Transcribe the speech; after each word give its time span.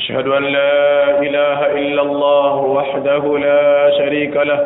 أشهد 0.00 0.26
أن 0.28 0.44
لا 0.44 0.70
إله 1.20 1.60
إلا 1.76 2.02
الله 2.02 2.54
وحده 2.56 3.38
لا 3.38 3.90
شريك 3.98 4.34
له 4.50 4.60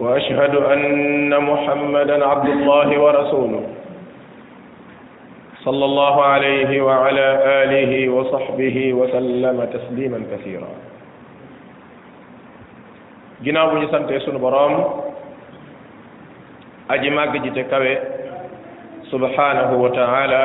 وأشهد 0.00 0.54
أن 0.54 1.30
محمدا 1.50 2.26
عبد 2.26 2.48
الله 2.48 2.88
ورسوله 3.00 3.62
صلى 5.64 5.84
الله 5.84 6.22
عليه 6.24 6.68
وعلى 6.82 7.26
آله 7.62 7.92
وصحبه 8.08 8.76
وسلم 8.98 9.56
تسليما 9.74 10.18
كثيرا 10.32 10.70
جناب 13.46 13.68
bu 13.78 13.94
تيسون 14.10 14.38
برام 14.42 14.72
أجمع 16.90 17.22
boroom 17.26 18.04
سبحانه 19.12 19.70
وتعالى 19.82 20.42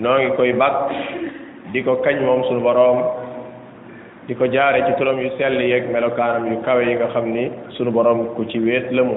noo 0.00 0.16
ngi 0.18 0.32
koy 0.36 0.52
bakk 0.56 0.80
di 1.72 1.84
ko 1.84 2.00
kañ 2.00 2.16
moom 2.24 2.42
sunu 2.48 2.60
boroom 2.64 2.98
di 4.26 4.32
ko 4.34 4.48
jaare 4.48 4.84
ci 4.88 4.92
turam 4.96 5.18
yu 5.20 5.28
sell 5.36 5.60
yeeg 5.60 5.88
melokaanam 5.92 6.48
yu 6.50 6.56
kawe 6.64 6.80
yi 6.84 6.94
nga 6.96 7.08
xam 7.12 7.28
ni 7.30 7.52
sunu 7.76 7.92
boroom 7.92 8.32
ku 8.34 8.42
ci 8.48 8.58
wéet 8.64 8.88
la 8.96 9.02
mu 9.04 9.16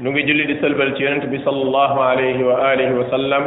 nu 0.00 0.08
ngi 0.10 0.24
julli 0.26 0.44
di 0.48 0.56
sëlbal 0.56 0.96
ci 0.96 1.02
yonent 1.04 1.24
bi 1.28 1.38
sallallahu 1.44 1.98
alayhi 2.00 2.42
wa 2.42 2.56
alihi 2.72 2.92
wa 2.96 3.04
sallam 3.12 3.44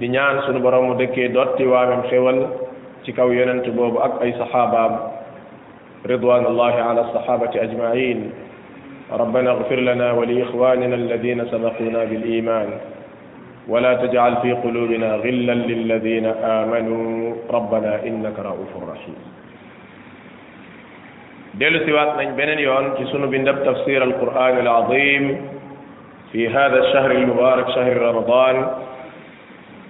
di 0.00 0.08
ñaan 0.08 0.40
sunu 0.48 0.58
borom 0.64 0.86
mu 0.88 0.94
dëkkee 0.96 1.28
dotti 1.36 1.64
waamem 1.68 2.02
xewal 2.08 2.38
ci 3.04 3.12
kaw 3.12 3.28
yonent 3.28 3.68
boobu 3.76 4.00
ak 4.00 4.20
ay 4.24 4.32
saxaabaam 4.40 5.12
رضوان 6.04 6.44
الله 6.46 6.74
على 6.84 7.00
الصحابة 7.00 7.52
أجمعين 7.64 8.18
ربنا 9.16 9.48
اغفر 9.50 9.80
لنا 9.80 10.12
ولإخواننا 10.12 10.94
الذين 10.96 11.40
سبقونا 11.48 12.00
بالإيمان 12.04 12.68
ولا 13.68 13.94
تجعل 13.96 14.36
في 14.44 14.52
قلوبنا 14.52 15.14
غلا 15.24 15.54
للذين 15.54 16.26
آمنوا 16.44 17.34
ربنا 17.50 18.04
إنك 18.06 18.36
رؤوف 18.38 18.72
رحيم 18.90 19.16
ديلو 21.54 21.78
سيوات 21.86 22.10
نج 22.20 22.28
بنن 22.36 22.58
يون 22.58 22.84
جسنو 23.00 23.26
بندب 23.30 23.58
تفسير 23.64 24.04
القرآن 24.04 24.58
العظيم 24.58 25.24
في 26.32 26.48
هذا 26.48 26.78
الشهر 26.88 27.10
المبارك 27.10 27.66
شهر 27.70 27.96
رمضان 27.96 28.56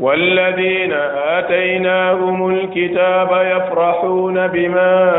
والذين 0.00 0.92
آتيناهم 1.26 2.50
الكتاب 2.54 3.28
يفرحون 3.30 4.46
بما 4.46 5.10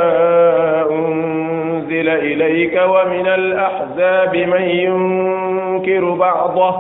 أنزل 0.91 2.09
إليك 2.09 2.81
ومن 2.87 3.27
الأحزاب 3.27 4.37
من 4.37 4.61
ينكر 4.61 6.09
بعضه 6.13 6.75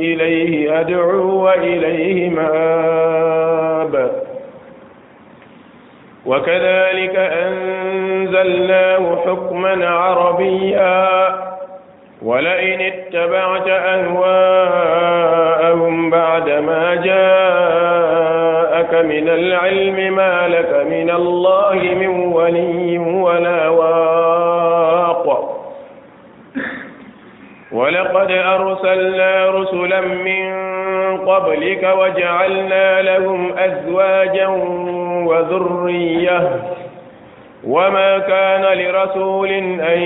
إليه 0.03 0.81
أدعو 0.81 1.45
وإليه 1.45 2.29
مآب 2.31 4.13
وكذلك 6.27 7.17
أنزلناه 7.17 9.17
حكما 9.27 9.89
عربيا 9.89 11.29
ولئن 12.23 12.81
اتبعت 12.81 13.67
أهواءهم 13.69 16.11
بعد 16.11 16.51
ما 16.51 16.95
جاءوا 16.95 17.36
من 19.03 19.29
العلم 19.29 20.15
ما 20.15 20.49
لك 20.49 20.87
من 20.91 21.11
الله 21.11 21.75
من 21.75 22.09
ولي 22.33 22.99
ولا 22.99 23.69
واق 23.69 25.57
ولقد 27.73 28.31
أرسلنا 28.31 29.51
رسلا 29.51 30.01
من 30.01 30.67
قبلك 31.19 31.95
وجعلنا 31.99 33.03
لهم 33.03 33.53
أزواجا 33.59 34.47
وذرية 35.27 36.57
وما 37.67 38.19
كان 38.19 38.63
لرسول 38.79 39.49
أن 39.81 39.99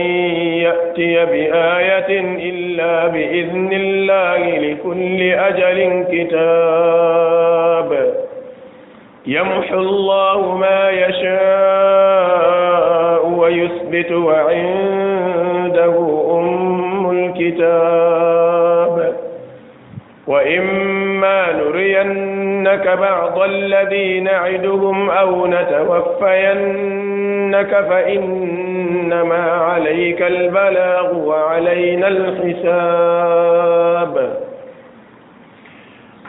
يأتي 0.67 1.15
بآية 1.25 2.21
إلا 2.51 3.07
بإذن 3.09 3.69
الله 3.73 4.59
لكل 4.59 5.23
أجل 5.23 6.05
كتاب 6.13 8.21
يمحو 9.27 9.75
الله 9.79 10.55
ما 10.59 10.91
يشاء 10.91 13.27
ويثبت 13.37 14.13
وعنده 14.13 15.97
أم 16.39 17.11
الكتاب 17.41 19.15
وإما 20.27 21.53
نرينك 21.53 22.89
بعض 23.01 23.43
الذي 23.43 24.21
نعدهم 24.21 25.11
أو 25.11 25.47
نتوفينك 25.47 27.71
فإنما 27.71 29.51
عليك 29.51 30.23
البلاغ 30.23 31.19
وعلينا 31.19 32.09
الحساب 32.09 34.41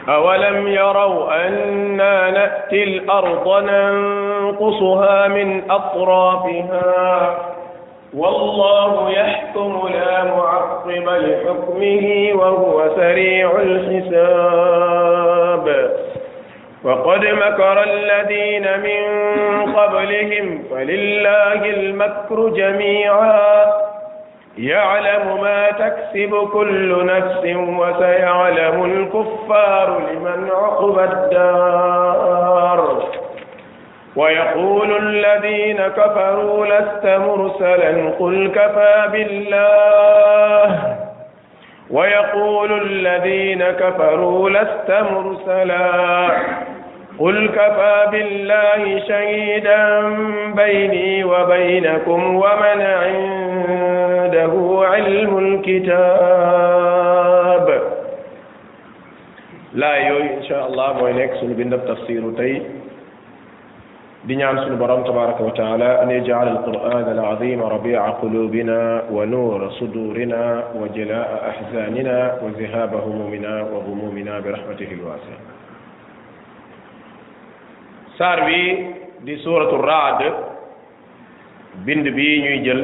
أولم 0.08 0.66
يروا 0.68 1.46
أنا 1.48 2.30
نأتي 2.30 2.82
الأرض 2.84 3.48
ننقصها 3.48 5.28
من 5.28 5.70
أطرافها 5.70 7.38
والله 8.16 9.10
يحكم 9.10 9.80
لا 9.94 10.24
معقب 10.24 10.90
لحكمه 11.08 12.30
وهو 12.34 12.90
سريع 12.96 13.50
الحساب 13.58 15.92
وقد 16.84 17.20
مكر 17.24 17.82
الذين 17.86 18.66
من 18.80 19.06
قبلهم 19.74 20.62
فلله 20.70 21.64
المكر 21.70 22.48
جميعا 22.48 23.64
يعلم 24.58 25.40
ما 25.40 25.70
تكسب 25.70 26.48
كل 26.52 27.06
نفس 27.06 27.40
وسيعلم 27.46 28.84
الكفار 28.84 30.00
لمن 30.12 30.50
عقب 30.50 30.98
الدار 30.98 33.06
ويقول 34.16 34.96
الذين 34.96 35.78
كفروا 35.82 36.66
لست 36.66 37.06
مرسلا 37.06 38.10
قل 38.18 38.48
كفى 38.54 39.08
بالله 39.12 40.96
ويقول 41.90 42.82
الذين 42.82 43.64
كفروا 43.64 44.50
لست 44.50 44.90
مرسلا 44.90 46.30
قل 47.22 47.38
كفى 47.58 47.96
بالله 48.12 48.82
شهيدا 49.08 49.82
بيني 50.60 51.24
وبينكم 51.24 52.20
ومن 52.42 52.80
عنده 53.02 54.52
علم 54.92 55.32
الكتاب 55.44 57.66
لا 59.82 59.94
يو 60.08 60.16
ان 60.16 60.42
شاء 60.48 60.62
الله 60.68 60.88
موي 60.98 61.12
نيك 61.18 61.32
سونو 61.38 61.54
بند 61.58 61.74
تفسير 61.88 62.22
تاي 62.38 62.54
دي 64.24 64.36
تبارك 65.08 65.38
وتعالى 65.46 65.90
ان 66.02 66.08
يجعل 66.18 66.48
القران 66.56 67.06
العظيم 67.16 67.60
ربيع 67.74 68.02
قلوبنا 68.22 68.80
ونور 69.16 69.60
صدورنا 69.78 70.42
وجلاء 70.80 71.28
احزاننا 71.50 72.16
وذهاب 72.42 72.92
همومنا 73.04 73.52
وغمومنا 73.72 74.34
برحمته 74.44 74.88
الواسعه 74.98 75.40
saar 78.22 78.46
bi 78.46 78.62
di 79.26 79.34
suuratu 79.42 79.82
raad 79.82 80.22
bind 81.82 82.06
bi 82.06 82.26
ñuy 82.38 82.62
jël 82.62 82.82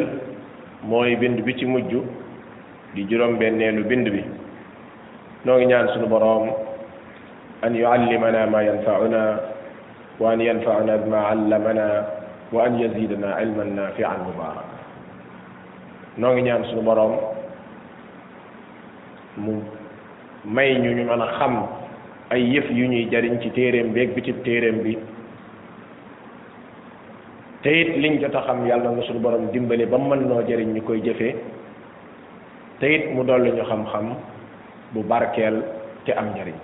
mooy 0.82 1.14
bind 1.14 1.38
bi 1.46 1.54
ci 1.54 1.62
mujj 1.64 1.94
di 2.98 3.06
juróom-benneelu 3.06 3.86
bind 3.86 4.10
bi 4.10 4.18
noo 5.46 5.56
ngi 5.62 5.66
ñaan 5.70 5.88
sunu 5.94 6.10
boroom 6.10 6.50
an 7.62 7.70
yuallimana 7.74 8.50
ma 8.50 8.66
yanfauna 8.66 9.22
wa 10.18 10.26
an 10.34 10.40
yanfauna 10.42 10.98
bima 11.06 11.30
allamana 11.30 11.86
wa 12.50 12.58
an 12.66 12.74
yazidana 12.82 13.38
ilman 13.38 13.78
nafian 13.78 14.18
mubaraka 14.26 14.74
noo 16.18 16.34
ngi 16.34 16.42
ñaan 16.50 16.64
sunu 16.66 16.82
boroom 16.82 17.14
mu 19.38 19.62
may 20.42 20.74
ñu 20.82 20.90
ñu 20.98 21.04
mën 21.06 21.20
a 21.22 21.28
xam 21.38 21.62
ay 22.34 22.42
yëf 22.42 22.66
yu 22.74 22.88
ñuy 22.90 23.06
jariñ 23.06 23.38
ci 23.40 23.50
téeréem 23.54 23.92
bi 23.94 24.00
ak 24.02 24.14
bitib 24.18 24.42
téeréem 24.42 24.82
bi 24.82 24.98
te 27.68 27.74
it 27.82 27.96
liñ 27.98 28.18
jot 28.22 28.34
a 28.34 28.42
xam 28.46 28.66
yàlla 28.66 28.90
na 28.90 29.02
suñu 29.06 29.20
borom 29.20 29.50
dimbali 29.52 29.84
ba 29.84 29.98
mën 29.98 30.20
noo 30.28 30.40
jariñ 30.48 30.72
ñu 30.72 30.80
koy 30.82 31.02
jëfee 31.04 31.34
te 32.80 32.88
mu 33.14 33.22
dolli 33.24 33.52
ñu 33.52 33.62
xam-xam 33.70 34.06
bu 34.92 35.02
barkeel 35.10 35.56
te 36.06 36.12
am 36.14 36.28
njariñ 36.34 36.54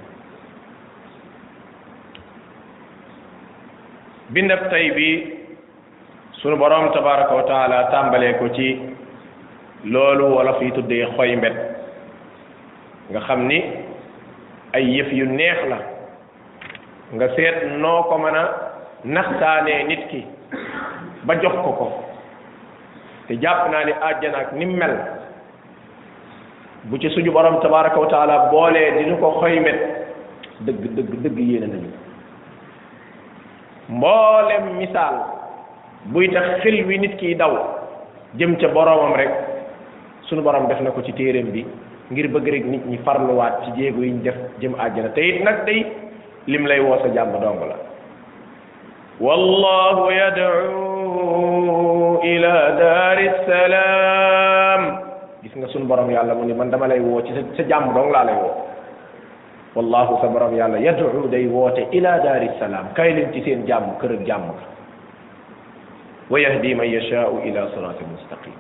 bindab 4.33 4.62
tey 4.71 4.91
bii 4.97 5.17
sunu 6.39 6.56
borom 6.56 6.87
tabaraka 6.95 7.35
wa 7.35 7.45
tàmbalee 7.93 8.39
ko 8.39 8.49
ci 8.57 8.69
loolu 9.93 10.25
wolof 10.35 10.62
yi 10.62 10.73
tuddee 10.73 11.05
xoy 11.17 11.37
mbet 11.37 11.57
nga 13.11 13.21
xam 13.27 13.41
ni 13.49 13.59
ay 14.73 14.85
yëf 14.97 15.09
yu 15.12 15.27
neex 15.27 15.61
la 15.71 15.79
nga 17.15 17.27
seet 17.35 17.57
noo 17.83 18.03
ko 18.09 18.17
mën 18.19 18.37
a 18.43 18.45
naxtaanee 19.05 19.83
nit 19.89 19.94
ba 21.25 21.41
jox 21.41 21.55
ko 21.65 21.71
ko 21.73 21.87
te 23.29 23.38
jàpp 23.41 23.69
naa 23.73 23.85
ni 23.88 23.93
àjjana 23.93 24.38
ak 24.38 24.53
ni 24.55 24.67
mel 24.67 24.94
bu 26.85 26.99
ci 27.00 27.09
suñu 27.11 27.31
borom 27.32 27.61
tabaraka 27.61 27.99
wa 27.99 28.06
taala 28.09 28.50
boolee 28.53 28.93
diñu 28.99 29.17
ko 29.19 29.41
xoymet 29.41 29.79
dëgg 30.61 30.82
dëgg 30.97 31.12
dëgg 31.25 31.38
yéene 31.38 31.67
nañu 31.73 31.91
mboolem 33.88 34.76
misaal 34.79 35.17
buy 36.06 36.29
tax 36.31 36.61
xel 36.62 36.85
wi 36.87 36.99
nit 36.99 37.17
kiy 37.19 37.35
daw 37.35 37.55
jëm 38.37 38.56
ca 38.61 38.69
boroomam 38.69 39.15
rek 39.17 39.31
suñu 40.29 40.43
borom 40.43 40.69
def 40.69 40.81
na 40.81 40.91
ko 40.91 41.03
ci 41.03 41.12
téeréem 41.15 41.50
bi 41.50 41.65
ngir 42.11 42.29
bëgg 42.29 42.49
rek 42.49 42.65
nit 42.67 42.87
ñi 42.87 42.99
farluwaat 42.99 43.65
ci 43.65 43.71
jéego 43.81 44.03
yi 44.03 44.11
ñu 44.12 44.23
def 44.23 44.37
jëm 44.61 44.75
àjjana 44.79 45.09
te 45.11 45.43
nag 45.43 45.65
day 45.65 45.87
lim 46.47 46.67
lay 46.67 46.81
woo 46.81 46.99
sa 47.00 47.09
jàmm 47.12 47.32
dong 47.41 47.65
la 47.69 47.76
wallahu 49.21 50.11
yad'u 50.12 50.84
ila 52.25 52.55
daari 52.79 53.27
salaam 53.47 54.81
gis 55.43 55.55
nga 55.55 55.69
sun 55.71 55.87
borom 55.91 56.09
yàlla 56.11 56.35
mu 56.37 56.47
ni 56.47 56.55
man 56.55 56.71
dama 56.71 56.89
lay 56.91 57.01
woo 57.03 57.21
ci 57.23 57.33
sa 57.35 57.63
jàmm 57.65 57.95
dong 57.95 58.11
laa 58.15 58.25
lay 58.25 58.37
woo 58.39 58.55
wallahu 59.77 60.21
sa 60.23 60.29
borom 60.31 60.55
yàlla 60.55 60.79
yadu 60.81 61.29
day 61.29 61.47
woote 61.49 61.83
ila 61.93 62.13
daari 62.25 62.49
salaam 62.59 62.91
kay 62.95 63.13
leen 63.17 63.29
ci 63.33 63.43
seen 63.45 63.67
jàmm 63.67 63.99
kër 64.01 64.13
ak 64.19 64.23
jàmm 64.27 64.45
ka 64.59 64.65
wa 66.33 66.37
yahdi 66.41 66.73
man 66.75 66.89
yashaau 66.89 67.43
ila 67.45 67.69
siraatin 67.75 68.09
mustaqim 68.15 68.55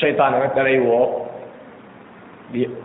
shaytaan 0.00 0.32
nag 0.40 0.52
dalay 0.56 0.78
woo 0.80 1.26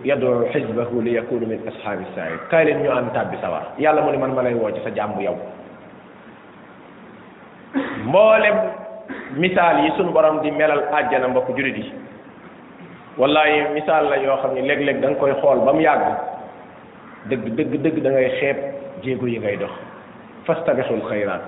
yadu 0.03 0.47
xisbahu 0.51 1.01
li 1.05 1.15
yakunu 1.19 1.45
min 1.45 1.61
ashaabi 1.69 2.05
sair 2.17 2.39
kay 2.51 2.65
leen 2.67 2.83
ñu 2.83 2.91
ànd 2.91 3.13
tàbbi 3.15 3.37
sawar 3.39 3.63
yàlla 3.77 4.01
mu 4.03 4.09
ni 4.11 4.17
man 4.19 4.33
ma 4.35 4.41
lay 4.43 4.53
woo 4.57 4.71
ci 4.73 4.81
sa 4.83 4.89
jàmm 4.91 5.15
yow 5.21 5.37
mboolem 8.09 8.57
misaal 9.37 9.85
yi 9.85 9.91
sunu 9.97 10.11
borom 10.11 10.41
di 10.41 10.49
melal 10.51 10.81
àjjana 10.93 11.27
mbokk 11.29 11.53
jurit 11.55 11.77
yi 11.77 11.87
wallahi 13.21 13.69
misaal 13.77 14.09
la 14.09 14.17
yoo 14.25 14.37
xam 14.41 14.53
ne 14.57 14.61
léeg-léeg 14.67 14.99
danga 15.01 15.19
koy 15.19 15.33
xool 15.41 15.59
ba 15.65 15.73
mu 15.73 15.81
yàgg 15.85 16.03
dëgg 17.29 17.43
dëgg 17.57 17.73
dëgg 17.85 17.99
da 18.03 18.09
ngay 18.09 18.29
xeeb 18.39 18.57
jéego 19.03 19.27
yi 19.27 19.39
ngay 19.39 19.57
dox 19.57 19.73
fastabixul 20.47 21.03
xayraat 21.09 21.41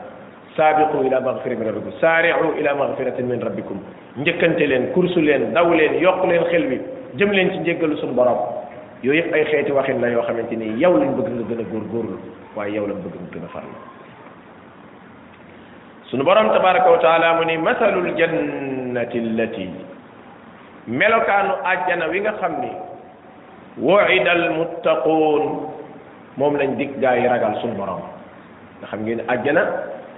saabiqu 0.55 1.01
ila 1.09 1.19
magfiratin 1.27 1.65
na 1.65 1.71
rabbikum 1.71 1.99
saari'u 1.99 2.53
ila 2.61 2.73
magfiratin 2.81 3.23
min 3.25 3.41
rabbikum 3.41 3.77
njëkkante 4.17 4.67
leen 4.69 4.91
kursu 4.93 5.21
leen 5.21 5.49
daw 5.53 5.69
leen 5.73 5.97
yokk 6.01 6.23
leen 6.29 6.43
xel 6.51 6.67
wi 6.69 6.79
jëm 7.17 7.31
leen 7.31 7.51
ci 7.53 7.59
njéggalu 7.63 7.97
sunu 7.97 8.13
borom 8.13 8.37
yooyu 9.03 9.19
yëpp 9.21 9.33
ay 9.33 9.43
xeeti 9.45 9.71
waxin 9.71 10.01
la 10.01 10.07
yoo 10.09 10.21
xamante 10.23 10.53
ni 10.55 10.69
yow 10.77 10.93
lañu 10.97 11.15
bëgg 11.17 11.31
nga 11.33 11.43
gën 11.49 11.61
a 11.61 11.63
góorgóorlu 11.71 12.17
waaye 12.55 12.75
yow 12.75 12.87
lañ 12.87 12.99
bëgg 13.05 13.15
nga 13.21 13.29
gën 13.33 13.45
a 13.47 13.49
farlu 13.49 13.75
sunu 16.11 16.27
borom 16.27 16.51
tabaraka 16.51 16.91
wa 16.91 16.99
taala 16.99 17.39
mu 17.39 17.47
ni 17.47 17.55
masalul 17.55 18.11
jannati 18.19 19.17
allati 19.23 19.65
melokaanu 20.91 21.55
àjjana 21.63 22.11
wi 22.11 22.19
nga 22.19 22.35
xam 22.39 22.53
ni 22.59 22.71
wu'ida 23.79 24.31
al 24.35 24.45
muttaquun 24.59 25.43
moom 26.35 26.53
lañ 26.59 26.75
dig 26.77 26.99
gaa 26.99 27.15
yi 27.15 27.27
ragal 27.31 27.55
nga 27.63 28.89
xam 28.91 29.03
ngeen 29.07 29.23
àjjana 29.31 29.63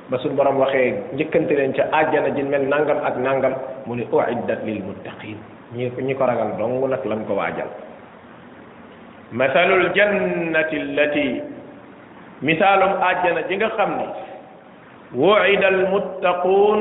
ba 0.10 0.18
sunu 0.26 0.34
waxe 0.34 0.58
waxee 0.66 0.90
njëkkante 1.14 1.54
leen 1.56 1.74
ca 1.78 1.86
àjjana 1.94 2.30
ji 2.34 2.42
mel 2.44 2.66
nangam 2.74 2.98
ak 3.06 3.16
nangam 3.22 3.54
mu 3.86 3.94
ni 3.96 4.08
u'iddat 4.12 4.64
lil 4.66 4.82
muttaqin 4.82 5.38
ñi 5.78 6.16
ko 6.18 6.26
ragal 6.26 6.58
dong 6.58 6.82
nag 6.90 7.06
lañ 7.06 7.22
ko 7.30 7.34
waajal 7.38 7.70
masalul 9.32 9.94
jannati 9.94 10.76
allati 10.80 11.42
ji 13.46 13.56
nga 13.62 13.70
xam 13.78 13.92
ni 14.02 14.08
وعد 15.15 15.63
المتقون 15.63 16.79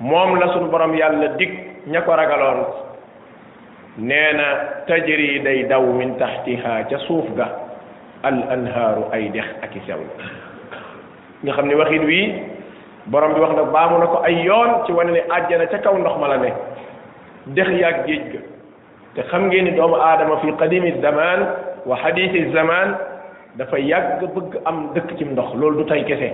موم 0.00 0.30
لا 0.40 0.46
سون 0.56 0.70
بروم 0.70 0.94
يالا 0.96 1.26
ديك 1.36 1.52
ñako 1.92 2.12
ragalon 2.12 2.58
neena 3.98 4.48
tajri 4.88 5.40
day 5.40 5.64
daw 5.64 5.80
min 5.96 6.12
tahtiha 6.20 6.84
ca 6.88 6.96
suuf 7.08 7.24
ga 7.36 7.48
al 8.22 8.36
anharu 8.52 9.08
ay 9.16 9.32
dex 9.32 9.48
ak 9.64 9.72
sew 9.88 9.96
nga 11.44 11.52
xamni 11.56 11.74
waxin 11.80 12.04
wi 12.04 12.20
borom 13.08 13.32
bi 13.34 13.40
wax 13.40 13.52
na 13.56 13.64
baamu 13.72 13.96
na 13.98 14.06
ko 14.12 14.20
ay 14.28 14.34
yoon 14.44 14.70
ci 14.84 14.92
wane 14.92 15.10
ne 15.16 15.22
àjjana 15.36 15.66
ca 15.72 15.78
kaw 15.80 15.96
ndox 15.96 16.16
ma 16.20 16.26
la 16.28 16.36
ne 16.44 16.50
dex 17.56 17.68
yaag 17.80 18.04
géej 18.06 18.24
ga 18.36 18.40
te 19.14 19.20
xam 19.32 19.48
ngeen 19.48 19.64
ni 19.64 19.70
doomu 19.72 19.96
aadama 19.96 20.36
fi 20.44 20.52
qadimi 20.60 21.00
zaman 21.00 21.38
wa 21.88 21.96
hadithi 21.96 22.52
zaman 22.52 22.88
dafa 23.56 23.78
yàgg 23.80 24.20
bëgg 24.36 24.50
am 24.68 24.92
dëkk 24.94 25.16
ci 25.18 25.24
ndox 25.24 25.54
loolu 25.56 25.78
du 25.80 25.84
tay 25.88 26.04
kese 26.04 26.30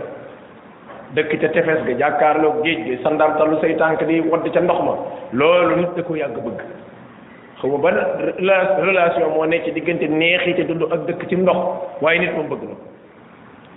dëkk 1.14 1.36
ca 1.40 1.48
tefes 1.54 1.84
ga 1.86 1.94
jàkkaarlook 2.00 2.62
géej 2.64 2.82
gi 2.86 2.96
sandaam 3.02 3.36
talu 3.38 3.58
say 3.60 3.74
tànk 3.78 4.02
di 4.08 4.20
wadd 4.20 4.48
ca 4.54 4.60
ndox 4.60 4.80
ma 4.82 4.92
loolu 5.32 5.76
nit 5.76 5.94
da 5.96 6.02
ko 6.02 6.14
yàgg 6.16 6.38
bëgg 6.44 6.60
xaw 7.60 7.76
ma 7.78 7.90
relation 8.78 9.30
moo 9.34 9.46
nekk 9.46 9.64
ci 9.72 10.08
neex 10.08 10.46
yi 10.46 10.54
ca 10.54 10.62
dund 10.64 10.82
ak 10.82 11.06
dëkk 11.06 11.28
ci 11.28 11.36
ndox 11.36 11.56
waaye 12.02 12.18
nit 12.18 12.34
moom 12.34 12.48
bëgg 12.48 12.62
na 12.66 12.74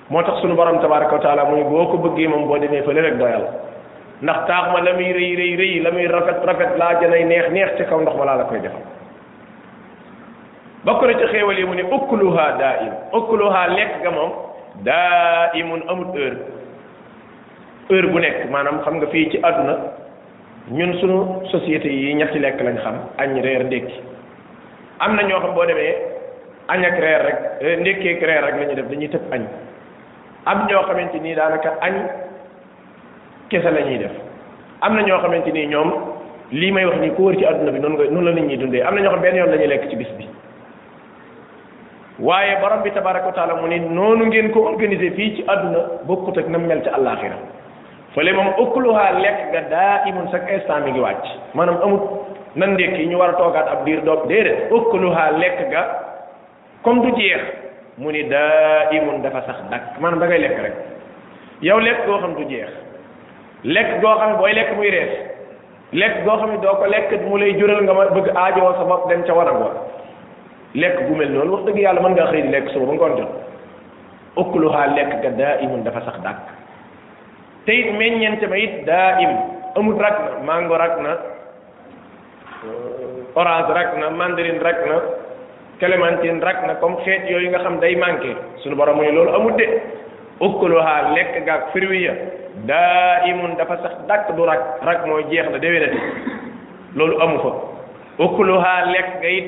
moo 0.09 0.23
tax 0.23 0.41
sunu 0.41 0.55
borom 0.55 0.79
tabaraka 0.81 1.13
wa 1.15 1.19
taala 1.21 1.43
muy 1.45 1.63
boo 1.63 1.85
ko 1.91 1.97
bëggee 1.97 2.27
moom 2.27 2.47
boo 2.47 2.57
demee 2.57 2.81
fële 2.81 3.01
rek 3.01 3.17
doyal 3.17 3.45
ndax 4.21 4.39
taax 4.47 4.71
ma 4.73 4.81
la 4.83 4.93
muy 4.93 5.13
rëy 5.13 5.33
rëy 5.37 5.55
rëy 5.57 5.81
la 5.83 5.91
muy 5.91 6.07
rafet 6.07 6.41
rafet 6.45 6.77
laa 6.77 6.99
janay 7.01 7.23
neex 7.25 7.51
neex 7.51 7.77
ci 7.77 7.83
kaw 7.85 8.01
ndox 8.01 8.17
ma 8.17 8.25
laa 8.25 8.35
la 8.37 8.43
koy 8.49 8.59
defal 8.59 8.81
bokk 10.85 11.01
na 11.05 11.13
ci 11.13 11.25
xéewal 11.29 11.57
yi 11.59 11.65
mu 11.65 11.73
ne 11.75 11.83
ukluha 11.83 12.51
daa 12.59 12.73
im 12.83 12.93
ukluha 13.21 13.67
lekk 13.67 14.01
ga 14.03 14.11
moom 14.11 14.31
daa 14.83 15.49
imun 15.53 15.83
amut 15.89 16.15
heure 16.17 16.57
heure 17.89 18.07
bu 18.13 18.19
nekk 18.23 18.39
maanaam 18.53 18.77
xam 18.85 18.95
nga 19.01 19.07
fii 19.11 19.25
ci 19.33 19.37
àdduna 19.49 19.75
ñun 20.79 20.91
suñu 20.99 21.19
société 21.51 21.87
yi 21.89 22.13
ñetti 22.13 22.39
lekk 22.39 22.61
lañ 22.61 22.77
xam 22.83 22.95
añ 23.17 23.41
reer 23.41 23.63
ndékki 23.65 23.93
am 24.99 25.15
na 25.15 25.21
ñoo 25.23 25.39
xam 25.39 25.53
boo 25.55 25.65
demee 25.65 25.95
añ 26.67 26.83
ak 26.89 26.99
reer 27.05 27.21
rek 27.27 27.39
eh, 27.61 27.77
ndékki 27.81 28.09
ak 28.09 28.21
reer 28.21 28.43
rek 28.45 28.55
la 28.59 28.75
def 28.75 28.89
dañuy 28.89 29.09
tëb 29.09 29.21
añ 29.31 29.41
am 30.45 30.67
ñoo 30.69 30.83
xamante 30.83 31.19
nii 31.19 31.35
daanaka 31.35 31.69
añ 31.81 31.93
kese 33.49 33.71
la 33.71 33.81
ñuy 33.81 33.97
def 33.97 34.11
am 34.81 34.93
na 34.95 35.01
ñoo 35.01 35.19
xamante 35.19 35.51
nii 35.51 35.67
ñoom 35.67 35.89
lii 36.51 36.71
may 36.71 36.85
wax 36.85 36.97
nii 37.01 37.13
ku 37.15 37.23
wër 37.23 37.35
ci 37.37 37.45
àdduna 37.45 37.71
bi 37.71 37.79
noonu 37.79 37.95
nga 37.97 38.03
noonu 38.11 38.21
la 38.25 38.31
nit 38.33 38.45
ñuy 38.49 38.57
dundee 38.57 38.81
am 38.83 38.93
na 38.95 39.01
ñoo 39.01 39.11
xam 39.11 39.21
benn 39.21 39.35
yoon 39.35 39.49
la 39.49 39.65
lekk 39.65 39.89
ci 39.89 39.95
bis 39.95 40.11
bi 40.17 40.27
waaye 42.19 42.55
borom 42.61 42.83
bi 42.83 42.91
tabaraka 42.91 43.25
wa 43.25 43.33
taala 43.33 43.55
mu 43.55 43.67
ne 43.67 43.79
noonu 43.79 44.25
ngeen 44.25 44.51
ko 44.51 44.59
organisé 44.69 45.09
fii 45.11 45.35
ci 45.35 45.43
àdduna 45.47 46.05
bokkut 46.05 46.37
ak 46.37 46.47
nam 46.47 46.67
mel 46.67 46.81
ci 46.83 46.89
àllaaxira 46.89 47.37
fële 48.15 48.31
moom 48.37 48.51
ukuluha 48.61 49.03
lekk 49.21 49.41
ga 49.53 49.61
daa 49.69 49.95
imun 50.09 50.29
chaque 50.31 50.53
instant 50.55 50.85
mi 50.85 50.91
ngi 50.95 50.99
wàcc 51.03 51.27
maanaam 51.53 51.81
amut 51.85 52.01
nan 52.55 52.77
yi 52.79 53.05
ñu 53.07 53.17
war 53.17 53.29
a 53.29 53.33
toogaat 53.37 53.67
ab 53.69 53.85
diir 53.85 54.01
doom 54.01 54.27
déedéet 54.27 54.71
ukuluha 54.71 55.31
lekk 55.37 55.69
ga 55.71 55.83
comme 56.83 57.01
du 57.05 57.11
jeex 57.19 57.41
mu 57.97 58.11
ni 58.11 58.23
daa 58.23 58.89
imun 58.91 59.21
dafa 59.21 59.41
sax 59.45 59.59
dakk 59.71 59.99
maanaam 60.01 60.19
da 60.19 60.25
ngay 60.27 60.39
lekk 60.39 60.57
rek 60.63 60.75
yow 61.61 61.77
lekk 61.79 62.05
goo 62.07 62.19
xam 62.19 62.33
du 62.33 62.45
jeex 62.49 62.71
lekk 63.63 64.01
goo 64.01 64.17
xam 64.17 64.37
booy 64.37 64.53
lekk 64.53 64.73
muy 64.77 64.89
rees 64.89 65.11
lekk 65.93 66.23
goo 66.25 66.37
xam 66.39 66.51
ne 66.51 66.57
doo 66.65 66.75
ko 66.81 66.85
lekk 66.89 67.09
mu 67.29 67.37
lay 67.37 67.53
jural 67.59 67.83
nga 67.83 67.93
ma 67.93 68.05
bëgg 68.09 68.31
aajowoo 68.35 68.73
sa 68.73 68.83
bopp 68.89 69.09
dem 69.09 69.23
ca 69.23 69.33
wanag 69.33 69.61
wa 69.61 69.69
lekk 70.73 71.05
gu 71.07 71.15
mel 71.15 71.29
noonu 71.31 71.51
wax 71.51 71.65
dëgg 71.65 71.77
yàlla 71.77 72.01
mën 72.01 72.15
ngaa 72.17 72.31
xëy 72.31 72.41
di 72.41 72.47
lekk 72.57 72.69
suba 72.73 72.85
ba 72.85 72.93
ngoon 72.93 73.17
jot 73.17 74.55
xaal 74.75 74.95
lekk 74.97 75.21
ga 75.21 75.29
daa 75.37 75.55
imun 75.61 75.83
dafa 75.83 76.01
sax 76.01 76.17
te 77.69 77.79
it 77.81 77.93
meññeent 77.93 78.41
ma 78.49 78.57
it 78.57 78.85
daa 78.87 79.19
im 79.21 79.29
amul 79.77 79.99
rak 80.01 80.17
na 80.25 80.41
mango 80.43 80.73
rak 80.75 80.95
na 81.05 81.11
euh, 82.65 83.21
orange 83.35 83.73
rak 83.77 83.93
na 84.01 84.09
mandarine 84.09 84.57
rak 84.59 84.79
na 84.89 84.97
clémentine 85.77 86.41
rak 86.41 86.65
na 86.65 86.73
comme 86.81 86.97
xeet 87.05 87.29
yooyu 87.29 87.49
nga 87.53 87.59
xam 87.61 87.77
day 87.79 87.93
manqué 87.95 88.33
suñu 88.63 88.73
borom 88.75 88.97
mu 88.97 89.03
ne 89.05 89.11
loolu 89.13 89.31
amul 89.35 89.53
de 89.55 89.65
ukuluha 90.41 91.13
lekk 91.13 91.45
gaag 91.45 91.61
fruit 91.71 91.93
ya 92.01 92.13
daa 92.65 93.21
imun 93.29 93.53
dafa 93.55 93.77
sax 93.85 93.93
dàkk 94.09 94.31
du 94.33 94.49
jeex 95.29 95.47
na 95.53 95.57
déwénati 95.59 95.97
amu 97.21 97.37
fa 97.45 97.51
ukuluha 98.17 98.73
lekk 98.93 99.11
nga 99.21 99.29
it 99.29 99.47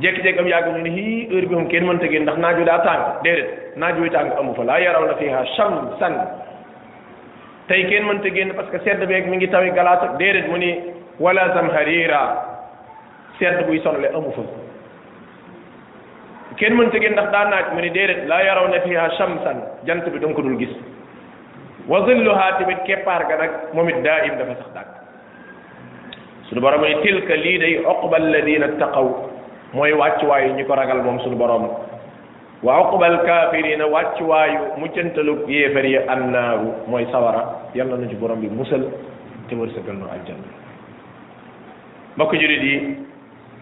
jekki-jekki 0.00 0.40
am 0.40 0.46
yàgg 0.46 0.76
ni 0.82 1.26
heur 1.30 1.46
bi 1.46 1.54
moom 1.54 1.68
kenn 1.68 1.86
man 1.86 1.98
tege 1.98 2.18
ndax 2.20 2.38
naaju 2.38 2.64
da 2.68 2.76
tàng 2.84 3.02
dedet 3.24 3.76
naaju 3.76 4.04
yi 4.04 4.10
tàng 4.10 4.30
amu 4.38 4.52
fa 4.54 4.64
la 4.64 4.78
yaraw 4.80 5.04
na 5.06 5.14
fiha 5.20 5.44
sham 5.56 5.72
shamsan 5.98 6.14
tey 7.68 7.82
kenn 7.90 8.20
tege 8.22 8.44
ne 8.44 8.52
parce 8.52 8.70
que 8.70 8.78
sedd 8.84 9.06
beeg 9.08 9.26
mi 9.26 9.36
ngi 9.36 9.48
tawi 9.48 9.70
galat 9.70 10.02
ak 10.04 10.18
déedéet 10.18 10.48
mu 10.50 10.56
ni 10.58 10.70
wala 11.20 11.48
zamharira 11.54 12.22
sedd 13.38 13.64
buy 13.68 13.78
sonale 13.84 14.10
amu 14.16 14.32
fa 14.36 14.42
kenn 16.56 16.76
man 16.76 16.90
tege 16.90 17.08
ndax 17.10 17.30
da 17.32 17.44
naaj 17.48 17.72
muni 17.76 17.90
dedet 17.90 18.26
la 18.28 18.42
yaraw 18.48 18.68
na 18.68 18.80
fiha 18.84 19.08
sham 19.16 19.38
san 19.44 19.62
jant 19.86 20.04
bi 20.12 20.18
danga 20.18 20.42
dul 20.42 20.56
gis 20.58 20.76
wa 21.88 22.04
zilluha 22.06 22.50
tamit 22.58 22.82
kepar 22.88 23.22
ga 23.28 23.36
nak 23.40 23.52
momit 23.74 24.02
daim 24.04 24.04
daa 24.04 24.24
im 24.28 24.36
dafa 24.40 24.54
sax 24.54 24.74
dak 24.74 24.86
sunu 26.48 26.60
borom 26.60 26.82
ni 26.84 26.94
tilka 27.02 27.34
li 27.44 27.54
day 27.62 27.74
oqba 27.92 28.16
alladina 28.22 28.68
taqaw 28.84 29.08
mooy 29.74 29.90
wàccuwaayu 29.92 30.54
ñi 30.54 30.64
ko 30.64 30.74
ragal 30.74 31.02
moom 31.02 31.18
suñu 31.20 31.34
borom 31.36 31.68
wa 32.62 32.74
uqbal 32.82 33.22
kaafirina 33.26 33.86
wàccuwaayu 33.86 34.58
muccantalu 34.78 35.44
yéefar 35.48 35.86
yi 35.86 35.96
annaaru 36.08 36.74
mooy 36.86 37.06
sawara 37.10 37.42
yàlla 37.74 37.96
na 37.96 38.08
ci 38.08 38.14
borom 38.14 38.40
bi 38.40 38.48
musal 38.48 38.84
te 39.48 39.54
wërsëgal 39.54 39.94
nu 39.96 40.06
aljanna 40.06 40.48
mbokk 42.16 42.32
jurit 42.34 42.62
yi 42.62 42.98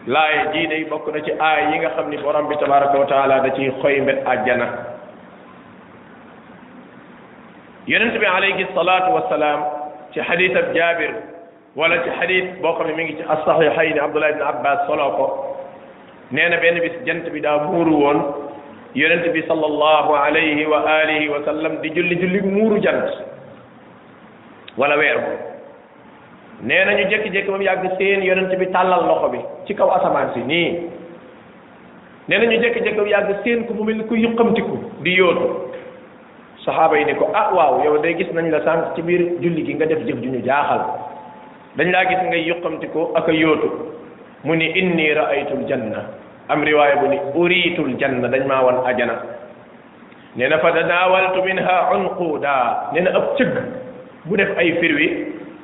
laay 0.06 0.52
jii 0.52 0.84
bokk 0.90 1.08
na 1.14 1.20
ci 1.22 1.32
aay 1.38 1.72
yi 1.72 1.78
nga 1.78 1.88
xam 1.96 2.10
ni 2.10 2.18
borom 2.18 2.48
bi 2.48 2.56
tabaraka 2.56 2.98
wa 2.98 3.06
taala 3.06 3.38
da 3.40 3.50
ciy 3.54 3.70
xoy 3.80 4.00
mbet 4.00 4.18
àjjana 4.26 4.68
yonent 7.88 8.18
bi 8.18 8.26
alayhi 8.26 8.66
salaatu 8.74 9.10
wasalaam 9.14 9.60
ci 10.12 10.20
xadis 10.20 10.56
ab 10.56 10.74
jaabir 10.74 11.14
wala 11.76 11.96
ci 12.04 12.10
xadis 12.20 12.60
boo 12.60 12.72
xam 12.76 12.86
ne 12.88 12.92
mi 12.94 13.04
ngi 13.04 13.16
ci 13.16 13.22
as 13.28 13.40
saxiixayni 13.44 13.98
abdullah 13.98 14.30
ibn 14.30 14.42
abbas 14.42 14.86
solo 14.86 15.53
nee 16.34 16.48
na 16.50 16.56
benn 16.58 16.80
jant 17.06 17.30
bi 17.32 17.40
da 17.40 17.52
muuru 17.66 17.94
woon 18.02 18.18
yonent 18.98 19.30
bi 19.32 19.40
sallallahu 19.48 20.10
alayhi 20.18 20.66
wa 20.66 20.80
alihi 21.02 21.28
wa 21.30 21.38
sallam 21.46 21.78
di 21.80 21.90
julli 21.90 22.16
julli 22.22 22.40
muuru 22.42 22.78
jant 22.82 23.08
wala 24.76 24.96
weer 24.98 25.18
moom 25.24 26.70
nee 26.70 26.80
na 26.88 26.96
ñu 26.98 27.04
jékki-jékki 27.12 27.50
ba 27.54 27.58
mu 27.58 27.64
yàgg 27.68 27.84
seen 27.98 28.24
yonent 28.28 28.52
bi 28.60 28.66
tàllal 28.74 29.06
noxo 29.10 29.28
bi 29.34 29.38
ci 29.66 29.76
kaw 29.78 29.88
asamaan 29.98 30.32
si 30.34 30.40
nii 30.40 30.70
nee 32.28 32.38
na 32.42 32.46
ñu 32.50 32.58
jékki-jékki 32.64 32.96
ba 32.98 33.02
mu 33.06 33.12
yàgg 33.14 33.30
seen 33.44 33.64
ku 33.68 33.74
mu 33.78 33.84
mel 33.84 33.96
ni 33.98 34.04
ku 34.10 34.16
yuqamtiku 34.24 34.76
di 35.06 35.14
yóotu 35.20 35.48
saxaaba 36.64 36.98
yi 36.98 37.04
ni 37.04 37.14
ko 37.14 37.30
ah 37.42 37.48
waaw 37.58 37.78
yow 37.84 37.94
day 37.98 38.14
gis 38.18 38.30
nañ 38.34 38.50
la 38.50 38.60
sànq 38.66 38.82
ci 38.96 39.02
biir 39.06 39.22
julli 39.42 39.62
gi 39.66 39.74
nga 39.74 39.86
def 39.86 40.02
jëf 40.06 40.18
ju 40.22 40.30
ñu 40.34 40.42
jaaxal 40.48 40.82
dañ 41.76 41.90
laa 41.94 42.04
gis 42.10 42.22
ngay 42.26 42.42
yuqamti 42.50 42.88
ko 42.88 43.12
ak 43.14 43.28
a 43.28 43.32
yóotu 43.32 43.68
mu 44.44 44.52
ni 44.54 44.66
inni 44.80 45.14
ra'aytul 45.18 45.62
janna 45.70 46.02
am 46.48 46.60
riwaaya 46.62 46.96
bu 47.00 47.06
ni 47.08 47.18
uriitul 47.38 47.96
janna 47.96 48.28
dañ 48.28 48.44
maa 48.46 48.60
wan 48.64 48.78
ajana 48.86 49.14
nee 50.36 50.48
na 50.48 50.58
fa 50.58 50.72
tanaawaltu 50.72 51.42
minha 51.44 51.76
unquda 51.96 52.54
nee 52.92 53.00
na 53.00 53.10
ëpp 53.10 53.36
cëgg 53.38 53.54
bu 54.28 54.36
def 54.36 54.52
ay 54.58 54.72
firwi 54.80 55.08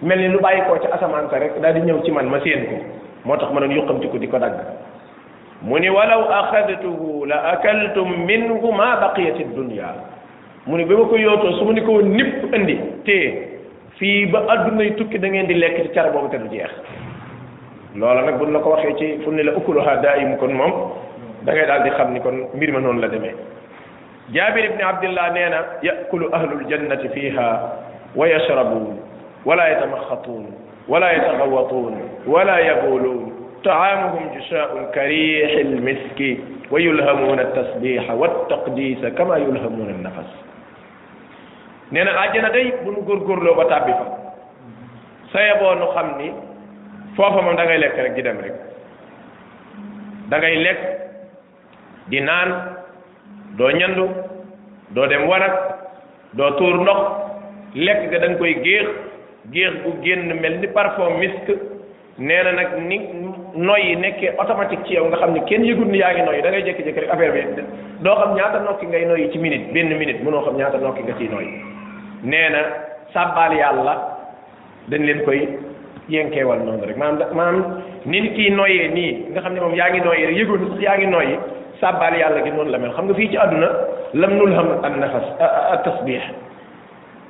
mel 0.02 0.18
ni 0.18 0.28
lu 0.28 0.38
bàyyi 0.40 0.62
koo 0.68 0.78
ci 0.80 0.88
asamaan 0.96 1.28
sa 1.30 1.38
rek 1.38 1.60
daal 1.60 1.74
di 1.74 1.80
ñëw 1.80 2.00
ci 2.04 2.10
man 2.12 2.26
ma 2.28 2.40
séen 2.40 2.64
ko 2.66 2.76
moo 3.24 3.36
tax 3.36 3.52
ma 3.52 3.60
doon 3.60 3.74
yuqam 3.76 4.00
ci 4.00 4.08
di 4.18 4.26
ko 4.28 4.38
dagg 4.38 4.56
mu 5.62 5.78
ni 5.78 5.88
walaw 5.90 6.24
axadtuhu 6.40 7.24
la 7.28 7.38
akaltum 7.52 8.24
minhu 8.24 8.72
ma 8.72 8.96
baqiyati 9.00 9.44
dunya 9.56 9.90
mu 10.66 10.76
ni 10.76 10.84
ba 10.84 10.96
ma 10.96 11.04
ko 11.04 11.16
yootoo 11.16 11.58
su 11.58 11.64
ma 11.64 11.72
ni 11.72 11.80
ko 11.82 12.00
nipp 12.02 12.54
andi 12.54 12.78
te 13.04 13.18
fii 13.98 14.26
ba 14.32 14.44
addunay 14.48 14.94
tukki 14.96 15.18
da 15.18 15.28
ngeen 15.28 15.46
di 15.46 15.54
lekk 15.54 15.82
ci 15.82 15.90
car 15.92 16.10
boobu 16.12 16.28
te 16.30 16.38
du 16.38 16.48
jeex 16.48 16.70
loola 17.94 18.22
nag 18.22 18.38
buñ 18.38 18.52
la 18.52 18.60
ko 18.60 18.70
waxee 18.70 18.94
ci 18.98 19.18
fu 19.24 19.30
ne 19.32 19.42
la 19.42 19.56
ukuluha 19.56 19.96
daim 19.96 20.36
kon 20.36 20.52
moom 20.54 20.72
da 21.42 21.52
ngay 21.52 21.66
daal 21.66 21.82
di 21.82 21.90
xam 21.90 22.12
ni 22.12 22.20
kon 22.20 22.46
mbir 22.54 22.70
ma 22.72 22.78
noonu 22.78 23.00
la 23.00 23.08
demee 23.08 23.34
jaabir 24.32 24.64
ibni 24.64 24.82
abdillah 24.82 25.30
nee 25.32 25.48
na 25.48 25.60
yakulu 25.82 26.28
ahlul 26.32 26.64
jannati 26.68 27.08
fiha 27.08 27.74
wa 28.14 28.26
yashrabuun 28.28 28.94
wala 29.44 29.68
yatamaxatuun 29.70 30.46
wala 30.88 31.12
yatagawatuun 31.12 31.94
wala 32.26 32.60
yabuluun 32.60 33.36
طعامهم 33.60 34.24
جشاء 34.40 34.90
كريح 34.96 35.52
المسك 35.68 36.18
ويلهمون 36.72 37.38
التسبيح 37.40 38.10
والتقديس 38.10 39.02
كما 39.20 39.36
يلهمون 39.36 39.88
النفس 40.00 40.30
نينا 41.92 42.24
اجنا 42.24 42.48
داي 42.56 42.72
بون 42.88 43.04
غورغورلو 43.04 43.52
با 43.60 43.64
تابي 43.68 43.92
فا 43.92 44.06
سايبو 45.36 45.72
نو 45.76 45.86
خامني 45.92 46.49
foofa 47.20 47.42
moom 47.44 47.56
da 47.56 47.64
lekk 47.64 47.96
rek 47.96 48.14
di 48.16 48.22
dem 48.22 48.38
rek 48.44 48.52
da 50.30 50.38
lekk 50.64 50.78
di 52.10 52.20
naan 52.20 52.48
doo 53.58 53.70
ñandu 53.80 54.06
doo 54.94 55.06
dem 55.06 55.28
wanak 55.28 55.54
doo 56.38 56.50
tuur 56.58 56.76
ndox 56.82 57.00
lekk 57.74 58.10
ga 58.10 58.18
da 58.22 58.28
koy 58.38 58.52
géex 58.64 58.86
géex 59.52 59.72
gu 59.84 59.90
génn 60.02 60.40
mel 60.40 60.56
ni 60.60 60.66
parfum 60.74 61.18
misk 61.18 61.46
nee 62.18 62.42
na 62.44 62.52
nag 62.52 62.72
ni 62.88 62.96
yi 63.86 63.96
nekkee 63.96 64.32
automatique 64.38 64.84
ci 64.86 64.94
yow 64.94 65.04
nga 65.08 65.16
xam 65.16 65.32
ne 65.34 65.40
kenn 65.48 65.64
yëgut 65.64 65.88
ni 65.88 65.98
yaa 65.98 66.12
ngi 66.14 66.22
noyyi 66.22 66.42
da 66.42 66.48
ngay 66.50 66.62
jékki-jékki 66.66 67.00
rek 67.00 67.10
affaire 67.10 67.32
bi 67.32 67.62
doo 68.00 68.14
xam 68.16 68.34
ñaata 68.36 68.58
nokki 68.60 68.86
ngay 68.86 69.04
noyyi 69.04 69.30
ci 69.32 69.38
minute 69.38 69.72
benn 69.74 69.98
minute 69.98 70.22
mënoo 70.24 70.42
xam 70.44 70.56
ñaata 70.56 70.78
nokki 70.78 71.02
nga 71.02 71.14
ciy 71.18 71.28
noyyi 71.30 71.50
nee 72.30 72.48
na 72.50 72.60
sàbbaal 73.12 73.52
yàlla 73.60 73.94
dañ 74.88 75.02
leen 75.06 75.24
koy 75.24 75.40
yénkeewal 76.08 76.58
noonu 76.64 76.86
rek 76.86 76.96
maanaam 76.96 77.34
maanaam 77.34 77.74
ni 78.06 78.20
ni 78.20 78.28
kii 78.34 78.50
noyee 78.56 78.88
nii 78.94 79.10
nga 79.30 79.40
xam 79.44 79.52
ne 79.54 79.60
moom 79.60 79.74
yaa 79.74 79.90
ngi 79.92 80.00
noyee 80.08 80.26
rek 80.30 80.36
yëgul 80.40 80.60
yaa 80.84 80.96
ngi 80.98 81.06
noyyi 81.12 81.34
sabal 81.80 82.14
yàlla 82.20 82.40
gi 82.46 82.50
la 82.72 82.78
mel 82.78 82.92
xam 82.96 83.04
nga 83.04 83.14
fii 83.14 83.28
ci 83.32 83.36
àdduna 83.36 83.68
lam 84.14 84.32
nulham 84.38 84.68
an 84.86 84.92
nafas 85.00 85.26
at 85.74 85.82
tasbih 85.84 86.22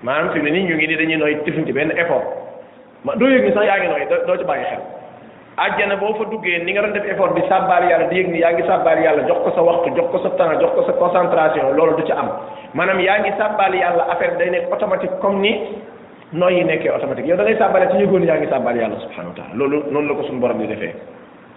maanaam 0.02 0.30
fi 0.32 0.38
mu 0.40 0.44
ne 0.44 0.50
nii 0.50 0.64
ñu 0.68 0.74
ngi 0.76 0.86
ni 0.88 0.96
dañuy 0.96 1.16
noy 1.16 1.34
tifinti 1.44 1.72
benn 1.72 1.90
effort 1.98 2.24
ma 3.04 3.14
doo 3.16 3.28
yëg 3.28 3.44
ni 3.44 3.52
sax 3.52 3.64
yaa 3.66 3.78
ngi 3.78 3.88
noy 3.88 4.04
doo 4.26 4.36
ci 4.36 4.44
boo 6.00 6.14
fa 6.18 6.24
duggee 6.30 6.58
ni 6.64 6.72
nga 6.72 6.80
doon 6.82 6.92
def 6.92 7.04
effort 7.10 7.34
bi 7.34 7.42
sàbbaal 7.48 7.84
yàlla 7.90 8.06
di 8.06 8.16
yëg 8.18 8.28
ni 8.30 8.38
yaa 8.40 8.52
ngi 8.52 8.64
yàlla 9.04 9.22
jox 9.28 9.38
ko 9.44 9.50
sa 9.54 9.62
waxtu 9.62 9.94
jox 9.96 10.08
ko 10.10 10.18
sa 10.22 10.30
temps 10.30 10.60
jox 10.60 10.72
ko 10.74 10.82
sa 10.86 10.92
concentration 10.92 11.74
loolu 11.76 11.96
du 11.96 12.02
ci 12.06 12.12
am 12.12 12.28
maanaam 12.74 13.00
yaa 13.00 13.18
ngi 13.20 13.30
sàbbaal 13.38 13.74
yàlla 13.74 14.06
affaire 14.10 14.36
day 14.38 14.50
nekk 14.50 14.72
automatique 14.72 15.18
comme 15.20 15.40
ni 15.40 15.52
nooy 16.32 16.54
yi 16.56 16.64
nekkee 16.64 16.90
automatique 16.90 17.28
yow 17.28 17.36
da 17.38 17.42
ngay 17.44 17.58
sàbbaale 17.58 17.88
su 17.90 17.96
ñu 17.98 18.06
góor 18.10 18.22
yaa 18.24 18.36
ngi 18.38 18.46
sàbbaal 18.50 18.76
yàlla 18.78 18.98
subhanahu 19.02 19.32
wa 19.32 19.36
taala 19.36 19.54
loolu 19.54 19.82
noonu 19.90 20.08
la 20.08 20.14
ko 20.14 20.22
suñu 20.22 20.40
borom 20.40 20.58
di 20.60 20.66
defee 20.66 20.94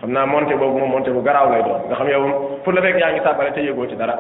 xam 0.01 0.12
naa 0.12 0.25
monté 0.25 0.56
boobu 0.56 0.77
moom 0.80 0.92
monté 0.92 1.12
bu 1.12 1.22
garaaw 1.22 1.50
lay 1.51 1.62
doon 1.63 1.82
nga 1.89 1.96
xam 1.96 2.10
yow 2.10 2.60
pour 2.63 2.74
la 2.74 2.82
fekk 2.82 2.98
yaa 3.00 3.12
ngi 3.12 3.22
sàbbaale 3.24 3.53
te 3.53 3.62
yëgoo 3.62 3.86
ci 3.89 3.96
dara 3.96 4.15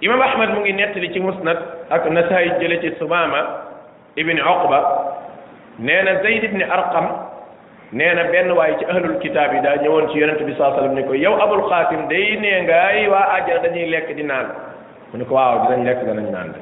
imam 0.00 0.20
ahmad 0.22 0.50
mu 0.54 0.60
ngi 0.60 0.72
nettali 0.72 1.12
ci 1.12 1.20
musnad 1.20 1.58
ak 1.90 2.06
nasaay 2.10 2.50
jële 2.60 2.80
ci 2.80 2.94
sumaama 2.98 3.40
ibni 4.16 4.40
oqba 4.40 4.78
nee 5.78 6.02
na 6.02 6.14
zayd 6.22 6.44
ibni 6.44 6.62
arqam 6.62 7.08
nee 7.92 8.14
na 8.14 8.24
benn 8.30 8.52
waaye 8.52 8.78
ci 8.78 8.84
ahlul 8.84 9.18
kitaab 9.18 9.52
yi 9.54 9.60
daa 9.62 9.76
ñëwoon 9.82 10.08
ci 10.12 10.18
yonente 10.18 10.44
bi 10.44 10.54
saa 10.54 10.70
sallam 10.74 10.94
ni 10.94 11.02
ko 11.04 11.14
yow 11.14 11.42
abul 11.42 11.66
xaasim 11.68 12.06
day 12.08 12.38
nee 12.38 12.62
ngaay 12.62 13.08
waa 13.08 13.34
àjjana 13.34 13.62
dañuy 13.62 13.90
lekk 13.90 14.14
di 14.14 14.22
naan 14.22 14.46
mu 15.12 15.18
ne 15.18 15.24
ko 15.24 15.34
waaw 15.34 15.66
dinañ 15.66 15.84
lekk 15.84 16.04
danañ 16.06 16.30
naan 16.30 16.54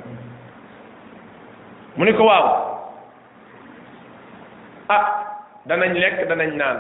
mu 1.97 2.03
ni 2.03 2.13
ko 2.19 2.27
waaw 2.27 2.47
ah 4.91 5.03
danañ 5.67 5.95
lekk 5.95 6.27
danañ 6.29 6.51
naan 6.59 6.79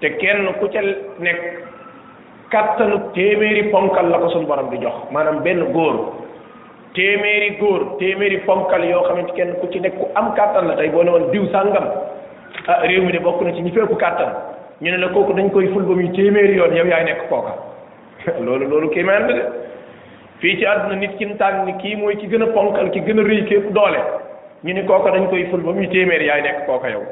te 0.00 0.12
kenn 0.20 0.44
ku 0.60 0.68
ca 0.68 0.80
nekk 1.24 1.40
kattanu 2.52 3.08
téeméeri 3.16 3.70
ponkal 3.72 4.10
la 4.12 4.18
ko 4.20 4.28
suñu 4.30 4.46
borom 4.46 4.68
bi 4.70 4.76
jox 4.84 5.08
maanaam 5.12 5.40
benn 5.42 5.72
góor 5.72 6.12
téeméeri 6.94 7.56
góor 7.56 7.96
téeméeri 7.98 8.38
ponkal 8.44 8.84
yoo 8.84 9.06
xamante 9.08 9.32
kenn 9.32 9.56
ku 9.60 9.66
ci 9.72 9.80
nekk 9.80 9.96
ku 9.98 10.08
am 10.14 10.34
kattan 10.36 10.66
la 10.68 10.76
tey 10.76 10.90
boo 10.92 11.02
ne 11.04 11.10
woon 11.16 11.30
diw 11.32 11.48
sàngam 11.50 11.86
ah 12.68 12.80
réew 12.84 13.02
mi 13.04 13.12
de 13.12 13.18
bokk 13.24 13.40
na 13.40 13.52
ci 13.56 13.62
ñi 13.62 13.72
fépp 13.72 13.96
kattan 13.98 14.30
ñu 14.80 14.90
ne 14.90 14.98
la 15.00 15.08
kooku 15.08 15.32
dañ 15.32 15.48
koy 15.50 15.66
ful 15.72 15.82
ba 15.88 15.94
muy 15.96 16.12
téeméeri 16.12 16.56
yoon 16.60 16.76
yow 16.76 16.86
yaay 16.92 17.04
nekk 17.04 17.24
kooka 17.28 17.52
loolu 18.44 18.68
loolu 18.68 18.90
kéemaan 18.92 19.22
la 19.28 19.32
de 19.34 19.42
fii 20.40 20.58
ci 20.60 20.64
àdduna 20.66 20.96
nit 21.00 21.14
ki 21.18 21.26
tànn 21.40 21.64
ni 21.68 21.74
kii 21.80 21.96
mooy 22.00 22.16
ki 22.16 22.26
gën 22.32 22.42
a 22.42 22.46
ponkal 22.54 22.90
ki 22.92 23.00
gën 23.08 23.18
a 23.20 23.22
rëy 23.28 23.42
képp 23.48 23.70
doole 23.76 23.98
ñu 24.64 24.72
ni 24.74 24.82
kooka 24.86 25.10
dañ 25.14 25.28
koy 25.28 25.44
ful 25.50 25.60
ba 25.60 25.72
muy 25.72 25.86
téeméer 25.88 26.22
yaay 26.22 26.42
nekk 26.42 26.66
kooka 26.66 26.88
yow 26.90 27.04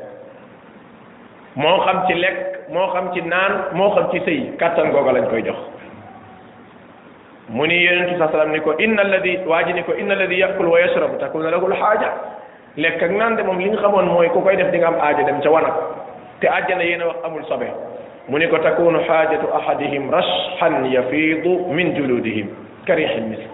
moo 1.57 1.79
xam 1.85 2.03
ci 2.09 2.15
lekk 2.15 2.39
moo 2.73 2.87
xam 2.93 3.11
ci 3.15 3.21
naan 3.23 3.53
moo 3.75 3.91
xam 3.95 4.09
ci 4.13 4.21
sëy 4.25 4.41
kattan 4.59 4.91
googa 4.93 5.13
lañ 5.13 5.27
koy 5.29 5.43
jox 5.45 5.59
mu 7.51 7.67
ni 7.67 7.85
yonentu 7.85 8.19
saa 8.19 8.29
salaam 8.29 8.53
ni 8.53 8.61
ko 8.61 8.73
inna 8.79 9.03
alladi 9.03 9.37
waa 9.47 9.63
ji 9.65 9.73
ni 9.75 9.83
ko 9.83 9.93
inna 9.99 10.15
alladi 10.15 10.39
yakul 10.41 10.67
wa 10.69 10.81
yashrabu 10.81 11.19
takuna 11.21 11.51
lahul 11.51 11.73
xaaja 11.75 12.11
lekk 12.77 13.03
ak 13.03 13.11
naan 13.11 13.37
de 13.37 13.43
moom 13.43 13.59
li 13.61 13.77
xamoon 13.77 14.07
mooy 14.07 14.29
ku 14.29 14.41
koy 14.41 14.57
def 14.57 14.71
di 14.71 14.79
nga 14.79 14.89
am 14.89 15.01
aaja 15.01 15.23
dem 15.23 15.41
ca 15.41 15.51
wanag 15.51 15.75
te 16.41 16.47
àjjana 16.49 16.83
yéen 16.85 17.03
a 17.03 17.07
wax 17.09 17.17
amul 17.25 17.45
sobe 17.45 17.69
mu 18.29 18.39
ni 18.39 18.47
ko 18.49 18.59
takunu 18.59 19.01
xaajatu 19.05 19.49
ahadihim 19.55 20.11
rashxan 20.11 20.85
yafiidu 20.87 21.69
karixin 22.89 23.25
misk 23.29 23.47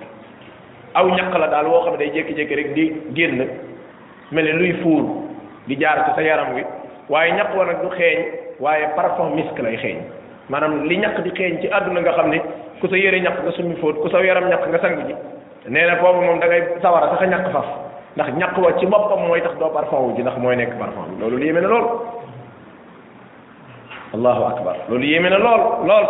aw 0.94 1.06
ñaq 1.10 1.34
la 1.36 1.48
daal 1.50 1.66
woo 1.66 1.82
xam 1.84 1.98
ne 1.98 1.98
day 1.98 2.10
jékki-jékki 2.14 2.54
rek 2.54 2.72
di 2.74 2.84
génn 3.14 3.44
mel 4.30 4.44
ni 4.46 4.52
luy 4.52 4.72
fuur 4.80 5.02
di 5.66 5.76
jaar 5.76 5.98
ci 6.06 6.10
sa 6.14 6.22
yaram 6.22 6.54
wi 6.54 6.62
waaye 7.10 7.34
ñaq 7.34 7.50
wa 7.58 7.64
nag 7.66 7.82
du 7.82 7.90
xeeñ 7.90 8.18
waaye 8.60 8.86
parfum 8.94 9.34
misk 9.34 9.58
lay 9.58 9.76
xeeñ 9.76 9.98
maanaam 10.48 10.84
li 10.86 10.96
ñaq 10.98 11.20
di 11.22 11.30
xeeñ 11.30 11.60
ci 11.60 11.68
àdduna 11.68 12.00
nga 12.00 12.12
xam 12.12 12.30
ne 12.30 12.38
ku 12.80 12.86
sa 12.86 12.96
yére 12.96 13.20
ñaq 13.20 13.42
nga 13.42 13.52
summi 13.52 13.74
fóot 13.76 14.00
ku 14.00 14.08
sa 14.08 14.22
yaram 14.22 14.46
ñaq 14.48 14.68
nga 14.68 14.78
sang 14.78 14.96
ji 15.06 15.14
nee 15.68 15.86
na 15.86 15.96
foofu 15.96 16.20
moom 16.22 16.38
da 16.38 16.46
ngay 16.46 16.62
sawara 16.80 17.10
sax 17.10 17.22
a 17.22 17.26
ñaq 17.26 17.50
faf 17.50 17.66
ndax 18.16 18.28
ñaq 18.38 18.56
wa 18.58 18.72
ci 18.78 18.86
boppam 18.86 19.26
mooy 19.26 19.42
tax 19.42 19.58
doo 19.58 19.70
parfum 19.74 20.00
wu 20.06 20.14
ji 20.16 20.22
ndax 20.22 20.36
mooy 20.38 20.56
nekk 20.56 20.78
parfum 20.78 21.04
bi 21.10 21.20
loolu 21.20 21.38
yéeme 21.42 21.60
na 21.60 21.68
lool 21.68 21.86
allahu 24.14 24.42
akbar 24.44 24.76
loolu 24.88 25.04
yéeme 25.04 25.28
na 25.30 25.38
lool 25.38 25.62
lool 25.88 26.06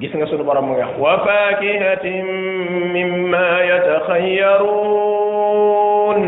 gis 0.00 0.14
nga 0.14 0.26
sunu 0.30 0.44
borom 0.46 0.64
mu 0.70 0.74
ngi 0.78 0.84
wax 0.94 0.94
wa 1.02 1.12
fakihatin 1.26 2.22
mimma 2.94 3.48
yatakhayyarun 3.70 6.22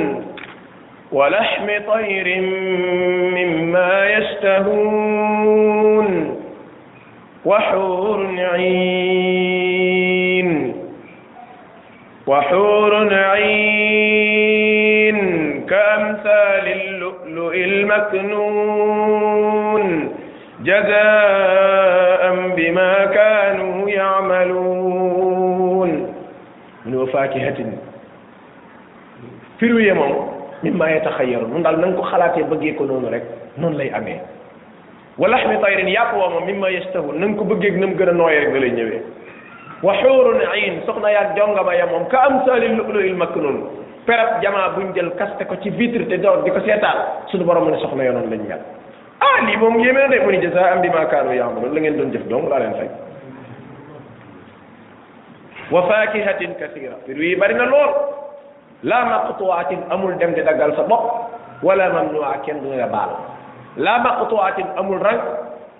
wa 1.17 1.25
lahmi 1.35 1.77
tayrin 1.89 2.49
mimma 3.35 3.91
yashtahun 4.19 6.11
wa 7.47 7.59
hurun 7.71 8.35
'ayn 8.51 10.51
wa 12.27 12.39
hurun 12.51 13.11
'ayn 13.15 14.51
كأمثال 15.71 16.67
اللؤلؤ 16.69 17.53
المكنون 17.55 19.85
جزاء 20.67 22.10
بما 22.35 22.91
كانوا 23.07 23.89
يعملون 23.89 25.91
من 26.87 26.93
وفاكهة 26.97 27.59
في 29.59 29.67
اليمن 29.67 30.13
مما 30.65 30.87
يتخير 30.91 31.41
من 31.47 31.63
دال 31.63 31.81
نكو 31.81 32.03
خلاتي 32.03 32.43
بغي 32.43 32.71
نون 32.79 33.05
ريك 33.13 33.23
نون 33.59 33.73
لاي 33.75 33.97
امي 33.99 34.17
ولحم 35.19 35.61
طير 35.61 35.79
يقوى 35.89 36.27
مما 36.49 36.69
يشتهون 36.69 37.15
نكو 37.25 37.43
بغي 37.45 37.71
نم 37.77 37.97
غنا 37.99 38.13
نوي 38.13 38.39
ريك 38.39 38.53
لاي 38.75 39.01
وحور 39.83 40.45
عين 40.47 40.81
سخنا 40.87 41.09
يا 41.09 41.23
جونغا 41.37 41.63
با 41.63 41.85
مو 41.89 42.09
كامثال 42.09 42.63
اللؤلؤ 42.65 43.01
المكنون 43.01 43.57
فرب 44.09 44.31
جما 44.41 44.63
بون 44.77 44.93
جيل 44.93 45.09
كاستكو 45.19 45.55
سي 45.65 45.71
فيتر 45.73 46.03
تي 46.11 46.17
دور 46.21 46.41
ديكو 46.45 46.61
سيتال 46.65 46.99
سونو 47.33 47.45
بروم 47.45 47.77
سخنا 47.85 48.05
يونون 48.05 48.29
لا 48.31 48.37
نيال 48.37 48.61
ah 49.27 49.37
lii 49.47 49.57
moom 49.63 49.79
yéeme 49.85 49.99
na 50.01 50.09
de 50.13 50.19
mu 50.25 50.33
ni 50.33 50.41
jasa 50.45 50.61
am 50.73 50.81
bi 50.83 50.89
maa 50.97 51.09
kaanu 51.13 51.33
yaamalu 51.39 51.71
la 51.75 51.81
ngeen 51.81 51.97
doon 51.99 52.13
jëf 52.13 52.25
dong 52.31 52.47
laa 52.51 52.59
leen 52.63 52.75
fay 52.79 52.89
wa 55.73 55.81
fakihatin 55.89 56.55
kasira 56.61 56.97
mbir 57.05 57.17
wi 57.23 57.35
bari 57.41 57.55
na 57.59 57.67
lool 57.73 57.91
la 58.91 58.99
maqtuatin 59.13 59.83
amul 59.91 60.17
dem 60.21 60.33
di 60.37 60.43
daggal 60.49 60.73
sa 60.77 60.83
bopp 60.91 61.05
wala 61.67 61.93
mamnua 61.95 62.33
kenn 62.45 62.63
du 62.63 62.73
la 62.81 62.87
baal 62.95 63.13
la 63.87 63.95
maqtuatin 64.07 64.67
amul 64.83 64.99
rang 65.07 65.21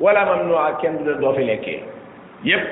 wala 0.05 0.25
mamnua 0.31 0.67
kenn 0.81 0.97
du 0.99 1.11
la 1.11 1.17
doo 1.23 1.33
fi 1.37 1.45
lekkee 1.51 1.81
yépp 2.51 2.65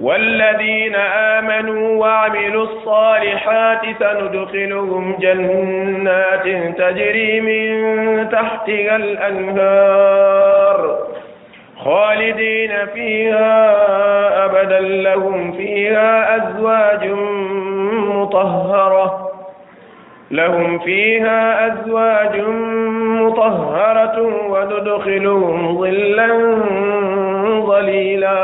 والذين 0.00 0.94
آمنوا 1.14 1.88
وعملوا 2.04 2.64
الصالحات 2.64 3.82
سندخلهم 3.98 5.16
جنات 5.20 6.44
تجري 6.78 7.40
من 7.40 8.28
تحتها 8.30 8.96
الأنهار 8.96 10.98
خالدين 11.84 12.72
فيها 12.94 13.74
أبدا 14.44 14.80
لهم 14.80 15.52
فيها 15.52 16.36
أزواج 16.36 17.10
مطهرة 18.08 19.28
لهم 20.30 20.78
فيها 20.78 21.66
أزواج 21.66 22.40
مطهرة 23.20 24.20
وندخلهم 24.50 25.78
ظلا 25.78 26.28
ظليلا 27.66 28.36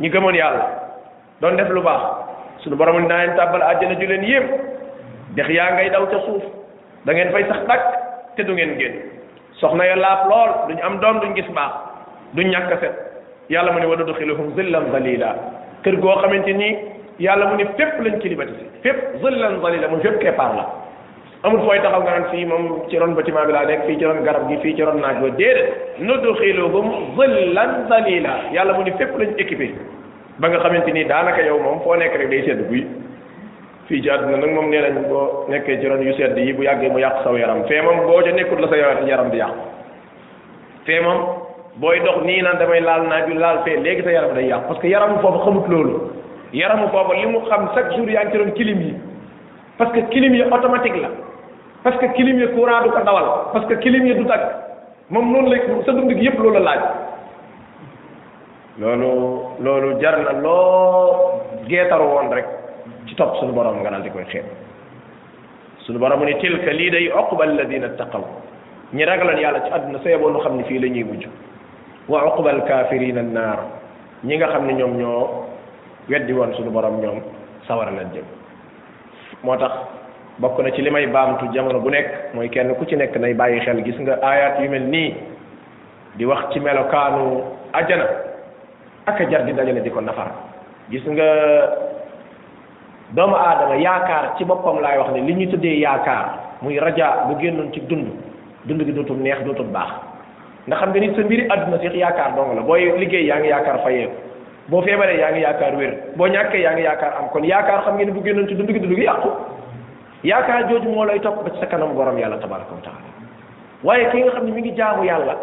ñi 0.00 0.10
gëmon 0.10 0.32
yalla 0.34 0.66
doon 1.40 1.56
def 1.56 1.68
lu 1.70 1.80
baax 1.80 2.00
suñu 2.62 2.76
borom 2.76 3.06
na 3.06 3.16
leen 3.26 3.36
tabal 3.36 3.62
aljana 3.62 3.94
ju 3.98 4.06
leen 4.06 4.24
yeb 4.24 4.44
dex 5.34 5.48
ya 5.50 5.70
ngay 5.72 5.90
daw 5.90 6.06
ca 6.06 6.18
suuf 6.26 6.42
da 7.04 7.12
ngeen 7.12 7.30
fay 7.32 7.44
sax 7.46 7.58
tak 7.66 7.80
te 8.36 8.42
du 8.44 8.52
ngeen 8.52 8.78
geen 8.78 8.94
soxna 9.60 9.86
ya 9.86 9.96
laap 9.96 10.28
lool 10.28 10.50
duñ 10.68 10.80
am 10.82 11.00
doom 11.00 11.20
duñ 11.20 11.34
gis 11.34 11.48
baax 11.54 11.72
duñ 12.34 12.46
ñak 12.50 12.78
set 12.80 12.94
yalla 13.48 13.72
mu 13.72 13.80
ne 13.80 13.86
wadudu 13.86 14.12
khiluhum 14.14 14.54
zillan 14.54 14.92
dalila 14.92 15.34
kër 15.82 15.96
go 15.96 16.14
xamanteni 16.22 16.76
yalla 17.18 17.46
mu 17.46 17.56
ne 17.56 17.64
fep 17.78 18.00
lañ 18.00 18.20
ci 18.20 18.28
libati 18.28 18.52
fep 18.82 18.98
zillan 19.22 19.60
dalila 19.62 19.88
mu 19.88 19.98
fep 20.02 20.36
par 20.36 20.52
la 20.56 20.66
amul 21.46 21.62
fooy 21.64 21.78
taxaw 21.78 22.02
nga 22.02 22.10
naan 22.18 22.26
fii 22.34 22.44
moom 22.50 22.64
ci 22.90 22.98
ron 22.98 23.14
bâtiment 23.14 23.46
bi 23.46 23.52
laa 23.54 23.66
nekk 23.70 23.86
fii 23.86 23.96
ci 23.98 24.04
ron 24.04 24.20
garab 24.26 24.44
gi 24.50 24.56
fii 24.62 24.74
ci 24.76 24.82
ron 24.82 24.98
naaj 25.00 25.16
ba 25.22 25.30
déedéet 25.30 26.02
nudxiluhum 26.08 26.86
zillan 27.18 27.70
dalila 27.90 28.30
yàlla 28.54 28.72
mu 28.76 28.82
ni 28.82 28.90
fépp 28.98 29.14
lañ 29.20 29.30
équipé 29.44 29.68
ba 30.40 30.48
nga 30.48 30.58
xamante 30.58 30.90
ni 30.92 31.04
daanaka 31.04 31.42
yow 31.48 31.58
moom 31.62 31.80
foo 31.82 31.94
nekk 31.96 32.16
rek 32.18 32.28
day 32.30 32.42
sedd 32.46 32.62
guy 32.70 32.82
fii 33.88 34.02
ci 34.02 34.08
na 34.08 34.36
nag 34.42 34.50
moom 34.56 34.70
nee 34.70 34.80
nañ 34.82 35.06
boo 35.10 35.46
nekkee 35.48 35.78
ci 35.80 35.86
ron 35.86 36.02
yu 36.02 36.14
sedd 36.18 36.36
yi 36.38 36.52
bu 36.52 36.62
yàggee 36.64 36.90
mu 36.90 36.98
yàq 36.98 37.22
saw 37.22 37.36
yaram 37.36 37.62
fee 37.68 37.80
moom 37.80 38.00
boo 38.06 38.20
ca 38.24 38.30
nekkul 38.32 38.60
la 38.60 38.68
sa 38.68 38.76
yaram 39.08 39.30
di 39.30 39.38
yàq 39.38 39.54
fee 40.84 41.00
moom 41.00 41.20
booy 41.76 42.00
dox 42.00 42.24
nii 42.24 42.42
naan 42.42 42.58
damay 42.58 42.80
laal 42.80 43.06
naaj 43.08 43.26
bi 43.30 43.34
laal 43.38 43.62
fee 43.64 43.78
léegi 43.78 44.02
sa 44.02 44.10
yaram 44.12 44.32
day 44.34 44.46
yàq 44.50 44.66
parce 44.68 44.80
que 44.80 44.88
yaramu 44.88 45.20
foofu 45.22 45.38
xamut 45.44 45.66
loolu 45.70 46.10
yaramu 46.52 46.88
foofu 46.88 47.12
li 47.20 47.26
mu 47.26 47.38
xam 47.48 47.70
chaque 47.76 47.94
jour 47.96 48.08
yaa 48.10 48.24
ngi 48.24 48.32
ci 48.32 48.38
ron 48.38 48.50
kilim 48.52 48.80
yi 48.82 48.94
parce 49.78 49.92
que 49.92 50.00
kilim 50.10 50.34
yi 50.34 50.42
automatique 50.42 50.96
la 51.00 51.10
parce 51.86 51.98
que 51.98 52.06
clim 52.16 52.40
yi 52.40 52.48
courant 52.52 52.82
du 52.82 52.88
dawal 52.90 53.24
parce 53.52 53.64
que 53.66 53.74
clim 53.74 54.06
yi 54.06 54.14
du 54.16 54.24
tàkk 54.24 54.40
moom 55.10 55.30
noonu 55.32 55.50
lay 55.50 55.60
sa 55.86 55.92
dund 55.92 56.10
gi 56.10 56.24
yëpp 56.26 56.38
loolu 56.42 56.58
laaj 56.58 56.80
loolu 58.80 59.10
loolu 59.60 60.00
jar 60.00 60.16
na 60.18 60.32
loo 60.32 61.62
geetaru 61.68 62.04
woon 62.14 62.28
rek 62.34 62.44
ci 63.06 63.14
topp 63.14 63.36
suñu 63.36 63.52
borom 63.52 63.78
nga 63.82 63.90
daal 63.90 64.02
di 64.02 64.10
koy 64.10 64.24
xeeb 64.32 64.44
suñu 65.86 65.98
borom 65.98 66.24
ni 66.24 66.34
tilka 66.40 66.72
lii 66.72 66.90
day 66.90 67.06
uqba 67.20 67.44
alladina 67.44 67.88
taqaw 67.90 68.24
ñi 68.92 69.04
ragaloon 69.04 69.38
yàlla 69.38 69.60
ci 69.64 69.70
àdduna 69.72 69.98
sa 70.02 70.08
yeboonu 70.10 70.40
xam 70.42 70.56
ne 70.56 70.64
fii 70.64 70.78
la 70.80 70.88
ñuy 70.88 71.04
mujj 71.04 71.26
wa 72.08 72.24
uqba 72.32 72.50
alkafirina 72.50 73.20
annaar 73.20 73.58
ñi 74.24 74.34
nga 74.36 74.46
xam 74.48 74.66
ne 74.66 74.72
ñoom 74.72 74.96
ñoo 74.98 75.46
weddi 76.10 76.32
woon 76.32 76.52
suñu 76.56 76.70
borom 76.70 76.98
ñoom 77.00 77.20
sawara 77.68 77.90
lañ 77.92 78.10
jëm 78.12 78.24
moo 79.44 79.56
tax 79.56 79.72
bokk 80.38 80.60
na 80.62 80.70
ci 80.72 80.82
li 80.84 80.90
may 80.92 81.06
baamtu 81.08 81.48
jamono 81.52 81.80
bu 81.80 81.90
nekk 81.90 82.32
mooy 82.36 82.48
kenn 82.50 82.74
ku 82.76 82.84
ci 82.86 82.96
nekk 82.96 83.16
nay 83.16 83.32
bàyyi 83.34 83.60
xel 83.64 83.80
gis 83.84 83.96
nga 84.00 84.18
aayaat 84.20 84.60
yu 84.60 84.70
mel 84.70 84.82
nii 84.84 85.14
di 86.16 86.24
wax 86.26 86.52
ci 86.52 86.60
melokaanu 86.60 87.40
ajana 87.72 88.04
ak 89.06 89.18
jar 89.30 89.44
di 89.44 89.52
dajale 89.52 89.80
di 89.80 89.90
ko 89.90 90.00
nafar 90.00 90.28
gis 90.90 91.02
nga 91.08 91.26
doomu 93.16 93.32
aadama 93.36 93.74
yaakaar 93.76 94.36
ci 94.36 94.44
boppam 94.44 94.80
laay 94.80 94.98
wax 94.98 95.10
ne 95.14 95.20
li 95.24 95.34
ñuy 95.34 95.48
tuddee 95.48 95.80
yaakaar 95.80 96.38
muy 96.60 96.78
raja 96.78 97.24
bu 97.28 97.36
génnoon 97.40 97.72
ci 97.72 97.80
dund 97.88 98.06
dund 98.66 98.82
gi 98.84 98.92
dootul 98.92 99.16
neex 99.16 99.40
dootul 99.44 99.72
baax 99.72 99.88
ndax 100.68 100.78
xam 100.80 100.90
nga 100.92 101.00
nit 101.00 101.16
sa 101.16 101.20
mbiri 101.22 101.48
àdduna 101.48 101.78
si 101.80 101.96
yaakaar 101.98 102.34
dong 102.36 102.56
la 102.56 102.60
booy 102.62 102.92
liggéey 102.98 103.24
yaa 103.26 103.38
ngi 103.40 103.48
yaakaar 103.48 103.78
fayeeku 103.84 104.16
boo 104.68 104.82
feebaree 104.82 105.16
yaa 105.20 105.30
ngi 105.32 105.40
yaakaar 105.42 105.74
wér 105.76 105.94
boo 106.16 106.26
ñàkkee 106.28 106.60
yaa 106.60 106.72
ngi 106.76 106.82
yaakaar 106.82 107.14
am 107.24 107.28
kon 107.32 107.42
yaakaar 107.44 107.80
xam 107.84 107.94
nga 107.96 108.04
ni 108.04 108.10
bu 108.12 108.20
génnoon 108.22 108.48
ci 108.48 108.54
dund 108.54 108.68
gi 108.68 108.78
dund 108.80 108.92
gi 108.96 109.04
yàqu 109.04 109.30
yaakaar 110.26 110.66
jooju 110.70 110.90
moo 110.94 111.06
lay 111.08 111.18
topp 111.22 111.42
ba 111.46 111.50
ci 111.54 111.60
sa 111.62 111.66
kanam 111.72 111.94
borom 111.94 112.18
yàlla 112.18 112.38
tabaraka 112.42 112.74
wa 112.74 112.82
taala 112.82 113.10
waaye 113.88 114.10
ki 114.10 114.20
nga 114.26 114.32
xam 114.36 114.46
ne 114.48 114.52
mi 114.56 114.60
ngi 114.64 114.72
jaamu 114.80 115.04
yàlla 115.08 115.34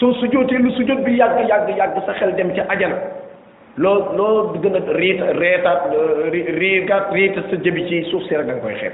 soo 0.00 0.12
sujjootee 0.20 0.58
lu 0.64 0.72
sujjoot 0.78 1.02
bi 1.08 1.14
yàgg 1.20 1.42
yàgg 1.50 1.68
yàgg 1.80 1.96
sa 2.06 2.14
xel 2.20 2.32
dem 2.40 2.54
ca 2.56 2.64
ajana 2.68 2.96
loo 3.76 3.96
loo 4.16 4.54
a 4.54 4.92
riit 5.00 5.20
reetaat 5.42 5.82
riigaat 6.34 7.12
riita 7.12 7.40
ci 7.50 8.04
suuf 8.10 8.22
si 8.28 8.36
rek 8.36 8.46
da 8.46 8.54
koy 8.62 8.74
xeeb 8.74 8.92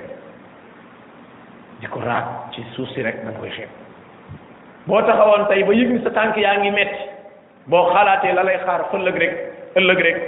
di 1.81 1.87
ko 1.87 2.01
raat 2.01 2.51
ci 2.55 2.65
suuf 2.75 2.91
si 2.95 3.03
rek 3.03 3.25
da 3.25 3.31
koy 3.39 3.51
xeeb 3.51 3.71
boo 4.87 5.03
taxawoon 5.03 5.47
tey 5.47 5.63
ba 5.63 5.73
yëg 5.73 5.91
ni 5.93 6.03
sa 6.03 6.11
tànk 6.11 6.37
yaa 6.37 6.59
ngi 6.61 6.71
metti 6.71 7.01
boo 7.67 7.93
xalaatee 7.93 8.33
la 8.35 8.43
lay 8.43 8.59
xaar 8.59 8.89
fëllëg 8.91 9.17
rek 9.23 9.35
ëllëg 9.81 10.01
rek 10.09 10.19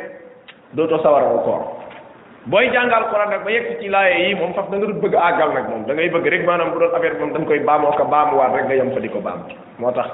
dootoo 0.73 1.03
sawarawu 1.03 1.43
koor 1.45 1.78
boy 2.49 2.65
jangal 2.73 3.13
quran 3.13 3.29
nak 3.29 3.41
ba 3.45 3.51
yek 3.53 3.77
ci 3.77 3.93
laye 3.93 4.33
yi 4.33 4.35
mom 4.35 4.57
faf 4.57 4.73
da 4.73 4.81
nga 4.81 4.89
dul 4.89 4.97
bëgg 5.05 5.13
àggal 5.15 5.49
nag 5.53 5.67
moom 5.69 5.83
da 5.85 5.93
ngay 5.93 6.09
beug 6.09 6.25
rek 6.33 6.45
manam 6.49 6.73
bu 6.73 6.81
doon 6.81 6.97
affaire 6.97 7.21
mom 7.21 7.33
dang 7.37 7.45
koy 7.45 7.61
baamoo 7.61 7.93
ko 7.93 8.09
wat 8.09 8.57
rek 8.57 8.65
nga 8.69 8.75
yam 8.81 8.91
fa 8.97 9.01
diko 9.05 9.21
bam 9.21 9.45
motax 9.79 10.09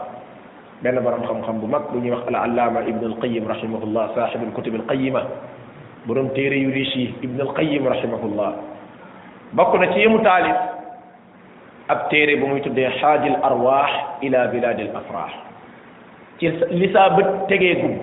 ben 0.83 0.99
borom 0.99 1.23
xam-xam 1.31 1.61
bu 1.63 1.67
mak 1.71 1.91
bu 1.95 1.99
ñuy 2.03 2.11
wax 2.11 2.27
al 2.27 2.35
allama 2.35 2.83
ibn 2.91 3.07
al 3.07 3.15
qayyim 3.23 3.47
rahimahullah 3.47 4.05
sahib 4.19 4.43
al 4.51 4.53
kutub 4.53 4.75
al 4.75 4.87
qayyima 4.91 5.23
borom 6.11 6.29
tere 6.35 6.59
yu 6.59 6.75
risi 6.75 7.15
ibn 7.23 7.39
al 7.41 7.55
qayyim 7.55 7.87
rahimahullah 7.87 8.51
bokk 9.55 9.73
na 9.79 9.87
ci 9.95 10.01
yemu 10.03 10.19
talib 10.27 10.57
ab 11.89 12.11
tere 12.11 12.35
bu 12.43 12.51
muy 12.51 12.59
tuddé 12.67 12.91
xaaji 12.99 13.31
arwah 13.47 14.19
ila 14.27 14.41
bilad 14.51 14.81
al 14.83 14.91
afrah 14.97 15.31
ci 16.43 16.51
lisa 16.83 17.15
be 17.15 17.23
tege 17.47 17.77
gum 17.81 17.95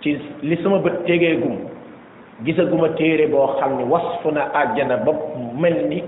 ci 0.00 0.14
li 0.46 0.54
sama 0.62 0.78
bët 0.78 1.02
tegee 1.10 1.34
gum 1.42 1.71
gisaguma 2.44 2.90
téere 2.98 3.30
boo 3.30 3.54
xam 3.58 3.78
ne 3.78 3.84
wasfu 3.86 4.30
na 4.32 4.50
àjjana 4.54 4.96
ba 5.06 5.12
mel 5.56 5.86
ni 5.88 6.02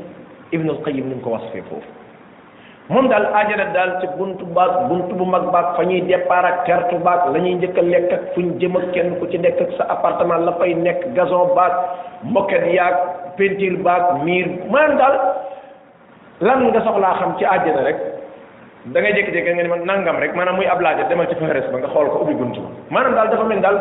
Ibnul 0.52 0.78
Qayyim 0.84 1.06
ni 1.08 1.14
mu 1.14 1.20
ko 1.22 1.30
wasfee 1.34 1.62
foofu 1.70 1.88
moom 2.90 3.08
daal 3.08 3.26
àjjana 3.40 3.70
daal 3.72 3.92
ci 4.00 4.06
buntu 4.18 4.44
baag 4.54 4.88
bunt 4.90 5.14
bu 5.18 5.24
mag 5.24 5.46
baag 5.54 5.74
fa 5.76 5.84
ñuy 5.84 6.02
départ 6.10 6.44
ak 6.44 6.64
tertu 6.66 6.98
baag 6.98 7.30
la 7.32 7.38
ñuy 7.38 7.54
njëkk 7.54 7.78
a 7.78 7.82
lekk 7.82 8.12
ak 8.12 8.22
fu 8.34 8.40
ñu 8.42 8.58
jëm 8.60 8.76
ak 8.76 8.92
kenn 8.92 9.18
ku 9.18 9.26
ci 9.30 9.38
nekk 9.38 9.60
ak 9.60 9.70
sa 9.78 9.84
appartement 9.94 10.42
la 10.44 10.52
fay 10.60 10.74
nekk 10.74 11.06
gazon 11.14 11.54
baag 11.54 11.72
moquette 12.24 12.66
yaag 12.74 12.94
peinture 13.36 13.78
baag 13.82 14.22
miir 14.24 14.48
maanaam 14.70 14.98
daal 14.98 15.16
lan 16.40 16.60
nga 16.70 16.82
soxlaa 16.84 17.14
xam 17.18 17.36
ci 17.38 17.44
àjjana 17.44 17.82
rek 17.86 17.98
da 18.86 19.00
ngay 19.00 19.12
jékki-jékki 19.14 19.54
nga 19.54 19.62
ne 19.62 19.68
ma 19.68 19.76
nangam 19.86 20.16
rek 20.18 20.34
maanaam 20.34 20.56
muy 20.58 20.66
ab 20.66 20.80
laaja 20.80 21.06
demal 21.08 21.26
ci 21.30 21.34
Fahrenst 21.38 21.70
ba 21.70 21.78
nga 21.78 21.88
xool 21.94 22.10
ko 22.10 22.18
ubbi 22.26 22.34
buntu 22.34 22.60
maanaam 22.90 23.14
daal 23.60 23.76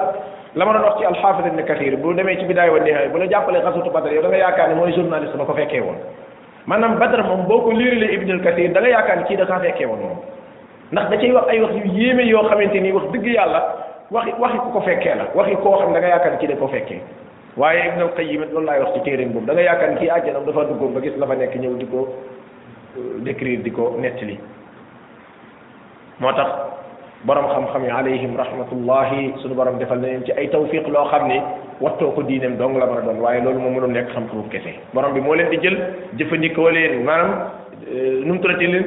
la 0.56 0.66
ma 0.66 0.74
doon 0.74 0.84
wax 0.84 0.98
ci 1.00 1.06
alxaafis 1.06 1.46
ibn 1.48 1.64
kathir 1.66 1.96
bu 1.98 2.14
demee 2.14 2.36
ci 2.38 2.46
bidaaya 2.46 2.72
wa 2.72 2.80
nihaaya 2.80 3.10
bu 3.10 3.18
la 3.18 3.28
jàppalee 3.28 3.62
xasutu 3.64 3.90
badar 3.92 4.14
yow 4.14 4.22
da 4.22 4.28
nga 4.30 4.38
yaakaar 4.38 4.70
ne 4.70 4.76
mooy 4.76 4.94
journaliste 4.94 5.36
ba 5.38 5.46
ko 5.46 5.54
fekkee 5.56 5.80
woon 5.82 5.98
maanaam 6.68 6.98
badar 7.00 7.24
moom 7.24 7.48
boo 7.48 7.62
ko 7.62 7.72
liirale 7.72 8.14
ibnul 8.14 8.42
kathir 8.44 8.70
da 8.72 8.80
yaakaar 8.88 9.18
ne 9.18 9.24
kii 9.28 9.36
da 9.38 9.46
fekkee 9.48 9.86
woon 9.86 10.00
moom 10.00 10.18
ndax 10.92 11.10
da 11.10 11.34
wax 11.34 11.48
ay 11.50 11.60
wax 11.60 11.72
yu 11.72 11.92
yéeme 11.94 12.28
yoo 12.30 12.44
xamante 12.50 12.76
ni 12.80 12.92
wax 12.92 13.04
dëgg 13.12 13.26
yàlla 13.34 13.62
waxi 14.12 14.34
waxi 14.40 14.58
ku 14.58 14.70
ko 14.72 14.82
fekkee 14.82 15.16
la 15.16 15.26
wax 15.34 15.48
koo 15.64 15.76
xam 15.80 15.94
da 15.94 16.00
nga 16.00 16.08
yaakaar 16.08 16.32
ne 16.34 16.38
kii 16.38 16.48
da 16.48 16.56
ko 16.56 16.68
fekkee 16.68 17.00
waaye 17.58 17.92
ibnul 18.22 18.64
laay 18.66 18.80
wax 18.80 18.94
ci 18.94 19.00
téeréem 19.10 19.32
boobu 19.34 19.46
da 19.48 19.54
nga 19.54 19.62
yaakaar 19.62 19.90
ne 19.90 19.96
kii 19.98 20.10
àjjanam 20.10 20.46
dafa 20.46 20.64
duggoon 20.66 20.94
ba 20.94 21.00
gis 21.02 21.18
la 21.18 21.26
fa 21.28 21.34
nekk 21.36 21.56
ñëw 21.56 21.76
di 21.78 21.86
ko 21.88 22.08
euh, 22.98 23.22
décrire 23.26 23.64
di 23.64 23.72
ko 23.72 23.96
nettali 24.00 24.38
moo 26.20 26.32
tax 26.34 26.50
borom 27.26 27.46
xam-xam 27.48 27.84
yi 27.88 27.92
alayhim 28.00 28.36
rahmatullahi 28.36 29.32
suñu 29.40 29.56
borom 29.56 29.80
defal 29.80 29.98
na 30.00 30.08
leen 30.08 30.24
ci 30.28 30.32
ay 30.36 30.48
tawfiq 30.52 30.88
loo 30.88 31.08
xam 31.12 31.28
ne 31.32 31.40
wattoo 31.80 32.12
ko 32.16 32.22
diineem 32.24 32.58
dong 32.60 32.78
la 32.78 32.86
mën 32.86 32.98
a 33.00 33.02
doon 33.08 33.20
waaye 33.24 33.40
loolu 33.44 33.60
moo 33.64 33.70
mënul 33.76 33.92
nekk 33.96 34.12
xam-xamu 34.14 34.44
kese 34.52 34.74
borom 34.94 35.14
bi 35.14 35.22
moo 35.22 35.36
leen 35.36 35.50
di 35.50 35.58
jël 35.64 35.78
jëfandikoo 36.20 36.70
leen 36.72 37.04
maanaam 37.08 37.30
euh, 37.88 38.26
nu 38.26 38.32
mu 38.34 38.40
tuddati 38.42 38.68
leen 38.68 38.86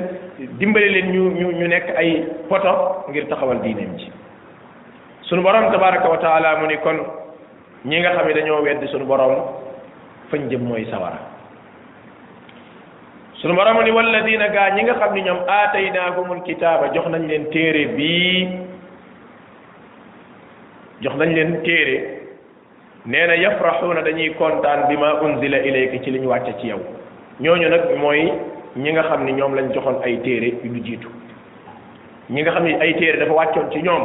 dimbale 0.58 0.88
leen 0.94 1.06
ñu 1.14 1.22
ñu 1.40 1.48
ñu 1.58 1.66
nekk 1.74 1.86
ay 2.00 2.10
poto 2.48 2.72
ngir 3.08 3.24
taxawal 3.28 3.58
diineem 3.64 3.96
ji 3.98 4.12
sunu 5.28 5.40
borom 5.42 5.72
tabaraka 5.72 6.08
wa 6.08 6.18
taala 6.24 6.56
mu 6.60 6.66
ni 6.68 6.76
kon 6.84 6.98
ñi 7.88 7.98
nga 8.00 8.12
xam 8.16 8.26
ne 8.28 8.34
dañoo 8.34 8.60
weddi 8.62 8.86
sunu 8.88 9.04
borom 9.06 9.32
fañ 10.30 10.42
jëm 10.50 10.60
mooy 10.68 10.84
sawara 10.92 11.35
sunu 13.40 13.54
borom 13.54 13.78
ni 13.84 13.90
walladina 13.90 14.46
gaa 14.54 14.68
ñi 14.74 14.82
nga 14.84 14.94
xam 15.00 15.14
ni 15.14 15.20
ñoom 15.26 15.40
aataynaahumul 15.56 16.40
kitaaba 16.46 16.86
jox 16.94 17.06
nañ 17.08 17.22
leen 17.28 17.44
téere 17.52 17.84
bii 17.92 18.48
jox 21.02 21.14
nañ 21.20 21.30
leen 21.36 21.60
téere 21.62 21.96
nee 23.04 23.26
na 23.26 23.34
yafraxuuna 23.36 24.00
dañuy 24.02 24.32
kontaan 24.38 24.88
bi 24.88 24.96
ma 24.96 25.20
unzila 25.20 25.58
ilayka 25.58 25.98
ci 26.04 26.10
li 26.12 26.18
ñu 26.20 26.28
wàcce 26.28 26.54
ci 26.60 26.66
yow 26.68 26.80
ñooñu 27.40 27.68
nag 27.68 27.96
mooy 28.00 28.32
ñi 28.74 28.92
nga 28.92 29.02
xam 29.02 29.24
ni 29.24 29.32
ñoom 29.34 29.54
lañ 29.54 29.68
joxoon 29.74 30.00
ay 30.02 30.16
téere 30.24 30.56
lu 30.64 30.80
jiitu 30.82 31.08
ñi 32.30 32.40
nga 32.42 32.52
xam 32.52 32.64
ni 32.64 32.72
ay 32.80 32.94
téere 32.96 33.18
dafa 33.18 33.32
wàccoon 33.34 33.70
ci 33.70 33.82
ñoom 33.82 34.02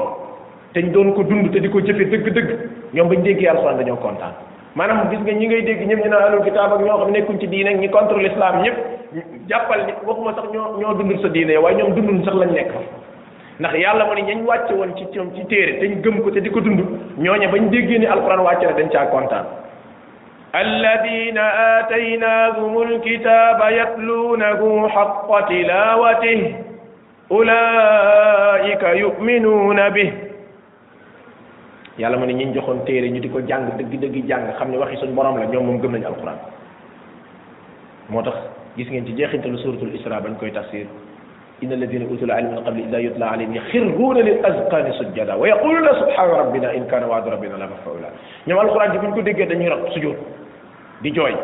te 0.74 0.82
ñu 0.84 0.91
doon 0.91 1.13
ko 1.13 1.24
dund 1.24 1.52
te 1.54 1.60
di 1.62 1.70
ko 1.70 1.80
jëfe 1.80 2.04
dëgg-dëgg 2.04 2.50
ñoom 2.94 3.08
bañ 3.08 3.22
déggee 3.24 3.48
alxuraan 3.48 3.78
dañoo 3.78 3.96
kontaan 3.96 4.36
maanaam 4.75 5.10
gis 5.12 5.19
nga 5.19 5.31
ñi 5.36 5.45
ngay 5.47 5.62
dégg 5.67 5.84
ñëpp 5.88 6.03
na 6.07 6.12
naan 6.15 6.23
alul 6.31 6.43
kitaab 6.47 6.79
ñoo 6.81 6.97
xam 7.03 7.12
nekkuñ 7.12 7.39
ci 7.39 7.47
diine 7.47 7.73
ñi 7.75 7.89
contre 7.91 8.15
l'islam 8.23 8.62
ñëpp 8.63 8.77
jàppal 9.49 9.84
ni 9.86 9.91
waxuma 10.07 10.31
sax 10.36 10.47
ñoo 10.51 10.79
ñoo 10.79 10.93
dundul 10.95 11.19
sa 11.21 11.27
diine 11.27 11.57
waaye 11.60 11.75
ñoom 11.77 11.91
dundul 11.93 12.23
sax 12.23 12.36
lañ 12.39 12.51
nekk 12.55 12.71
ndax 13.60 13.73
yàlla 13.75 14.05
moo 14.07 14.13
ne 14.15 14.21
ñañ 14.23 14.39
wàcce 14.47 14.71
woon 14.73 14.95
ci 14.95 15.03
ñoom 15.13 15.34
ci 15.36 15.43
téere 15.51 15.79
te 15.79 15.88
ñu 15.91 15.97
gëm 16.01 16.21
ko 16.23 16.31
te 16.31 16.39
di 16.41 16.49
ko 16.49 16.60
dund 16.62 16.79
ñooñe 17.19 17.47
bañ 17.51 17.67
déggee 17.69 17.99
ni 17.99 18.05
alquran 18.07 18.39
wàcce 18.47 18.63
na 18.67 18.73
dañ 18.79 18.89
caa 18.95 19.07
kontaan 19.12 19.45
alladina 20.53 21.43
aataynahum 21.43 22.71
alkitaba 22.79 23.69
yatluunahu 23.75 24.88
xaqa 24.88 25.38
tilawatih 25.51 26.41
ulaika 27.29 28.88
yuminuuna 28.95 29.89
bih 29.91 30.31
yàlla 31.97 32.17
mu 32.17 32.25
ne 32.25 32.34
ñi 32.34 32.54
joxoon 32.54 32.84
téere 32.86 33.10
ñu 33.10 33.19
di 33.19 33.30
ko 33.30 33.39
jàng 33.45 33.71
dëgg 33.77 33.99
dëgg 33.99 34.25
jàng 34.27 34.54
xam 34.60 34.71
ne 34.71 34.77
waxi 34.77 34.95
suñ 34.97 35.13
borom 35.13 35.38
la 35.39 35.45
ñoom 35.45 35.65
moom 35.65 35.80
gëm 35.82 35.91
nañu 35.91 36.06
alquran 36.06 36.36
moo 38.10 38.21
tax 38.21 38.36
gis 38.77 38.88
ngeen 38.89 39.06
ci 39.06 39.13
jeexintalu 39.17 39.58
suratul 39.58 39.93
isra 39.93 40.19
bañ 40.21 40.36
koy 40.38 40.51
tafsir 40.51 40.86
إن 41.62 41.71
الذين 41.71 42.10
أوتوا 42.10 42.25
العلم 42.27 42.51
من 42.51 42.60
قبل 42.65 42.80
إذا 42.89 42.97
يتلى 42.99 43.25
عليهم 43.25 43.54
يخرون 43.56 44.17
للأذقان 44.17 44.88
سجدا 44.99 45.34
ويقولون 45.38 45.88
سبحان 46.01 46.30
ربنا 46.41 46.73
إن 46.73 46.89
كان 46.89 47.04
وعد 47.06 47.27
ربنا 47.38 47.54
لمفعولا 47.54 48.10
ñoom 48.47 48.60
alquran 48.60 48.91
ji 48.91 48.97
buñ 48.97 49.12
ko 49.13 49.21
déggee 49.21 49.45
dañuy 49.45 49.67
rab 49.69 49.86
sujud 49.93 50.15
di 51.01 51.12
jooy 51.13 51.36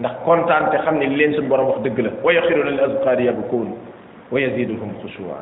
ndax 0.00 0.12
kontaan 0.24 0.70
te 0.72 0.78
xam 0.80 0.96
ne 0.96 1.06
leen 1.12 1.34
suñ 1.36 1.48
borom 1.48 1.66
wax 1.68 1.80
dëgg 1.84 1.98
la 2.00 2.10
wa 2.24 2.32
yaxiruna 2.32 2.70
lil 2.70 2.80
azqaari 2.80 3.24
yabkuun 3.24 3.76
wa 4.32 4.40
yaziduhum 4.40 4.90
xushuwa 5.02 5.38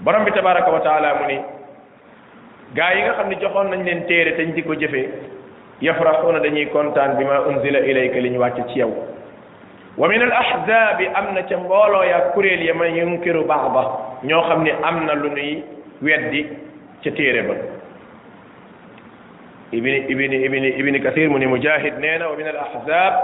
borom 0.00 0.24
bi 0.24 0.30
tabaraka 0.32 0.70
wa 0.70 0.80
taala 0.80 1.14
mu 1.14 1.26
ni 1.32 1.38
gaay 2.74 2.96
yi 2.96 3.02
nga 3.04 3.14
xamni 3.18 3.36
joxon 3.40 3.68
nañ 3.70 3.84
leen 3.84 4.06
téré 4.06 4.32
tañ 4.32 4.52
diko 4.54 4.74
jëfé 4.74 5.08
yafrahuna 5.82 6.38
dañuy 6.40 6.66
contane 6.72 7.14
bima 7.18 7.40
unzila 7.48 7.78
ilayka 7.80 8.18
liñ 8.20 8.36
wàcc 8.38 8.68
ci 8.72 8.78
yow 8.80 8.92
wa 9.98 10.08
min 10.08 10.22
al 10.22 10.32
ahzab 10.32 10.98
amna 11.14 11.44
ci 11.46 11.54
mbolo 11.54 12.02
ya 12.04 12.08
yaa 12.10 12.20
kuréel 12.32 12.62
ya 12.64 12.74
may 12.74 12.96
yunkiru 12.98 13.44
ba'dha 13.44 14.20
ño 14.24 14.40
xamni 14.48 14.70
amna 14.82 15.12
lu 15.14 15.28
nuy 15.30 15.62
weddi 16.02 16.48
ci 17.02 17.12
téré 17.12 17.42
ba 17.42 17.54
ibni 19.72 20.06
ibni 20.08 20.36
ibni 20.44 20.68
ibni 20.78 21.00
kathir 21.00 21.28
mu 21.28 21.38
ni 21.38 21.46
mujahid 21.46 21.98
neena 22.00 22.28
wa 22.28 22.36
min 22.36 22.46
al 22.46 22.56
ahzab 22.58 23.14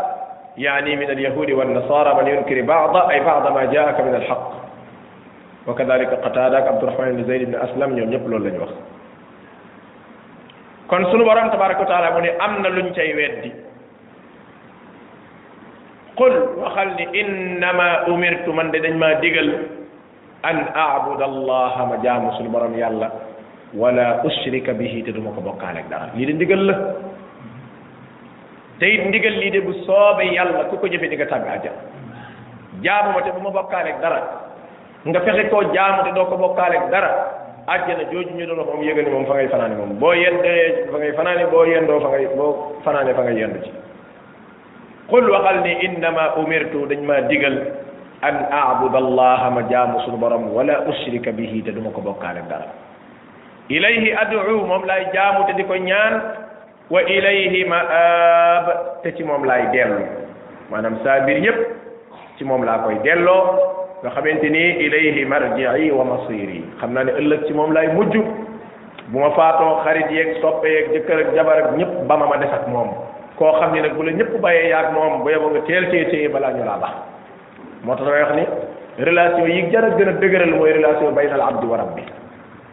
يعني 0.58 0.96
من 0.96 1.10
اليهود 1.10 1.50
والنصارى 1.50 2.10
من 2.18 2.26
ينكر 2.34 2.62
بعض 2.62 2.96
أي 3.10 3.20
بعض 3.20 3.54
ما 3.54 3.64
جاءك 3.64 4.00
من 4.00 4.14
الحق 4.14 4.46
وكذلك 5.66 6.10
قتادك 6.18 6.62
عبد 6.66 6.82
الرحمن 6.82 7.08
بن 7.16 7.24
زيد 7.30 7.50
بن 7.50 7.54
أسلم 7.54 7.98
يوم 7.98 8.10
يقول 8.12 8.42
لن 8.42 8.54
يوخ 8.58 8.72
kon 10.88 11.04
sunu 11.12 11.22
borom 11.24 11.52
tabaaraku 11.52 11.84
taala 11.84 12.16
mo 12.16 12.20
ne 12.24 12.32
am 12.40 12.62
na 12.64 12.68
luñ 12.72 12.88
cay 12.96 13.12
weddi 13.14 13.52
qul 16.16 16.34
waxal 16.64 16.88
ni 16.96 17.04
innama 17.20 18.08
umirtu 18.12 18.50
man 18.56 18.72
de 18.72 18.78
dañ 18.84 18.96
maa 19.02 19.20
digal 19.20 19.48
an 20.48 20.58
aabud 20.84 21.20
allaha 21.30 21.86
ma 21.92 22.00
jaamu 22.04 22.32
sunu 22.38 22.48
borom 22.48 22.74
yàlla 22.80 23.08
wala 23.80 24.06
ushrika 24.28 24.72
bihi 24.80 25.04
te 25.04 25.12
duma 25.12 25.30
ko 25.36 25.40
bokkaale 25.44 25.84
ak 25.84 25.88
dara 25.92 26.06
lii 26.16 26.26
de 26.28 26.32
ndigal 26.34 26.62
la 26.68 26.74
te 28.80 28.88
ndigal 29.08 29.34
lii 29.44 29.50
de 29.54 29.60
bu 29.68 29.72
soobe 29.84 30.24
yàlla 30.36 30.68
ku 30.72 30.76
ko 30.80 30.86
jëfe 30.88 31.06
di 31.08 31.16
nga 31.20 31.28
tàbbi 31.30 31.48
àjjal 31.52 31.76
jaamu 32.80 33.20
te 33.24 33.30
bu 33.36 33.40
ma 33.44 33.50
bokkaale 33.60 33.92
ak 33.92 34.00
dara 34.00 34.20
nga 35.04 35.20
fexe 35.20 35.48
koo 35.52 35.62
jaamu 35.76 36.00
te 36.04 36.12
doo 36.16 36.24
ko 36.32 36.36
bokkaale 36.44 36.76
ak 36.80 36.88
dara 36.96 37.37
àjjana 37.74 38.04
jooju 38.10 38.30
ñu 38.36 38.46
doon 38.48 38.58
wax 38.60 38.66
moom 38.72 38.82
yëgal 38.84 39.04
ni 39.04 39.10
moom 39.10 39.26
fa 39.28 39.34
ngay 39.34 39.48
fanaane 39.50 39.76
moom 39.76 39.92
boo 40.00 40.14
yendee 40.14 40.88
fa 40.90 40.98
ngay 40.98 41.12
fanaane 41.18 41.44
boo 41.52 41.64
yendoo 41.66 42.00
fa 42.00 42.08
ngay 42.10 42.26
boo 42.36 42.50
fanaane 42.84 43.12
fa 43.14 43.22
ngay 43.24 43.36
yendu 43.40 43.60
ci 43.64 43.70
qul 45.10 45.28
waxal 45.30 45.58
ni 45.64 45.72
innama 45.86 46.22
umirtu 46.40 46.86
dañ 46.88 47.00
maa 47.08 47.20
digal 47.28 47.56
an 48.22 48.34
aabuda 48.60 48.98
allaha 49.04 49.50
ma 49.56 49.62
jaamu 49.70 50.00
sunu 50.04 50.16
borom 50.16 50.44
wala 50.56 50.80
ushrika 50.90 51.32
bihi 51.32 51.62
te 51.62 51.70
duma 51.72 51.90
ko 51.90 52.00
bokkaale 52.00 52.40
dara 52.48 52.72
ilayhi 53.68 54.12
adu 54.14 54.40
moom 54.66 54.84
laay 54.88 55.04
jaamu 55.12 55.44
te 55.48 55.52
di 55.58 55.62
ko 55.64 55.74
ñaan 55.76 56.14
wa 56.90 57.02
ilayhi 57.02 57.64
maab 57.68 58.64
te 59.02 59.12
ci 59.12 59.24
moom 59.24 59.44
laay 59.44 59.66
dellu 59.76 60.04
maanaam 60.70 60.96
saa 61.04 61.20
mbir 61.20 61.44
yépp 61.44 61.58
ci 62.38 62.44
moom 62.44 62.64
laa 62.64 62.78
koy 62.78 62.96
delloo 63.04 63.44
nga 64.00 64.10
xamante 64.14 64.46
ni 64.46 64.62
ilayhi 64.86 65.26
marji'i 65.26 65.90
wa 65.90 66.06
masiri 66.06 66.62
xam 66.78 66.92
naa 66.94 67.02
ne 67.02 67.12
ëllëg 67.20 67.46
ci 67.50 67.52
moom 67.52 67.72
lay 67.74 67.88
mujj 67.98 68.14
bu 69.10 69.18
ma 69.18 69.30
faatoo 69.34 69.82
xarit 69.82 70.06
yeeg 70.10 70.38
soppe 70.40 70.70
yeeg 70.70 70.90
jëkkër 70.94 71.18
ak 71.24 71.34
jabar 71.34 71.56
ak 71.62 71.76
ñëpp 71.76 72.06
ba 72.06 72.16
ma 72.16 72.26
ma 72.30 72.36
des 72.36 72.46
ak 72.52 72.68
moom 72.70 72.94
koo 73.38 73.50
xam 73.58 73.72
ni 73.74 73.80
nag 73.80 73.94
bu 73.98 74.02
la 74.06 74.12
ñëpp 74.12 74.38
bàyyee 74.40 74.70
yaag 74.70 74.92
moom 74.94 75.22
bu 75.24 75.28
yeboo 75.30 75.50
nga 75.50 75.60
teel 75.66 75.90
cee 75.90 76.06
cee 76.10 76.28
balaa 76.28 76.52
ñu 76.54 76.62
laa 76.64 76.78
bax 76.78 76.94
moo 77.82 77.96
tax 77.96 78.06
wax 78.06 78.32
ni 78.38 78.44
relation 79.04 79.46
yi 79.50 79.66
jar 79.72 79.84
a 79.84 79.90
gën 79.98 80.08
a 80.08 80.12
dëgëral 80.12 80.54
mooy 80.54 80.72
relation 80.78 81.10
bayna 81.14 81.34
al 81.34 81.42
abdi 81.50 81.66
wa 81.66 81.76
rabbi 81.78 82.02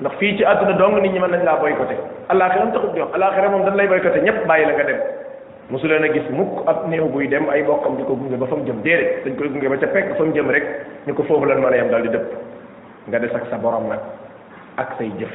ndax 0.02 0.14
fii 0.20 0.38
ci 0.38 0.46
àdduna 0.46 0.72
dong 0.78 1.02
nit 1.02 1.10
ñi 1.12 1.20
mën 1.20 1.30
nañ 1.32 1.42
laa 1.44 1.58
boycotté 1.58 1.96
alaxira 2.30 2.66
mu 2.66 2.72
taxut 2.74 2.96
jox 2.96 3.10
alaxira 3.16 3.50
moom 3.50 3.66
dañ 3.66 3.76
lay 3.76 3.88
boycotté 3.88 4.22
ñëpp 4.22 4.46
bàyyi 4.46 4.66
la 4.68 4.74
nga 4.74 4.84
dem 4.84 5.00
mosu 5.70 5.88
leen 5.88 6.04
a 6.08 6.14
gis 6.14 6.28
mukk 6.30 6.66
ab 6.68 6.86
néew 6.90 7.08
buy 7.10 7.28
dem 7.28 7.50
ay 7.50 7.64
bokkam 7.66 7.98
di 7.98 8.04
ko 8.06 8.16
gunge 8.16 8.38
ba 8.38 8.46
fa 8.46 8.56
mu 8.56 8.66
jëm 8.66 8.82
déedéet 8.84 9.26
dañ 9.26 9.36
koy 9.36 9.50
gunge 9.50 9.68
ba 9.70 9.78
ca 9.78 9.88
pekk 9.88 10.14
fa 10.18 10.24
rek 10.52 10.64
ñu 11.08 11.14
ko 11.16 11.24
foofu 11.24 11.46
lan 11.46 11.58
mën 11.60 11.74
a 11.74 11.78
yem 11.78 11.90
daal 11.90 12.02
di 12.04 12.10
dëpp 12.10 12.30
nga 13.10 13.20
des 13.20 13.34
ak 13.34 13.46
sa 13.50 13.58
borom 13.58 13.90
nag 13.90 14.00
ak 14.78 14.94
say 14.98 15.12
jëf 15.20 15.32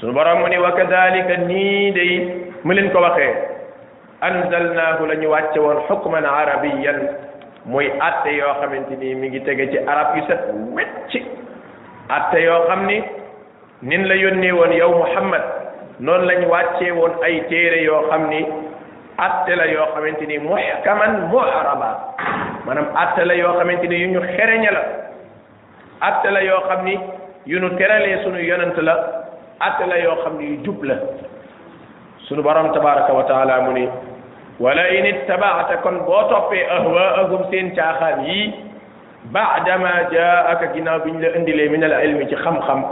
su 0.00 0.12
borom 0.12 0.40
mu 0.40 0.48
ni 0.48 0.58
wa 0.58 0.72
kadalika 0.72 1.36
nii 1.46 1.92
day 1.92 2.12
mu 2.64 2.72
leen 2.74 2.90
ko 2.92 3.00
waxee 3.00 3.32
anzalnaahu 4.20 5.06
la 5.06 5.14
ñu 5.16 5.28
wàcce 5.32 5.56
woon 5.58 5.80
xukman 5.88 6.24
arabiyan 6.24 7.00
muy 7.64 7.88
atte 8.00 8.28
yoo 8.28 8.60
xamante 8.60 8.92
ni 9.00 9.14
mi 9.14 9.28
ngi 9.28 9.40
tege 9.40 9.70
ci 9.70 9.78
arab 9.78 10.16
yu 10.16 10.22
set 10.28 10.52
wecc 10.76 11.22
atte 12.10 12.42
yoo 12.44 12.60
xam 12.68 12.86
ni 12.86 13.02
nin 13.82 14.04
la 14.06 14.14
yónnee 14.16 14.52
woon 14.52 14.72
yow 14.72 14.92
Muhammad 14.98 15.55
non 16.00 16.26
lañ 16.26 16.44
wàccee 16.44 16.90
woon 16.90 17.12
ay 17.22 17.40
téere 17.48 17.82
yoo 17.86 18.10
xam 18.10 18.30
ni 18.30 18.44
atte 19.18 19.54
la 19.56 19.64
yoo 19.64 19.86
xamante 19.94 20.26
ni 20.28 20.38
muhkaman 20.38 21.28
muharaba 21.30 22.14
manam 22.66 22.86
atte 22.94 23.24
la 23.24 23.34
yoo 23.34 23.54
xamante 23.58 23.86
ni 23.88 23.96
yu 24.04 24.08
ñu 24.10 24.20
xereñe 24.20 24.70
la 24.70 24.82
atte 26.00 26.26
la 26.30 26.40
yoo 26.44 26.60
xam 26.68 26.84
ni 26.84 26.98
yu 27.46 27.58
nu 27.60 27.70
teralee 27.78 28.18
sunu 28.24 28.38
yonent 28.40 28.76
la 28.82 28.96
atte 29.60 29.86
la 29.88 29.96
yoo 30.04 30.16
xam 30.22 30.36
ni 30.38 30.44
yu 30.50 30.64
jub 30.64 30.84
la 30.84 30.96
sunu 32.28 32.42
borom 32.42 32.72
tabaraka 32.72 33.12
wa 33.14 33.22
taala 33.24 33.60
mu 33.60 33.72
ni 33.72 33.88
wala 34.60 34.88
in 34.90 35.06
ittaba'ta 35.14 35.76
kon 35.82 36.04
boo 36.04 36.28
toppee 36.28 36.66
ahwaahum 36.76 37.50
seen 37.50 37.72
caaxaan 37.74 38.24
yii 38.26 38.52
baadama 39.32 39.90
jaaka 40.12 40.66
ginnaaw 40.74 41.00
biñ 41.04 41.20
la 41.20 41.28
indilee 41.36 41.68
min 41.68 41.84
al 41.84 42.04
ilmi 42.04 42.28
ci 42.28 42.36
xam-xam 42.36 42.84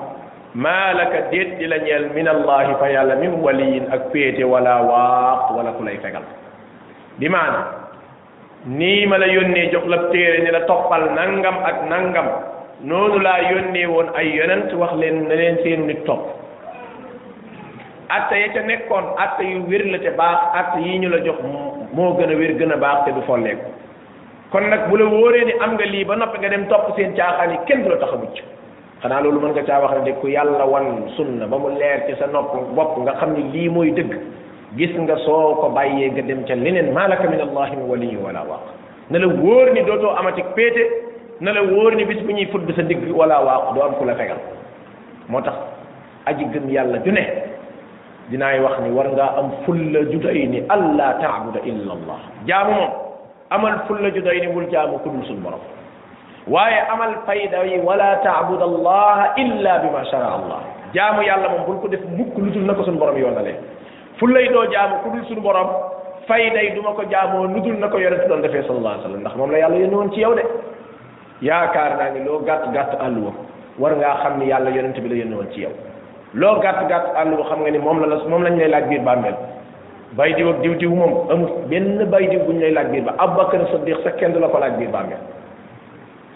maalaka 0.54 1.28
déet 1.30 1.58
di 1.58 1.66
la 1.66 1.78
ñeel 1.78 2.10
min 2.14 2.26
allahi 2.34 2.74
fa 2.80 2.86
yàlla 2.94 3.14
min 3.22 3.32
waliyin 3.44 3.90
ak 3.94 4.10
féete 4.14 4.44
wala 4.52 4.74
waaq 4.90 5.50
wala 5.56 5.70
ku 5.76 5.82
lay 5.82 5.98
fegal 6.02 6.22
bi 7.18 7.28
maana 7.34 7.60
nii 8.78 9.06
ma 9.10 9.18
la 9.18 9.26
yónnee 9.34 9.70
jox 9.72 9.84
la 9.92 9.98
téere 10.14 10.38
ni 10.46 10.50
la 10.56 10.60
toppal 10.70 11.10
nangam 11.18 11.58
ak 11.70 11.78
nangam 11.90 12.26
noonu 12.88 13.18
laa 13.26 13.40
yónnee 13.50 13.86
woon 13.94 14.08
ay 14.14 14.30
yonent 14.36 14.70
wax 14.80 14.92
leen 15.02 15.26
na 15.28 15.34
leen 15.40 15.58
seen 15.64 15.86
nit 15.88 16.06
topp 16.06 16.22
atta 18.16 18.36
ya 18.38 18.48
ca 18.54 18.62
nekkoon 18.70 19.06
atta 19.26 19.42
yu 19.52 19.58
wér 19.68 19.84
la 19.92 19.98
te 20.06 20.10
baax 20.20 20.40
atta 20.60 20.78
yi 20.86 20.98
ñu 21.02 21.08
la 21.14 21.18
jox 21.26 21.38
moo 21.96 22.10
gën 22.18 22.30
a 22.30 22.36
wér 22.40 22.52
gën 22.58 22.72
a 22.76 22.82
baax 22.84 22.98
te 23.04 23.10
du 23.16 23.22
folleeku 23.28 23.66
kon 24.52 24.68
nag 24.70 24.82
bu 24.88 24.96
la 25.02 25.06
wóoree 25.14 25.44
ni 25.46 25.52
am 25.62 25.72
nga 25.74 25.84
lii 25.92 26.04
ba 26.04 26.14
noppi 26.16 26.38
nga 26.38 26.48
dem 26.52 26.68
topp 26.70 26.92
seen 26.96 27.10
caaxaan 27.18 27.50
yi 27.52 27.58
kenn 27.66 27.82
du 27.82 27.90
la 27.90 27.96
tax 28.02 28.12
a 28.14 28.18
xanaa 29.04 29.20
loolu 29.24 29.40
mën 29.40 29.52
nga 29.54 29.62
caa 29.68 29.80
wax 29.84 29.92
ne 30.04 30.12
ku 30.20 30.26
yàlla 30.34 30.64
wan 30.72 30.86
sunna 31.16 31.44
ba 31.50 31.58
mu 31.58 31.68
leer 31.80 31.98
ci 32.08 32.12
sa 32.18 32.26
nopp 32.26 32.50
bopp 32.76 32.92
nga 33.02 33.12
xam 33.20 33.30
ne 33.36 33.42
lii 33.52 33.68
mooy 33.68 33.90
dëgg 33.98 34.10
gis 34.78 34.94
nga 34.98 35.16
soo 35.26 35.54
ko 35.60 35.66
bàyyee 35.76 36.08
nga 36.12 36.22
dem 36.22 36.40
ca 36.48 36.54
leneen 36.54 36.88
maalaka 36.96 37.28
min 37.28 37.40
allahi 37.46 37.76
min 37.76 37.88
waliyi 37.92 38.16
wala 38.24 38.40
waaq 38.50 38.64
na 39.10 39.18
la 39.18 39.26
wóor 39.28 39.66
ni 39.74 39.82
dootoo 39.88 40.16
amati 40.18 40.42
péete 40.56 40.82
na 41.42 41.52
la 41.52 41.60
wóor 41.62 41.92
ni 41.96 42.04
bis 42.10 42.20
bu 42.24 42.32
ñuy 42.32 42.46
fudd 42.52 42.68
sa 42.76 42.82
digg 42.82 43.02
wala 43.14 43.44
waaq 43.46 43.74
doo 43.74 43.82
am 43.84 43.94
ku 43.98 44.04
la 44.06 44.14
fegal 44.14 44.38
moo 45.28 45.40
tax 45.42 45.56
aji 46.26 46.44
gëm 46.52 46.68
yàlla 46.70 46.98
ju 47.04 47.12
ne 47.12 47.22
dinaay 48.30 48.60
wax 48.64 48.76
ni 48.84 48.90
war 48.90 49.08
ngaa 49.12 49.36
am 49.38 49.48
fulla 49.64 50.00
ju 50.10 50.16
doy 50.18 50.46
ni 50.52 50.58
allah 50.68 51.08
taabuda 51.20 51.60
illa 51.70 51.92
allah 51.96 52.20
jaamu 52.48 52.72
moom 52.74 52.88
amal 53.50 53.74
fulla 53.86 54.08
ju 54.14 54.20
doy 54.22 54.40
ni 54.40 54.46
bul 54.48 54.66
jaamu 54.72 54.96
ku 55.02 55.08
dul 55.10 55.24
sun 55.28 55.44
borom 55.44 55.60
waaye 56.48 56.78
amal 56.92 57.14
fayda 57.26 57.64
yi 57.64 57.78
wala 57.80 58.16
taabud 58.22 58.60
allah 58.60 59.32
illa 59.40 59.78
bi 59.80 59.88
ma 59.90 60.04
shara 60.08 60.36
allah 60.36 60.60
jaamu 60.92 61.22
yàlla 61.24 61.48
moom 61.48 61.64
bul 61.66 61.80
ko 61.80 61.88
def 61.88 62.00
mukk 62.04 62.36
lu 62.36 62.50
dul 62.52 62.64
na 62.66 62.74
ko 62.74 62.84
suñu 62.84 62.98
borom 62.98 63.16
yoon 63.16 63.32
yoonalee 63.32 63.56
fu 64.18 64.26
lay 64.26 64.48
doo 64.48 64.66
jaamu 64.70 64.96
ku 65.02 65.10
dul 65.10 65.24
suñu 65.24 65.40
borom 65.40 65.68
fayda 66.28 66.60
yi 66.62 66.74
du 66.74 66.82
ma 66.82 66.92
ko 66.92 67.02
jaamoo 67.10 67.46
lu 67.46 67.60
dul 67.62 67.78
na 67.78 67.88
ko 67.88 67.98
yonent 67.98 68.28
doon 68.28 68.42
defee 68.42 68.62
sallallahu 68.62 68.92
alayhi 68.92 69.04
wa 69.04 69.08
sallam 69.08 69.20
ndax 69.20 69.36
moom 69.36 69.50
la 69.52 69.58
yàlla 69.58 69.76
yónni 69.76 69.94
woon 69.94 70.12
ci 70.12 70.20
yow 70.20 70.34
de 70.34 70.42
yaakaar 71.40 71.96
naa 71.96 72.10
ni 72.10 72.24
loo 72.24 72.38
gàtt 72.44 72.68
gàtt 72.74 72.92
àlluwa 73.00 73.32
war 73.78 73.96
ngaa 73.96 74.16
xam 74.22 74.38
ni 74.38 74.46
yàlla 74.48 74.70
yonent 74.70 75.00
bi 75.00 75.08
la 75.08 75.16
yónni 75.16 75.34
woon 75.34 75.48
ci 75.54 75.60
yow 75.62 75.72
loo 76.34 76.60
gàtt 76.60 76.84
gàtt 76.90 77.08
àlluwa 77.16 77.44
xam 77.48 77.60
nga 77.62 77.70
ni 77.70 77.78
moom 77.78 78.00
la 78.04 78.06
la 78.06 78.16
moom 78.28 78.42
lañ 78.42 78.58
lay 78.58 78.68
laaj 78.68 78.84
biir 78.90 79.00
bàmmeel 79.00 79.34
bay 80.12 80.34
diw 80.34 80.50
ak 80.50 80.60
diw 80.60 80.74
diw 80.74 80.90
moom 80.94 81.30
amul 81.30 81.48
benn 81.70 82.04
bay 82.10 82.28
diw 82.28 82.40
buñ 82.44 82.60
lay 82.60 82.70
laaj 82.72 82.90
biir 82.92 83.02
ba 83.04 83.12
Abubakar 83.18 83.64
Siddiq 83.72 84.02
sa 84.04 84.10
kenn 84.12 84.32
du 84.32 84.40
la 84.40 84.48
ko 84.48 84.58
laaj 84.58 84.76
biir 84.78 84.90
bàmmeel 84.90 85.18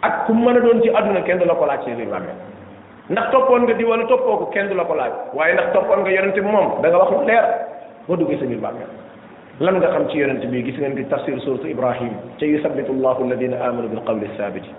ak 0.04 0.26
ku 0.26 0.32
mën 0.34 0.60
doon 0.62 0.78
ci 0.82 0.90
àdduna 0.94 1.20
kenn 1.26 1.38
du 1.38 1.44
la 1.46 1.54
ko 1.54 1.66
laaj 1.66 1.82
ci 1.84 1.90
biir 1.94 2.06
bàmmeel 2.06 2.38
ndax 3.10 3.30
toppoon 3.30 3.62
nga 3.66 3.74
di 3.74 3.84
wala 3.84 4.04
toppoo 4.06 4.36
ko 4.36 4.44
kenn 4.52 4.68
du 4.68 4.74
la 4.74 4.84
ko 4.84 4.94
laaj 4.94 5.10
waaye 5.34 5.54
ndax 5.54 5.72
toppoon 5.72 6.00
nga 6.00 6.10
yonente 6.10 6.40
bi 6.40 6.48
moom 6.50 6.80
da 6.82 6.88
nga 6.88 6.98
wax 6.98 7.10
lu 7.10 7.26
leer 7.26 7.44
boo 8.06 8.16
duggee 8.16 8.38
sa 8.38 8.46
biir 8.46 8.60
bàmmeel 8.60 8.90
lan 9.60 9.74
nga 9.80 9.88
xam 9.90 10.08
ci 10.08 10.18
yonente 10.18 10.46
bi 10.46 10.62
gis 10.62 10.78
ngeen 10.78 10.94
di 10.94 11.04
tafsir 11.08 11.38
suratu 11.42 11.66
ibrahim 11.66 12.12
ca 12.38 12.44
yusabbitu 12.46 12.92
llahu 12.92 13.24
alladina 13.26 13.56
amanu 13.66 13.88
bil 13.88 14.02
qawli 14.06 14.30
sabiti 14.36 14.70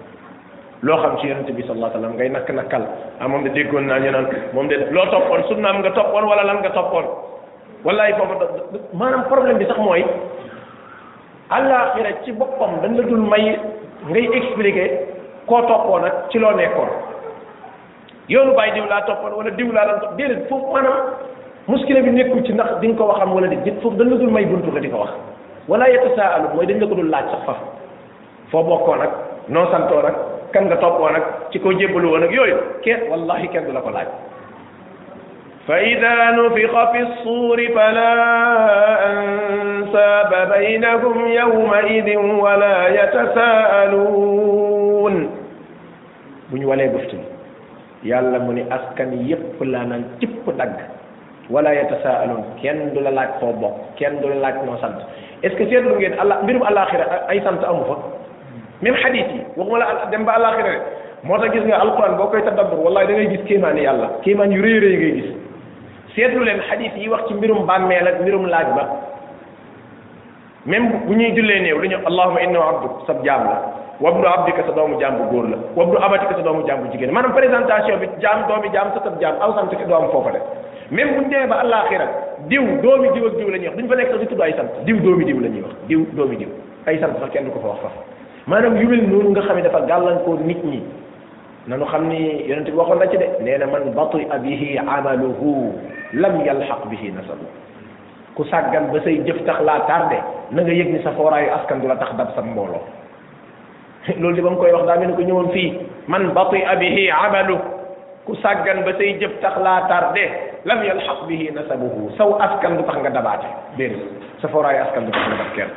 loo 0.84 0.98
xam 0.98 1.18
ci 1.20 1.28
yonente 1.28 1.52
bi 1.52 1.64
sallallahu 1.64 1.92
alayhi 1.92 2.00
wasallam 2.00 2.16
ngay 2.16 2.30
nakk 2.30 2.50
nakkal 2.56 2.84
ah 3.20 3.28
moom 3.28 3.44
de 3.44 3.50
déggoon 3.50 3.86
naa 3.92 4.00
ñu 4.00 4.12
naan 4.12 4.28
moom 4.54 4.68
de 4.68 4.76
loo 4.92 5.06
toppoon 5.12 5.44
sunnaam 5.50 5.80
nga 5.84 5.92
toppoon 5.92 6.24
wala 6.28 6.44
lan 6.44 6.64
nga 6.64 6.70
toppoon 6.72 7.06
wallaay 7.84 8.14
foofa 8.14 8.64
maanaam 8.94 9.24
problème 9.28 9.58
bi 9.58 9.66
sax 9.66 9.78
mooy 9.80 10.06
àllaaxira 11.50 12.14
ci 12.24 12.32
boppam 12.32 12.80
dañ 12.82 12.96
la 12.96 13.04
dul 13.04 13.20
may 13.28 13.58
ngay 14.08 14.26
expliquer 14.38 14.90
koo 15.46 15.62
toppoon 15.68 16.02
nag 16.02 16.14
ci 16.30 16.40
loo 16.40 16.52
nekkoon 16.56 16.88
yoonu 18.30 18.56
bàyyi 18.56 18.74
diw 18.74 18.86
laa 18.90 19.02
toppoon 19.02 19.34
wala 19.38 19.50
diw 19.52 19.72
laa 19.74 19.86
doon 19.88 20.00
topp 20.00 20.18
déedéet 20.18 20.48
foofu 20.50 20.68
maanaam 20.74 20.96
muskile 21.68 22.02
bi 22.04 22.12
nekkul 22.12 22.44
ci 22.46 22.54
ndax 22.54 22.80
di 22.82 22.88
nga 22.88 22.98
ko 22.98 23.08
waxam 23.10 23.34
wala 23.34 23.48
di 23.48 23.56
nit 23.56 23.82
foofu 23.82 23.96
dañ 23.98 24.10
la 24.10 24.16
dul 24.18 24.32
may 24.32 24.46
buntu 24.46 24.72
nga 24.72 24.80
di 24.80 24.90
ko 24.90 24.98
wax 24.98 25.10
wala 25.68 25.88
yatasaalu 25.90 26.48
mooy 26.56 26.66
dañ 26.66 26.80
la 26.80 26.88
ko 26.88 26.96
dul 26.96 27.10
laaj 27.10 27.26
sax 27.32 27.44
fa 27.46 27.56
foo 28.52 28.64
bokkoon 28.64 29.00
nag 29.00 29.12
noo 29.50 29.66
santoo 29.72 30.02
nag 30.02 30.16
kan 30.54 30.66
nga 30.66 30.78
toppoo 30.78 31.10
nag 31.10 31.24
ci 31.52 31.60
koo 31.60 31.72
jébbalu 31.74 32.08
woon 32.12 32.24
ak 32.24 32.32
yooyu 32.32 32.58
kenn 32.82 33.10
wallahi 33.12 33.48
kenn 33.48 33.66
du 33.68 33.72
la 33.72 33.82
ko 33.82 33.90
laaj 33.90 34.08
فإذا 35.70 36.14
نفخ 36.32 36.82
في 36.92 37.00
الصور 37.02 37.60
فلا 37.78 38.14
أنساب 39.14 40.32
بينهم 40.58 41.16
يومئذ 41.28 42.08
ولا 42.18 42.78
يتساءلون 43.04 45.14
بني 46.50 46.66
ولا 46.66 46.84
يبفتن 46.90 47.20
يالا 48.04 48.38
مني 48.50 48.66
أسكن 48.76 49.14
يبلا 49.30 49.82
نان 49.90 50.04
يب 50.26 50.42
دق 50.58 50.74
ولا 51.54 51.72
يتساءلون 51.82 52.42
كين 52.66 52.78
دولا 52.98 53.12
لاك 53.18 53.32
فوبا 53.42 53.70
كين 53.98 54.14
دولا 54.26 54.38
لاك 54.44 54.56
نوسانت 54.66 55.02
إسكي 55.46 55.64
سيد 55.70 55.84
بمجد 55.88 56.14
الله 56.22 56.36
بيرم 56.50 56.64
الآخرة 56.72 57.06
أي 57.32 57.40
سانت 57.46 57.62
أموفا 57.64 57.96
من 58.82 58.94
حديثي 58.98 59.40
وقم 59.58 59.70
الله 59.76 60.06
دمبا 60.12 60.32
الآخرة 60.38 60.72
موتا 61.30 61.48
جزنا 61.54 61.76
القرآن 61.84 62.14
بوكي 62.18 62.42
تدبر 62.48 62.78
والله 62.86 63.02
دمي 63.10 63.26
جز 63.38 63.42
كيمان 63.48 63.78
يالا 63.78 64.08
كيمان 64.26 64.50
يريري 64.52 64.96
جز 65.04 65.30
seetlu 66.20 66.44
leen 66.46 66.60
xadis 66.70 66.92
yi 67.02 67.08
wax 67.14 67.22
ci 67.28 67.34
mbirum 67.38 67.60
bàmmeel 67.70 68.08
ak 68.12 68.18
mbirum 68.22 68.44
laaj 68.52 68.68
ba 68.78 68.84
même 70.72 70.86
bu 71.08 71.14
ñuy 71.20 71.32
jullee 71.38 71.62
néew 71.66 71.78
dañu 71.84 71.98
allahuma 72.10 72.42
inna 72.48 72.60
abduk 72.70 72.92
sa 73.08 73.14
jaam 73.26 73.44
la 73.50 73.58
wabnu 74.02 74.26
abdika 74.36 74.62
sa 74.68 74.74
doomu 74.78 75.00
jaam 75.00 75.14
bu 75.18 75.24
góor 75.32 75.46
la 75.50 75.58
wabnu 75.76 75.98
abatika 76.08 76.36
sa 76.36 76.42
doomu 76.42 76.68
jaam 76.68 76.80
bu 76.84 76.92
jigéen 76.92 77.12
maanaam 77.12 77.34
présentation 77.34 77.98
bi 78.04 78.08
jaam 78.22 78.46
doomi 78.50 78.68
jaam 78.74 78.88
sa 78.94 79.02
sab 79.04 79.20
jaam 79.22 79.36
aw 79.40 79.54
sant 79.56 79.72
do 79.90 79.96
am 79.96 80.10
foofa 80.12 80.32
de 80.34 80.40
même 80.92 81.16
bu 81.16 81.22
ñu 81.24 81.30
demee 81.30 81.48
ba 81.48 81.56
àllaaxira 81.64 82.08
diw 82.50 82.64
doomi 82.84 83.08
diw 83.16 83.26
diw 83.40 83.50
la 83.50 83.58
ñuy 83.58 83.68
wax 83.70 83.78
duñ 83.78 83.88
fa 83.88 83.96
nekk 83.96 84.10
sax 84.12 84.20
di 84.20 84.28
tudd 84.28 84.42
ay 84.44 84.54
sant 84.58 84.72
diw 84.86 84.98
doomi 85.00 85.26
diw 85.26 85.40
la 85.40 85.50
ñuy 85.56 85.62
wax 85.62 85.74
diw 85.88 86.02
doomi 86.14 86.36
diw 86.38 86.50
ay 86.88 87.00
sant 87.00 87.16
sax 87.20 87.32
kenn 87.32 87.46
du 87.46 87.52
ko 87.52 87.60
fa 87.64 87.68
wax 87.70 87.80
fa 87.86 87.92
maanaam 88.48 88.76
yu 88.78 88.90
mel 88.90 89.30
nga 89.32 89.42
xam 89.42 89.56
ne 89.58 89.62
dafa 89.64 89.80
gàllankoor 89.88 90.40
nit 90.44 90.64
ñi 90.66 90.84
nanu 91.70 91.86
xam 91.86 92.10
ni 92.10 92.50
yonent 92.50 92.66
bi 92.66 92.74
waxoon 92.76 92.98
na 93.00 93.08
ci 93.08 93.18
de 93.18 93.28
nee 93.46 93.58
man 93.64 93.94
batu 93.94 94.18
abihi 94.34 94.78
amaluhu 94.82 95.72
lam 96.14 96.42
yalxaq 96.42 96.90
bihi 96.90 97.14
nasab 97.14 97.38
ku 98.36 98.44
sàggan 98.50 98.90
ba 98.90 98.98
say 99.06 99.22
jëf 99.24 99.46
tax 99.46 99.62
laa 99.62 99.86
tardé 99.86 100.18
na 100.52 100.62
nga 100.64 100.74
yëg 100.74 101.02
sa 101.04 101.12
fooraayu 101.12 101.50
askan 101.52 101.78
du 101.80 101.88
la 101.88 101.96
tax 101.96 102.14
dab 102.18 102.34
sa 102.36 102.42
mbooloo 102.42 102.82
loolu 104.18 104.34
di 104.36 104.42
ba 104.42 104.50
koy 104.58 104.72
wax 104.74 104.86
daa 104.90 104.98
mel 105.00 105.14
ko 105.14 105.22
ñëwoon 105.22 105.50
fii 105.54 105.78
man 106.08 106.34
batu 106.34 106.58
abihi 106.74 107.12
amalu 107.12 107.58
ku 108.26 108.34
sàggan 108.42 108.82
ba 108.82 108.98
say 108.98 109.18
jëf 109.22 109.40
tax 109.42 109.58
laa 109.62 109.86
tardé 109.88 110.26
lam 110.66 110.84
yalxaq 110.84 111.28
bihi 111.30 111.52
nasabuhu 111.54 112.10
saw 112.18 112.34
askan 112.42 112.78
du 112.82 112.84
tax 112.84 112.98
nga 112.98 113.10
dabaate 113.14 113.46
déedéet 113.78 114.10
sa 114.42 114.48
fooraayu 114.48 114.82
askan 114.82 115.06
du 115.06 115.12
tax 115.12 115.22
nga 115.30 115.38
dab 115.38 115.52
kenn 115.56 115.70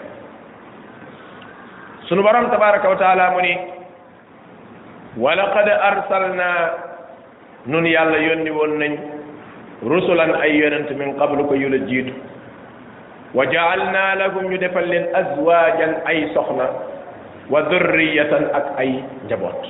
sunu 2.09 2.23
borom 2.23 2.49
tabaraka 2.49 2.89
wa 2.89 2.97
taala 2.97 3.31
muni 3.37 3.82
wala 5.17 5.45
qad 5.53 5.69
arsalna 5.69 6.51
nun 7.67 7.85
yàlla 7.85 8.19
yónni 8.19 8.51
woon 8.51 8.79
nañ 8.81 8.93
rusulan 9.85 10.35
ay 10.41 10.57
yonent 10.57 10.89
min 10.97 11.17
qablu 11.21 11.45
ko 11.49 11.55
yu 11.55 11.69
la 11.69 11.79
jiitu 11.87 12.13
wa 13.35 13.45
jaalna 13.47 14.15
lahum 14.17 14.49
ñu 14.51 14.59
defal 14.59 14.89
leen 14.89 15.13
azwaajan 15.15 15.97
ay 16.09 16.31
soxna 16.35 16.65
wa 17.53 17.61
durriyatan 17.69 18.45
ak 18.57 18.67
ay 18.81 19.05
njaboot 19.29 19.61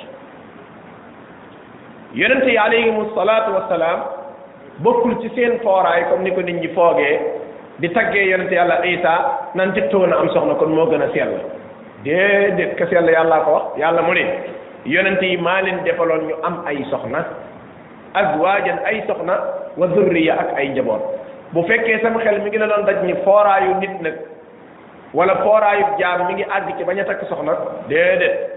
yonent 2.14 2.44
yi 2.46 2.58
alayhimu 2.58 3.10
salaatu 3.18 3.52
wa 3.58 3.66
salaam 3.68 4.00
bokkul 4.78 5.18
ci 5.26 5.28
seen 5.34 5.58
fooraay 5.66 6.04
comme 6.06 6.22
ni 6.22 6.30
ko 6.30 6.40
nit 6.42 6.60
ñi 6.62 6.68
foogee 6.70 7.18
di 7.82 7.88
taggee 7.90 8.30
yonent 8.30 8.50
yàlla 8.52 8.84
isa 8.86 9.14
nan 9.58 9.74
jëkk 9.74 9.90
woon 9.92 10.12
am 10.14 10.28
soxna 10.30 10.54
kon 10.54 10.70
moo 10.70 10.86
gën 10.86 11.02
a 11.02 11.10
sell 11.12 11.34
déedéet 12.06 12.76
ka 12.78 12.86
sell 12.86 13.10
yàllaa 13.10 13.42
ko 13.44 13.72
yàlla 13.78 14.02
mu 14.06 14.14
ne 14.14 14.26
yonent 14.86 15.22
yi 15.22 15.36
maa 15.36 15.60
leen 15.62 15.84
defaloon 15.84 16.26
ñu 16.28 16.34
am 16.42 16.62
ay 16.66 16.84
soxna 16.90 17.24
azwaajan 18.14 18.78
ay 18.86 19.02
soxna 19.06 19.34
wa 19.76 19.86
zurriya 19.88 20.34
ak 20.40 20.48
ay 20.56 20.68
njaboot 20.68 21.02
bu 21.52 21.62
fekkee 21.68 21.98
sama 22.02 22.20
xel 22.20 22.40
mi 22.42 22.50
ngi 22.50 22.58
la 22.58 22.66
doon 22.66 22.84
daj 22.86 22.98
ni 23.04 23.14
fooraayu 23.24 23.74
nit 23.80 24.00
nag 24.02 24.14
wala 25.14 25.36
fooraayu 25.44 25.86
jaam 25.98 26.26
mi 26.26 26.34
ngi 26.34 26.44
àgg 26.44 26.76
ci 26.78 26.84
bañ 26.84 27.00
a 27.00 27.04
takk 27.04 27.22
soxna 27.28 27.52
déedéet 27.88 28.50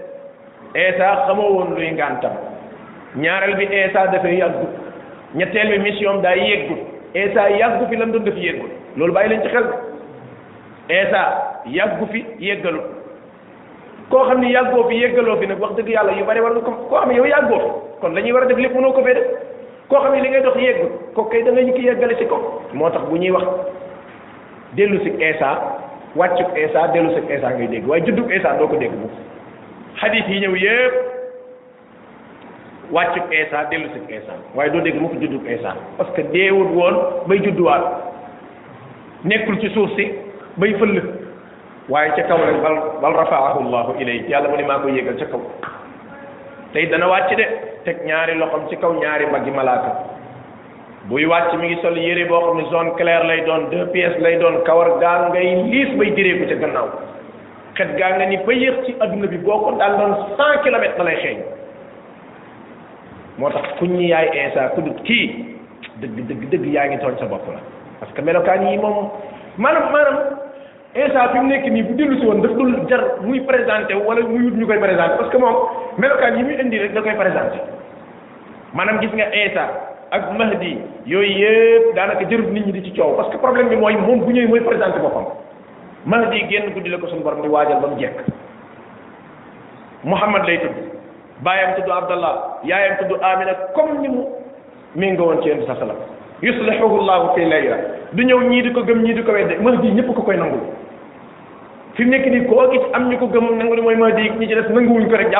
Eesa 0.74 1.24
xamoo 1.26 1.52
woon 1.56 1.74
luy 1.76 1.90
ngàntam 1.92 2.32
ñaareel 3.16 3.56
bi 3.56 3.64
Eesa 3.70 4.06
dafay 4.06 4.36
yàggut 4.36 4.72
ñetteel 5.34 5.70
bi 5.70 5.78
mission 5.78 6.20
daa 6.22 6.34
yéeggut 6.34 6.82
Eesa 7.14 7.48
yàggu 7.50 7.86
fi 7.88 7.96
lam 7.96 8.10
doon 8.12 8.24
def 8.24 8.34
yéeggut 8.36 8.70
loolu 8.96 9.12
bàyyi 9.12 9.28
leen 9.28 9.42
ci 9.42 9.48
xel 9.48 9.64
Eesa 10.88 11.22
yàggu 11.64 12.06
fi 12.12 12.24
yéggalut 12.40 12.95
koo 14.10 14.26
xam 14.28 14.40
ne 14.40 14.50
yàggoo 14.54 14.88
fi 14.88 14.96
yéggaloo 15.04 15.36
fi 15.40 15.46
nag 15.46 15.60
wax 15.60 15.72
dëgg 15.76 15.88
yàlla 15.94 16.12
yu 16.18 16.24
bari 16.26 16.40
war 16.40 16.52
nga 16.52 16.60
ko 16.62 16.72
koo 16.90 16.98
xam 17.00 17.08
ne 17.08 17.14
yow 17.16 17.26
yàggoo 17.32 17.58
fi 17.58 17.96
kon 18.00 18.14
la 18.14 18.20
ñuy 18.20 18.32
war 18.32 18.42
a 18.42 18.46
def 18.46 18.58
lépp 18.58 18.74
mënoo 18.76 18.92
ko 18.92 19.02
fee 19.04 19.14
def 19.14 19.26
koo 19.88 20.00
xam 20.02 20.14
ne 20.14 20.20
li 20.22 20.28
ngay 20.28 20.42
dox 20.42 20.56
yéggu 20.66 20.86
ko 21.14 21.22
kay 21.30 21.42
da 21.42 21.52
nga 21.52 21.62
ñu 21.62 21.74
yéggale 21.88 22.14
si 22.18 22.24
ko 22.26 22.36
moo 22.72 22.90
tax 22.90 23.02
bu 23.10 23.16
ñuy 23.16 23.30
wax 23.36 23.44
dellu 24.76 24.98
si 25.04 25.10
Eesa 25.26 25.50
wàccub 26.16 26.56
Eesa 26.56 26.86
dellu 26.94 27.10
si 27.14 27.20
Eesa 27.32 27.50
dégg 27.58 27.88
waaye 27.88 28.04
juddub 28.06 28.30
Eesa 28.30 28.54
doo 28.58 28.68
ko 28.68 28.76
dégg 28.76 28.94
bu 29.02 29.08
xadis 30.00 30.28
yi 30.28 30.40
ñëw 30.40 30.54
yépp 30.64 30.94
wàccub 32.94 33.32
Eesa 33.32 33.64
dellu 33.70 33.88
si 33.94 34.14
Eesa 34.14 34.32
waaye 34.54 34.70
doo 34.70 34.80
dégg 34.80 35.00
mu 35.00 35.08
ko 35.08 35.14
juddub 35.20 35.46
Eesa 35.46 35.74
parce 35.98 36.10
que 36.12 36.22
deewut 36.32 36.70
woon 36.78 36.96
bay 37.26 37.38
judduwaat 37.44 37.82
nekkul 39.24 39.58
ci 39.60 39.68
suuf 39.74 39.90
si 39.96 40.10
bay 40.56 40.74
fëll 40.80 41.15
waaye 41.88 42.10
ca 42.16 42.22
kaw 42.28 42.36
rek 42.42 42.60
bal 42.62 42.76
bal 43.00 43.14
rafaahu 43.20 43.62
llahu 43.70 43.94
ilay 44.02 44.18
yàlla 44.32 44.48
mu 44.50 44.56
ne 44.58 44.64
maa 44.68 44.78
ko 44.82 44.88
yéegal 44.90 45.18
ca 45.20 45.26
kaw 45.32 45.40
tey 46.72 46.86
dana 46.92 47.06
wàcc 47.12 47.30
de 47.38 47.44
teg 47.86 48.02
ñaari 48.06 48.34
loxom 48.42 48.68
ci 48.70 48.76
kaw 48.76 48.92
ñaari 49.02 49.26
mbaggi 49.26 49.50
malaaka 49.58 49.90
buy 51.10 51.24
wàcc 51.32 51.54
mi 51.60 51.66
ngi 51.68 51.82
sol 51.82 51.98
yére 51.98 52.24
boo 52.28 52.40
xam 52.40 52.56
ne 52.58 52.64
zone 52.70 52.90
claire 52.98 53.24
lay 53.28 53.40
doon 53.46 53.70
deux 53.70 53.84
pièces 53.92 54.18
lay 54.20 54.36
doon 54.36 54.62
kawar 54.68 54.98
gaa 55.02 55.28
ngay 55.30 55.62
liis 55.72 55.90
bay 55.98 56.10
direeku 56.16 56.48
ca 56.50 56.56
gannaaw 56.66 56.88
xet 57.76 57.94
gaa 58.00 58.10
nga 58.16 58.26
ni 58.26 58.36
ba 58.46 58.52
yéex 58.62 58.84
ci 58.86 58.96
adduna 58.98 59.26
bi 59.28 59.38
boo 59.46 59.60
ko 59.62 59.70
daan 59.78 59.98
doon 59.98 60.14
cent 60.38 60.62
kilomètres 60.64 60.98
da 60.98 61.04
lay 61.04 61.16
xeeñ 61.22 61.38
moo 63.38 63.50
tax 63.50 63.68
fuñ 63.78 63.94
ñi 63.98 64.08
yaay 64.10 64.26
insa 64.44 64.68
ku 64.74 64.82
dut 64.88 64.98
kii 65.06 65.26
dëgg 66.00 66.18
dëgg 66.28 66.48
dëgg 66.50 66.66
yaa 66.74 66.86
ngi 66.88 66.98
tooñ 66.98 67.14
sa 67.20 67.26
bopp 67.30 67.46
la 67.54 67.60
parce 68.00 68.20
melokaan 68.24 68.66
yi 68.70 68.78
moom 68.84 68.96
maanaam 69.56 69.92
maanaam 69.94 70.45
instant 70.96 71.28
fi 71.32 71.38
mu 71.44 71.48
nekk 71.52 71.66
nii 71.74 71.82
bu 71.88 71.94
dellu 71.98 72.16
si 72.20 72.26
woon 72.28 72.40
daf 72.44 72.52
dul 72.58 72.72
jar 72.90 73.02
muy 73.24 73.40
présenté 73.50 73.94
wala 74.08 74.20
muy 74.28 74.42
wut 74.44 74.56
ñu 74.60 74.66
koy 74.70 74.78
présenté 74.84 75.14
parce 75.20 75.30
que 75.30 75.36
moom 75.36 75.56
melokaan 76.02 76.38
yi 76.38 76.44
muy 76.48 76.56
indi 76.64 76.78
rek 76.82 76.94
da 76.96 77.02
koy 77.06 77.14
présenté 77.20 77.58
maanaam 78.78 79.00
gis 79.02 79.12
nga 79.18 79.26
Isa 79.42 79.64
ak 80.18 80.32
Mahdi 80.38 80.72
yooyu 81.04 81.34
yëpp 81.40 81.94
daanaka 81.98 82.24
jërut 82.32 82.48
nit 82.56 82.66
ñi 82.66 82.72
di 82.78 82.82
ci 82.88 82.92
coow 82.98 83.12
parce 83.20 83.28
que 83.30 83.36
problème 83.44 83.68
bi 83.68 83.76
mooy 83.76 83.94
moom 83.96 84.24
bu 84.24 84.30
ñëwee 84.32 84.46
mooy 84.48 84.60
présenté 84.68 84.98
boppam 85.06 85.26
Mahdi 86.06 86.44
génn 86.50 86.72
guddi 86.74 86.88
la 86.90 86.98
ko 86.98 87.08
suñu 87.08 87.22
borom 87.22 87.42
di 87.42 87.48
waajal 87.48 87.80
ba 87.80 87.88
mu 87.88 88.00
jekk 88.00 88.16
Muhammad 90.04 90.46
lay 90.46 90.58
tudd 90.60 90.76
baayam 91.42 91.74
tudd 91.76 91.90
Abdallah 91.98 92.34
yaayam 92.64 92.96
tudd 93.02 93.18
Amina 93.22 93.52
comme 93.74 94.00
ni 94.00 94.08
mu 94.08 94.22
mi 94.94 95.12
nga 95.12 95.22
woon 95.22 95.42
ci 95.42 95.48
yéen 95.48 95.60
sa 95.66 95.74
salam 95.76 95.96
yuslihuhu 96.42 97.04
llahu 97.04 97.34
fi 97.34 97.44
layla 97.44 97.76
ñëw 98.16 98.40
ñii 98.48 98.62
di 98.62 98.72
ko 98.72 98.80
gëm 98.80 99.02
ñii 99.04 99.14
di 99.14 99.22
ko 99.22 99.32
wedde 99.32 99.60
Mahdi 99.60 99.92
ñëpp 99.92 100.14
ko 100.14 100.22
koy 100.22 100.36
nangul 100.38 100.64
fi 101.96 102.04
nekk 102.04 102.26
nii 102.30 102.44
koo 102.48 102.68
gis 102.70 102.82
am 102.92 103.08
ñu 103.10 103.18
ko 103.18 103.26
gëm 103.26 103.46
nangu 103.58 103.74
ne 103.76 103.80
mooy 103.82 103.96
Mahdi 103.96 104.22
ñi 104.22 104.40
ci 104.40 104.46
des 104.54 104.68
nanguwuñ 104.68 105.08
ko 105.08 105.16
rek 105.16 105.30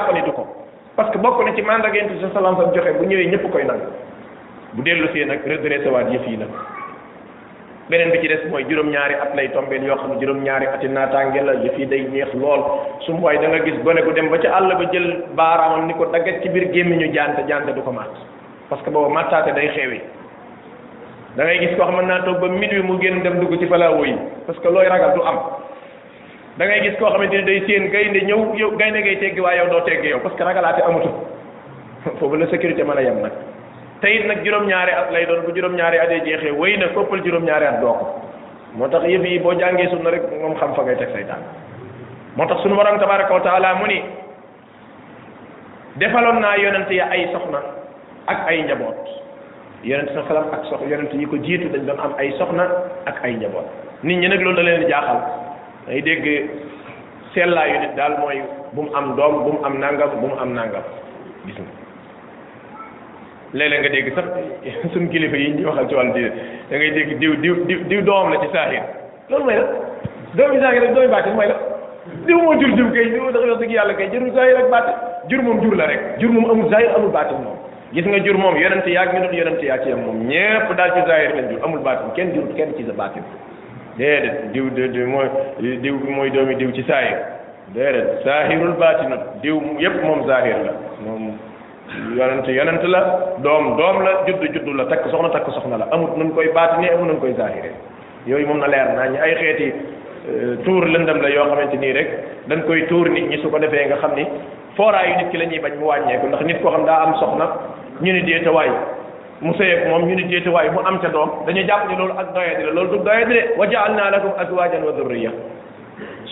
que 1.12 1.18
bokk 1.18 1.44
na 1.44 1.52
ci 1.54 1.60
mandarga 1.60 1.98
yi 1.98 2.20
sa 2.22 2.30
salaam 2.32 2.56
joxe 2.74 2.92
bu 2.98 3.04
ñëwee 3.04 3.28
ñëpp 3.28 3.50
koy 3.52 3.64
nangu 3.64 3.84
bu 4.72 4.82
dellu 4.82 5.06
see 5.12 5.24
nag 5.26 5.40
redressé 5.44 5.88
waat 5.90 6.08
yëf 6.10 6.26
yi 6.26 6.38
beneen 7.90 8.10
bi 8.10 8.20
ci 8.20 8.28
des 8.28 8.40
mooy 8.50 8.64
juróom-ñaari 8.68 9.14
at 9.20 9.34
lay 9.36 9.50
tombeel 9.50 9.84
yoo 9.84 9.96
xam 9.96 10.14
ne 10.14 10.18
juróom-ñaari 10.20 10.66
ati 10.66 10.88
naataange 10.88 11.40
la 11.44 11.54
yëf 11.64 11.76
yi 11.78 11.86
day 11.86 12.08
neex 12.10 12.32
lool 12.34 12.64
su 13.04 13.12
mu 13.12 13.20
waay 13.22 13.36
nga 13.36 13.58
gis 13.60 13.76
gone 13.84 14.02
gu 14.02 14.12
dem 14.12 14.28
ba 14.30 14.38
ca 14.38 14.56
àll 14.56 14.72
ba 14.78 14.88
jël 14.90 15.24
baaraamam 15.36 15.86
ni 15.86 15.92
ko 15.94 16.06
daggat 16.06 16.40
ci 16.42 16.48
biir 16.48 16.72
gémmiñu 16.72 17.12
jaante 17.12 17.44
jaante 17.46 17.74
du 17.74 17.82
ko 17.82 17.92
maat 17.92 18.14
parce 18.70 18.80
que 18.82 18.90
booba 18.90 19.08
mattaate 19.10 19.52
day 19.54 19.68
xewi 19.74 20.00
da 21.36 21.44
ngay 21.44 21.58
gis 21.58 21.76
koo 21.76 21.84
xam 21.84 22.00
naa 22.06 22.22
toog 22.24 22.40
ba 22.40 22.48
minuit 22.48 22.82
mu 22.84 22.98
génn 22.98 23.22
dem 23.22 23.40
dugg 23.40 23.58
ci 23.58 23.66
falaawo 23.66 24.04
yi 24.04 24.14
parce 24.46 24.58
que 24.60 24.68
looy 24.68 24.88
ragal 24.88 25.12
du 25.14 25.20
am 25.22 25.36
dangay 26.58 26.80
gis 26.84 26.96
koo 26.98 27.10
xamante 27.12 27.34
ni 27.36 27.44
day 27.44 27.60
séen 27.66 27.90
gaynde 27.92 28.20
ñëw 28.24 28.56
yow 28.56 28.70
gaynde 28.76 29.00
ngay 29.00 29.16
teggi 29.20 29.40
waaye 29.40 29.58
yow 29.60 29.68
doo 29.70 29.80
teggi 29.84 30.08
yow 30.08 30.20
parce 30.22 30.34
que 30.36 30.42
ragalaate 30.44 30.80
amatul 30.82 31.12
foofu 32.18 32.36
la 32.36 32.46
sécurité 32.48 32.82
mën 32.82 32.96
a 32.96 33.02
yem 33.02 33.20
nag 33.20 33.32
te 34.00 34.24
nag 34.26 34.42
juróom-ñaari 34.42 34.90
at 34.90 35.10
lay 35.12 35.26
doon 35.26 35.42
bu 35.44 35.52
juróom-ñaari 35.54 35.98
atee 35.98 36.22
jeexee 36.24 36.50
wéy 36.52 36.76
na 36.78 36.88
koppal 36.96 37.20
juróom-ñaari 37.22 37.66
at 37.66 37.80
doo 37.80 37.92
ko 37.92 38.06
moo 38.74 38.88
tax 38.88 39.04
yëpp 39.04 39.24
yi 39.26 39.38
boo 39.38 39.52
jàngee 39.52 39.88
sunna 39.90 40.10
rek 40.10 40.22
moom 40.40 40.54
xam 40.56 40.72
fa 40.74 40.82
ngay 40.82 40.96
teg 40.96 41.08
say 41.12 41.24
moo 42.36 42.46
tax 42.46 42.58
sunu 42.62 42.74
borom 42.74 42.98
tabaraka 42.98 43.34
wa 43.34 43.40
taala 43.40 43.74
mu 43.76 43.86
ni 43.88 44.02
defaloon 45.96 46.40
naa 46.40 46.56
yonent 46.56 46.88
yi 46.90 47.00
ay 47.00 47.28
soxna 47.32 47.60
ak 48.28 48.48
ay 48.48 48.62
njaboot 48.62 48.96
yonent 49.84 50.08
sa 50.14 50.24
salam 50.26 50.48
ak 50.52 50.64
sox 50.72 50.80
yonent 50.88 51.12
yi 51.12 51.26
ko 51.26 51.36
jiitu 51.36 51.68
dañ 51.68 51.84
doon 51.84 52.00
am 52.00 52.12
ay 52.18 52.32
soxna 52.40 52.64
ak 53.04 53.20
ay 53.24 53.36
njaboot 53.36 53.64
nit 54.04 54.16
ñi 54.16 54.28
nag 54.28 54.40
loolu 54.40 54.56
da 54.56 54.62
leen 54.62 54.80
di 54.80 54.86
jaaxal 54.88 55.45
day 55.86 56.02
dégg 56.02 56.26
sellaayu 57.34 57.78
nit 57.80 57.94
daal 57.96 58.12
mooy 58.20 58.36
bu 58.74 58.82
mu 58.82 58.90
am 58.98 59.06
doom 59.18 59.34
bu 59.44 59.50
mu 59.54 59.60
am 59.66 59.74
nàngam 59.80 60.08
bu 60.20 60.26
mu 60.32 60.36
am 60.42 60.50
nangam 60.54 60.82
gis 61.46 61.56
nga 61.60 61.68
léeg-léeg 63.54 63.80
nga 63.80 63.88
dégg 63.94 65.08
kilifa 65.12 65.36
yi 65.36 65.52
ñuy 65.56 65.64
waxal 65.68 65.86
ci 65.88 65.94
wàllu 65.94 66.12
diine 66.14 66.30
da 66.70 66.76
ngay 66.76 66.90
dégg 66.90 67.10
diw 67.20 67.34
diw 67.42 67.54
diw 67.68 67.78
diw 67.90 68.00
doom 68.02 68.32
la 68.32 68.38
ci 68.42 68.48
saaxir 68.52 68.82
loolu 69.28 69.44
mooy 69.44 69.56
la 69.60 69.66
doomi 70.36 70.58
saaxir 70.60 70.82
rek 70.82 70.92
doomi 70.94 71.08
baatin 71.14 71.34
mooy 71.36 71.48
la 71.50 71.56
diw 72.26 72.36
moo 72.44 72.54
jur 72.60 72.70
diw 72.76 72.88
kay 72.94 73.04
diw 73.14 73.30
dafa 73.32 73.56
dëgg 73.60 73.70
yàlla 73.76 73.94
kay 73.94 74.08
jur 74.12 74.22
saaxir 74.34 74.56
rek 74.56 74.94
jur 75.28 75.42
moom 75.42 75.60
jur 75.62 75.74
la 75.76 75.86
rek 75.86 76.00
jur 76.18 76.30
moom 76.32 76.50
amul 76.50 76.70
saaxir 76.70 76.90
amul 76.96 77.10
baatin 77.14 77.38
moom 77.44 77.56
gis 77.94 78.06
nga 78.06 78.18
jur 78.24 78.34
moom 78.38 78.56
yonente 78.56 78.90
yaag 78.96 79.14
ñu 79.14 79.20
doon 79.22 79.38
yonente 79.38 79.64
yaa 79.66 79.78
ci 79.78 79.88
yam 79.90 80.00
moom 80.06 80.18
ñépp 80.30 80.68
daal 80.76 80.90
ci 80.94 81.00
saaxir 81.06 81.30
lañ 81.36 81.48
jur 81.50 81.60
amul 81.64 81.78
baatin 81.86 82.10
kenn 82.16 82.34
jur 82.34 82.48
kenn 82.56 82.74
ci 82.74 82.84
sa 82.88 82.92
baatin 83.02 83.22
déedéet 83.98 84.52
diw 84.52 84.68
diw 84.76 85.06
mooy 85.10 85.26
diw 85.82 85.98
bi 86.02 86.10
mooy 86.12 86.30
doomi 86.30 86.54
diw 86.60 86.70
ci 86.76 86.82
saahir 86.88 87.16
déedéet 87.74 88.24
saahirul 88.26 88.74
baatinut 88.80 89.22
diw 89.44 89.56
yépp 89.80 90.02
moom 90.04 90.22
saahir 90.28 90.60
la 90.68 90.72
moom 91.04 91.30
yonent 92.18 92.48
yonent 92.52 92.84
la 92.92 93.00
doom 93.44 93.72
doom 93.78 94.02
la 94.04 94.12
juddu 94.26 94.52
juddu 94.52 94.72
la 94.76 94.84
takk 94.90 95.08
soxna 95.10 95.28
takk 95.32 95.48
soxna 95.56 95.76
la 95.80 95.88
amut 95.96 96.16
nun 96.16 96.30
koy 96.36 96.50
baatine 96.54 96.90
amut 96.92 97.06
nun 97.08 97.20
koy 97.24 97.32
saahire 97.40 97.72
yooyu 98.26 98.46
moom 98.46 98.58
na 98.60 98.66
leer 98.68 98.92
naa 98.96 99.08
ñi 99.08 99.18
ay 99.18 99.34
xeeti 99.40 99.72
euh, 99.72 100.56
tuur 100.68 100.84
lëndam 100.86 101.22
la 101.22 101.28
yoo 101.32 101.44
xamante 101.48 101.76
nii 101.80 101.92
rek 101.96 102.08
dañ 102.52 102.66
koy 102.66 102.84
tuur 102.92 103.08
nit 103.08 103.28
ñi 103.30 103.38
su 103.42 103.48
ko 103.50 103.58
defee 103.58 103.86
nga 103.86 103.96
xam 104.02 104.14
ni 104.16 104.26
fooraayu 104.76 105.16
nit 105.16 105.30
ki 105.30 105.36
la 105.38 105.44
ñuy 105.46 105.60
bañ 105.60 105.72
mu 105.80 105.86
wàññeeku 105.86 106.26
ndax 106.28 106.42
nit 106.44 106.60
koo 106.62 106.70
xam 106.70 106.84
daa 106.84 107.02
am 107.06 107.14
soxna 107.14 107.48
ñu 108.04 108.12
ni 108.12 108.22
déeta 108.22 108.50
waay 108.52 108.68
mu 109.40 109.52
seyeek 109.56 109.88
moom 109.92 110.08
ñu 110.08 110.16
ni 110.16 110.24
déete 110.28 110.48
waaye 110.48 110.70
mu 110.70 110.80
am 110.80 110.98
ca 111.00 111.08
doom 111.08 111.44
dañu 111.46 111.62
jàpp 111.66 111.88
ni 111.88 111.96
loolu 111.96 112.14
ak 112.16 112.32
doyadi 112.32 112.62
la 112.64 112.72
loolu 112.72 112.90
du 112.98 113.04
doyadi 113.04 113.32
de 113.34 113.42
wa 113.56 113.66
jaal 113.68 113.92
naa 113.92 114.10
lakum 114.10 114.32
azwajan 114.38 114.80
wa 114.82 114.92
dhurriya 114.96 115.30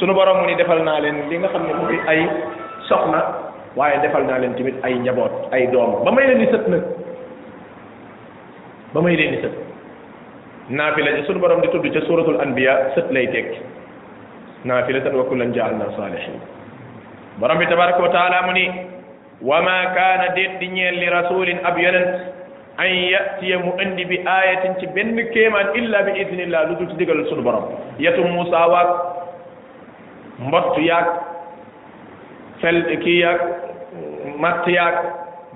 sunu 0.00 0.14
borom 0.14 0.38
mu 0.40 0.46
ni 0.46 0.54
defal 0.56 0.80
naa 0.82 1.00
leen 1.00 1.28
li 1.28 1.38
nga 1.38 1.48
xam 1.48 1.66
ne 1.68 1.72
muy 1.74 1.98
ay 2.08 2.26
soxna 2.88 3.20
waaye 3.76 4.00
defal 4.00 4.24
naa 4.24 4.38
leen 4.38 4.54
tamit 4.56 4.74
ay 4.82 4.94
njaboot 5.04 5.32
ay 5.52 5.66
doom 5.68 6.04
ba 6.04 6.10
may 6.12 6.24
leen 6.26 6.38
di 6.38 6.46
sët 6.48 6.64
nag 6.68 6.82
ba 8.96 9.00
may 9.02 9.16
leen 9.16 9.34
di 9.36 9.40
sët 9.42 9.52
naafila 10.70 11.12
ji 11.12 11.22
sunu 11.28 11.38
borom 11.44 11.60
di 11.60 11.68
tudd 11.68 11.84
ca 11.92 12.00
suratul 12.08 12.40
anbiya 12.40 12.92
sët 12.96 13.10
lay 13.12 13.26
tekki 13.28 13.60
naafila 14.64 15.00
tan 15.04 15.12
wa 15.14 15.24
kullan 15.28 15.52
jaalna 15.52 15.92
salihin 15.96 16.40
borom 17.36 17.58
bi 17.60 17.66
tabaraka 17.68 18.00
wa 18.00 18.08
taala 18.08 18.46
mu 18.48 18.52
ni 18.56 18.64
wa 19.44 19.60
ma 19.60 19.92
kaana 19.92 20.32
déet 20.32 20.56
di 20.58 20.68
ñeel 20.72 20.96
li 20.98 21.08
rasulin 21.12 21.60
ab 21.64 21.76
yonent 21.78 22.33
an 22.78 22.90
yatiya 22.90 23.58
mu 23.64 23.72
andi 23.78 24.04
bi 24.04 24.16
ayatin 24.26 24.74
ci 24.80 24.86
benn 24.94 25.14
kéemaan 25.32 25.74
illa 25.78 26.02
bi 26.06 26.12
idnillah 26.22 26.70
lu 26.70 26.74
dul 26.80 26.90
ci 26.90 26.96
digalal 26.98 27.26
sunu 27.30 27.42
borom 27.42 27.64
yatu 27.98 28.24
Muusa 28.26 28.60
waag 28.66 28.90
mbott 30.48 30.74
fel 32.60 32.78
kii 33.02 33.20
yaag 33.22 33.40
matt 34.40 34.66
yaag 34.66 34.94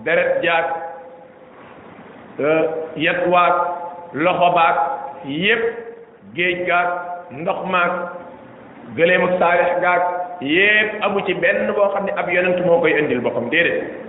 deret 0.07 0.43
jaag 0.47 0.67
euh, 2.39 2.63
yet 2.95 3.19
waag 3.27 3.55
loxo 4.15 4.49
baag 4.55 4.77
yépp 5.27 5.63
géej 6.39 6.67
gaag 6.71 6.89
ndox 7.41 7.59
maag 7.67 7.93
gëléem 8.97 9.25
ak 11.03 11.15
ci 11.27 11.35
benn 11.35 11.67
boo 11.73 11.91
xam 11.93 12.05
ne 12.07 12.13
ab 12.17 12.31
yonent 12.33 12.63
moo 12.67 12.79
koy 12.81 12.95
indil 12.95 13.21
boppam 13.21 13.51
déedéet 13.51 14.07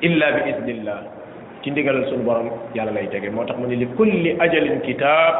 bi 0.00 0.50
idnillah 0.50 1.20
ci 1.62 1.70
ndigalal 1.70 2.06
suñu 2.10 2.22
borom 2.26 2.50
yàlla 2.74 2.92
lay 2.92 3.06
tege 3.06 3.30
moo 3.30 3.44
tax 3.46 3.56
mu 3.58 3.66
ne 3.66 3.76
li 3.78 3.86
kulli 3.96 4.36
ajalin 4.38 4.80
kitaab 4.82 5.34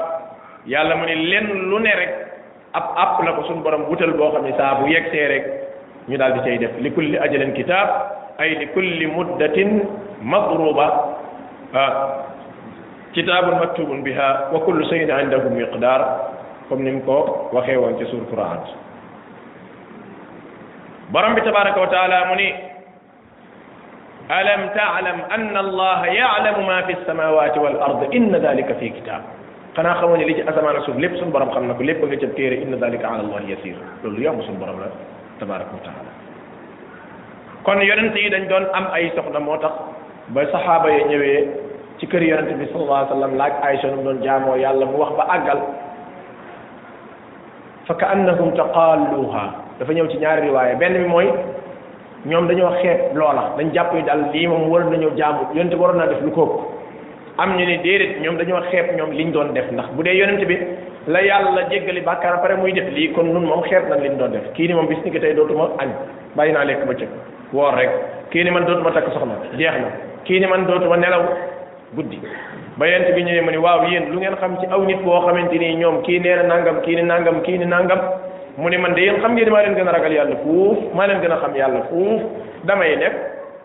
yàlla 0.67 0.95
mu 0.97 1.05
ne 1.07 1.15
lenn 1.15 1.49
lu 1.71 1.79
ne 1.83 1.95
rek 2.01 2.13
ab 2.79 2.95
àpp 3.05 3.15
la 3.27 3.31
ko 3.37 3.43
suñu 3.47 3.63
borom 3.63 3.83
wutal 3.91 4.13
boo 4.15 4.31
xam 4.33 4.45
ne 4.47 4.53
saa 4.57 4.75
bu 4.81 4.87
yegsee 4.87 5.27
rek 5.35 5.45
ñu 6.09 6.17
daal 6.17 6.33
di 6.39 6.41
sey 6.47 6.59
def 6.63 6.75
li 6.79 6.91
kulli 6.95 7.19
ajalin 7.19 7.53
kitaab 7.59 7.89
ay 8.39 8.55
li 8.61 8.67
kulli 8.75 9.07
muddatin 9.07 9.71
madruba 10.23 10.87
ah, 11.75 11.93
kitaabun 13.13 13.59
maktubun 13.63 14.01
biha 14.07 14.51
wa 14.55 14.59
kullu 14.67 14.87
sayin 14.89 15.11
indahu 15.11 15.51
miqdaar 15.51 16.01
comme 16.69 16.85
ni 16.87 16.91
mu 16.97 17.03
ko 17.03 17.51
waxee 17.53 17.77
woon 17.77 17.99
ci 17.99 18.07
suur 18.11 18.25
Quraan 18.31 18.59
borom 21.13 21.35
bi 21.35 21.41
tabaraka 21.45 21.81
wa 21.83 21.87
taala 21.93 22.17
mu 22.31 22.35
ni 22.41 22.49
ألم 24.31 24.61
تعلم 24.75 25.19
أن 25.35 25.57
الله 25.57 26.07
يعلم 26.07 26.67
ما 26.67 26.81
في 26.83 26.93
السماوات 26.93 27.59
والأرض 27.59 28.15
إن 28.15 28.37
ذلك 28.37 28.73
في 28.79 28.89
كتاب 28.89 29.23
قنا 29.77 29.95
خوني 29.95 30.25
لي 30.25 30.35
أزمان 30.51 30.83
سوف 30.83 30.97
لب 30.97 31.17
سن 31.21 31.31
برام 31.31 31.51
خمنا 31.51 31.73
كل 31.75 31.87
لب 31.87 32.03
وجب 32.05 32.33
كير 32.37 32.53
إن 32.63 32.75
ذلك 32.75 33.05
على 33.05 33.21
الله 33.23 33.41
يسير 33.49 33.77
لول 34.05 34.23
يوم 34.23 34.43
سن 34.43 34.59
برام 34.61 34.79
تبارك 35.41 35.67
وتعالى 35.75 36.11
كون 37.67 37.79
يرنتي 37.83 38.29
دن 38.29 38.47
دون 38.49 38.65
أم 38.79 38.87
أي 38.95 39.11
سخنا 39.17 39.39
موتق 39.39 39.75
بس 40.35 40.49
صحابة 40.53 40.89
ينوي 40.91 41.35
تكر 42.01 42.23
يرنتي 42.23 42.55
بس 42.63 42.73
الله 42.77 43.05
صلى 43.05 43.13
الله 43.13 43.15
عليه 43.15 43.15
وسلم 43.15 43.33
لاك 43.39 43.53
أي 43.67 43.75
سن 43.83 43.97
دون 44.05 44.21
جامو 44.21 44.55
يالله 44.55 44.87
موخ 44.91 45.11
بأقل 45.19 45.61
فكأنهم 47.89 48.51
تقالوها 48.61 49.47
دفن 49.81 49.97
يوم 49.97 50.09
تنيار 50.09 50.39
رواية 50.49 50.75
بين 50.81 51.07
موي 51.15 51.31
ñoom 52.25 52.47
dañoo 52.49 52.71
xeeb 52.83 52.99
loola 53.17 53.43
dañ 53.57 53.71
jàpp 53.75 53.95
ni 53.95 54.03
daal 54.07 54.21
lii 54.33 54.47
moom 54.47 54.69
war 54.71 54.85
nañoo 54.91 55.11
jaamu 55.17 55.43
yonente 55.57 55.75
bi 55.75 55.81
waroon 55.83 55.99
naa 55.99 56.07
def 56.07 56.23
lu 56.23 56.31
ko 56.31 56.71
am 57.37 57.57
ñu 57.57 57.65
ni 57.67 57.79
déedéet 57.79 58.21
ñoom 58.23 58.37
dañoo 58.39 58.61
xeeb 58.71 58.87
ñoom 58.97 59.11
liñ 59.11 59.33
doon 59.33 59.49
def 59.55 59.67
ndax 59.73 59.87
bu 59.97 60.03
dee 60.05 60.15
yonente 60.21 60.45
bi 60.47 60.57
la 61.09 61.21
yàlla 61.21 61.67
jéggali 61.71 62.01
bàkkaar 62.01 62.37
pare 62.43 62.55
muy 62.61 62.73
def 62.73 62.91
lii 62.97 63.13
kon 63.15 63.25
nun 63.33 63.45
moom 63.45 63.63
xeeb 63.63 63.83
na 63.91 63.97
liñ 63.97 64.19
doon 64.19 64.33
def 64.33 64.53
kii 64.55 64.69
ni 64.69 64.75
moom 64.75 64.87
bis 64.87 64.99
ni 65.05 65.11
ki 65.11 65.19
tey 65.19 65.35
dootuma 65.35 65.65
añ 65.79 65.89
bàyyi 66.37 66.53
naa 66.53 66.65
lekk 66.65 66.87
bëccëg 66.89 67.09
woor 67.53 67.75
rek 67.77 67.91
kii 68.31 68.45
ni 68.45 68.51
man 68.51 68.65
dootuma 68.67 68.91
takk 68.93 69.07
soxna 69.15 69.37
jeex 69.59 69.75
na 69.83 69.89
kii 70.25 70.41
ni 70.41 70.47
man 70.47 70.65
dootuma 70.69 70.97
nelaw 70.97 71.23
guddi 71.97 72.21
ba 72.79 72.87
yonente 72.87 73.13
bi 73.17 73.23
ñëwee 73.25 73.41
mu 73.47 73.51
ne 73.51 73.57
waaw 73.57 73.83
yéen 73.91 74.05
lu 74.13 74.19
ngeen 74.21 74.37
xam 74.41 74.55
ci 74.61 74.67
aw 74.71 74.81
nit 74.85 75.01
boo 75.05 75.21
xamante 75.27 75.59
nii 75.59 75.75
ñoom 75.75 76.03
kii 76.05 76.21
nee 76.21 76.43
nangam 76.51 76.77
kii 76.85 76.95
ni 76.97 77.03
nangam 77.03 77.43
kii 77.43 77.59
ni 77.59 77.67
nangam 77.67 77.99
mu 78.57 78.69
ne 78.71 78.77
man 78.79 78.93
de 78.95 79.01
yéen 79.01 79.21
xam 79.23 79.35
ngeen 79.35 79.51
maa 79.51 79.63
leen 79.63 79.75
gën 79.75 79.89
a 79.89 79.93
ragal 79.93 80.13
yàlla 80.13 80.37
fuuf 80.45 80.77
maa 80.95 81.07
leen 81.07 81.21
gën 81.23 81.33
a 81.33 81.37
xam 81.41 81.55
yàlla 81.55 81.81
fuuf 81.91 82.21
damay 82.65 82.97
lekk 82.97 83.13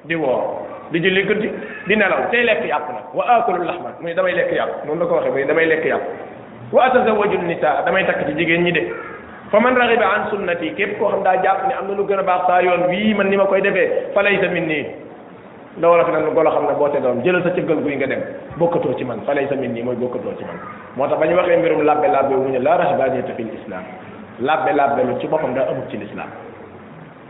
di 0.03 0.15
woor 0.15 0.43
di 0.91 0.99
julli 1.01 1.23
guddi 1.23 1.47
di 1.87 1.95
nelaw 1.95 2.29
tey 2.31 2.43
lekk 2.43 2.63
yàpp 2.65 2.89
nag 2.93 3.03
wa 3.13 3.23
aakulu 3.27 3.63
lahma 3.65 3.89
mu 3.99 4.07
ne 4.07 4.13
damay 4.13 4.33
lekk 4.33 4.51
yàpp 4.53 4.85
noonu 4.85 4.99
la 5.01 5.05
ko 5.07 5.15
waxee 5.15 5.31
ba 5.31 5.45
damay 5.47 5.65
lekk 5.65 5.85
yàpp 5.85 6.01
wa 6.71 6.85
atazawaju 6.85 7.37
nisaa 7.47 7.83
damay 7.85 8.05
takk 8.05 8.25
jigéen 8.37 8.63
ñi 8.63 8.71
de 8.71 8.81
fa 9.51 9.59
man 9.59 9.75
raxiba 9.75 10.05
an 10.13 10.29
sunnati 10.31 10.71
képp 10.75 10.99
koo 10.99 11.09
xam 11.09 11.21
daa 11.23 11.35
jàpp 11.43 11.67
ne 11.67 11.73
am 11.73 11.87
na 11.89 11.93
lu 11.93 12.03
gën 12.05 12.19
a 12.19 12.23
baax 12.23 12.41
saa 12.47 12.61
yoon 12.61 12.87
wii 12.87 13.13
man 13.13 13.27
ni 13.29 13.35
ma 13.35 13.43
koy 13.45 13.59
defee 13.61 13.91
fa 14.13 14.21
lay 14.21 14.37
minni 14.53 14.85
nii 15.77 15.85
wala 15.85 16.05
fi 16.05 16.11
nag 16.13 16.33
golo 16.33 16.49
xam 16.51 16.63
ne 16.67 16.73
boo 16.79 16.87
te 16.87 17.01
doon 17.01 17.21
jëlal 17.25 17.43
sa 17.43 17.49
cëggal 17.49 17.83
guy 17.83 17.95
nga 17.97 18.07
dem 18.07 18.21
bokkatoo 18.55 18.95
ci 18.97 19.03
man 19.03 19.19
fa 19.25 19.33
laysa 19.33 19.55
minni 19.55 19.83
mooy 19.83 19.95
bokkatoo 19.95 20.31
ci 20.37 20.45
man 20.47 20.55
moo 20.95 21.07
tax 21.09 21.19
ba 21.19 21.25
ñu 21.25 21.35
waxee 21.35 21.57
mbirum 21.57 21.83
labbe 21.83 22.07
labbe 22.07 22.33
mu 22.35 22.49
ne 22.49 22.59
la 22.59 22.77
rahbaniyata 22.77 23.33
fil 23.35 23.51
islam 23.59 23.83
labbe 24.39 24.71
labbe 24.75 25.03
lu 25.05 25.19
ci 25.19 25.27
boppam 25.27 25.53
daa 25.53 25.67
amut 25.69 25.89
ci 25.89 25.97
lislaam 25.97 26.29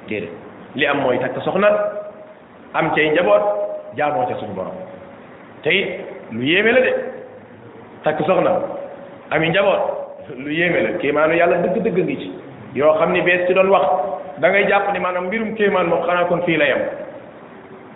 déedéet 0.08 0.30
li 0.76 0.86
am 0.88 1.00
mooy 1.02 1.20
takk 1.20 1.42
soxna 1.44 1.70
am 2.74 2.92
cay 2.96 3.10
njaboot 3.12 3.44
jaamoo 3.96 4.26
ca 4.28 4.36
suñu 4.40 4.54
borom 4.56 4.74
lu 6.32 6.42
yéeme 6.46 6.72
la 6.74 6.82
de 6.82 6.94
takk 8.04 8.20
soxna 8.26 8.60
am 9.32 9.42
njaboot 9.44 9.84
lu 10.38 10.50
yéeme 10.54 10.84
la 10.92 10.98
kéemaanu 11.00 11.34
yàlla 11.36 11.58
dëgg-dëgg 11.58 12.04
ngi 12.04 12.18
ci 12.18 12.32
yoo 12.76 12.94
xam 13.00 13.12
ni 13.12 13.22
bees 13.22 13.46
si 13.48 13.54
doon 13.54 13.70
wax 13.70 13.86
dangay 14.40 14.64
ngay 14.64 14.70
jàpp 14.70 14.94
ni 14.94 15.00
maanaam 15.00 15.28
mbirum 15.28 15.56
kéemaan 15.56 15.88
moom 15.88 16.04
xanaa 16.06 16.26
kon 16.26 16.42
fii 16.42 16.58
la 16.58 16.66
yem 16.66 16.82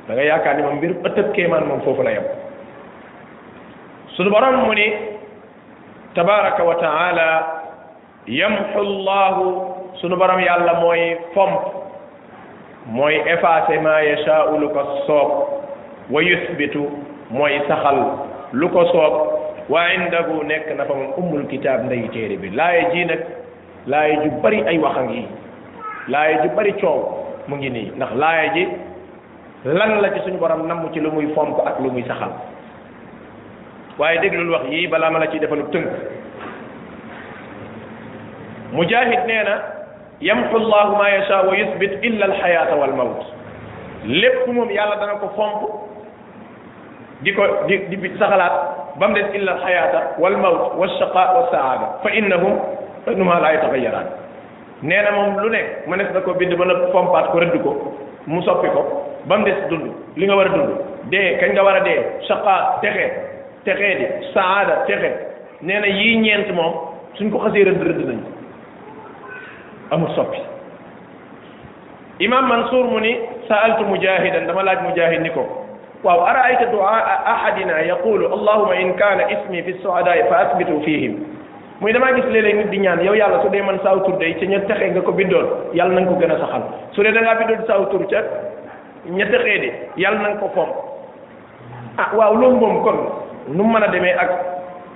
da 0.08 0.14
nga 0.14 0.24
yaakaar 0.24 0.56
ni 0.56 0.62
moom 0.64 0.76
mbirum 0.78 0.98
ëttëb 1.06 1.32
kéemaan 1.34 1.66
moom 1.68 1.82
foofu 1.82 2.02
la 2.04 2.12
yem 2.12 2.24
suñu 4.16 4.30
mu 4.30 4.74
ni 4.76 4.94
tabaraka 6.16 6.64
wa 6.64 6.76
taala 6.76 7.61
yamxu 8.28 8.82
llahu 8.82 9.48
sunu 10.02 10.16
borom 10.16 10.40
yàlla 10.40 10.80
mooy 10.80 11.16
fomp 11.34 11.60
mooy 12.92 13.16
effacé 13.26 13.80
ma 13.80 14.02
yashaa'u 14.04 14.60
lu 14.60 14.70
ko 14.70 14.82
soob 15.08 15.32
wa 16.10 16.22
yusbitu 16.22 16.86
mooy 17.32 17.60
saxal 17.68 18.06
lu 18.54 18.70
ko 18.70 18.86
soob 18.86 19.14
wa 19.70 19.82
indahu 19.94 20.44
nekk 20.46 20.70
na 20.78 20.86
fa 20.86 20.94
moom 20.94 21.14
ummul 21.18 21.48
kitaab 21.50 21.86
ndeyu 21.86 22.08
téere 22.10 22.38
bi 22.38 22.50
laaye 22.50 22.86
jii 22.94 23.06
nag 23.06 23.20
laaye 23.88 24.16
ju 24.24 24.30
bari 24.42 24.64
ay 24.68 24.78
wax 24.78 24.98
yi 25.02 25.06
ngi 25.08 25.28
laaye 26.08 26.38
ju 26.44 26.56
bari 26.56 26.74
coow 26.74 27.26
mu 27.48 27.56
ngi 27.58 27.70
nii 27.70 27.92
ndax 27.98 28.14
laaye 28.18 28.50
ji 28.54 28.68
lan 29.66 29.98
la 30.02 30.10
ci 30.14 30.20
suñu 30.26 30.38
borom 30.38 30.68
namm 30.68 30.92
ci 30.94 31.00
lu 31.00 31.10
muy 31.12 31.28
fomp 31.34 31.58
ak 31.66 31.80
lu 31.82 31.90
muy 31.92 32.04
saxal 32.06 32.30
waaye 33.98 34.20
déglul 34.22 34.52
wax 34.52 34.66
yii 34.70 34.88
balaa 34.88 35.10
ma 35.10 35.20
la 35.20 35.28
ciy 35.28 35.40
defalu 35.40 35.66
tënk 35.72 35.88
مجاهد 38.74 39.26
نينا 39.28 39.64
يمحو 40.22 40.58
الله 40.58 40.96
ما 40.98 41.10
يشاء 41.10 41.50
ويثبت 41.50 41.92
إلا 42.04 42.26
الحياة 42.26 42.76
والموت 42.76 43.24
لبكم 44.06 44.56
يالا 44.70 44.96
دانكو 44.96 45.28
فومب 45.38 45.62
ديكو 47.22 47.42
دي 47.68 48.10
سخلات 48.20 48.52
بامدس 49.00 49.28
إلا 49.36 49.52
الحياة 49.56 49.94
والموت 50.20 50.72
والشقاء 50.78 51.30
والسعادة 51.38 51.88
فانه 52.04 52.44
فإنهم 53.06 53.34
لا 53.40 53.50
يتغيران 53.52 54.08
نينا 54.84 55.12
موم 55.12 55.40
لو 55.40 55.48
نيك 55.50 55.68
ما 55.88 55.96
نيس 55.98 56.08
داكو 56.14 56.34
بيد 56.34 56.54
با 56.54 56.92
فومبات 56.94 57.26
كو 57.32 57.38
ردكو 57.38 57.72
مو 58.28 58.42
صوفي 58.42 58.70
كو 58.70 58.82
بام 59.26 59.44
ديس 59.44 59.58
دوند 59.70 59.86
ليغا 60.18 60.34
ورا 60.36 60.48
دوند 60.50 60.72
دي 61.12 61.36
كاني 61.36 61.60
ورا 61.60 61.80
دي 61.80 61.96
شقاء 62.30 62.80
تخي 62.84 63.08
تخي 63.66 63.92
دي 64.02 64.08
سعاده 64.34 64.76
تخي 64.88 65.12
نينا 65.62 65.86
يي 65.86 66.16
نينت 66.16 66.50
موم 66.54 66.74
سن 67.18 67.30
كو 67.32 67.38
خاسي 67.38 67.64
رد 67.64 68.32
amul 69.92 70.08
soppi 70.16 70.40
imam 72.24 72.48
Mansour 72.48 72.88
mu 72.88 73.00
ni 73.04 73.12
sa'altu 73.52 73.84
mujahidan 73.92 74.48
dama 74.48 74.64
laaj 74.64 74.88
mujahid 74.88 75.20
ni 75.20 75.30
ko 75.36 75.44
waaw 76.02 76.24
ara 76.32 76.48
ayta 76.50 76.72
du'a 76.72 76.98
ahadina 77.28 77.84
yaqulu 77.84 78.32
allahuma 78.32 78.80
in 78.80 78.96
kaana 78.96 79.28
ismi 79.28 79.60
fi 79.68 79.76
su'ada'i 79.84 80.24
fa 80.32 80.48
asbitu 80.48 80.80
fihim 80.88 81.20
muy 81.84 81.92
damaa 81.92 82.16
gis 82.16 82.24
léeg-léeg 82.32 82.72
di 82.72 82.80
ñaan 82.88 83.04
yow 83.04 83.14
yàlla 83.20 83.44
su 83.44 83.50
dee 83.52 83.62
man 83.62 83.84
saaw 83.84 84.00
tur 84.08 84.16
day 84.18 84.32
ca 84.40 84.46
ña 84.48 84.64
texee 84.64 84.90
nga 84.96 85.02
ko 85.02 85.12
bindoon 85.12 85.76
yàlla 85.76 86.00
na 86.00 86.08
ko 86.08 86.16
gën 86.16 86.32
a 86.32 86.40
saxal 86.40 86.64
su 86.96 87.04
dee 87.04 87.12
da 87.12 87.22
ngaa 87.22 87.36
bindoon 87.42 87.68
saaw 87.68 87.86
tur 87.92 88.08
ca 88.08 88.24
ña 89.12 89.26
texee 89.28 89.60
de 89.60 89.70
yàlla 90.00 90.20
na 90.32 90.36
ko 90.40 90.48
fomp 90.56 90.72
ah 92.00 92.10
waaw 92.16 92.34
loolu 92.40 92.56
moom 92.56 92.82
kon 92.84 92.98
nu 93.52 93.64
mu 93.64 93.74
mën 93.76 93.84
a 93.84 93.88
demee 93.92 94.16
ak 94.16 94.32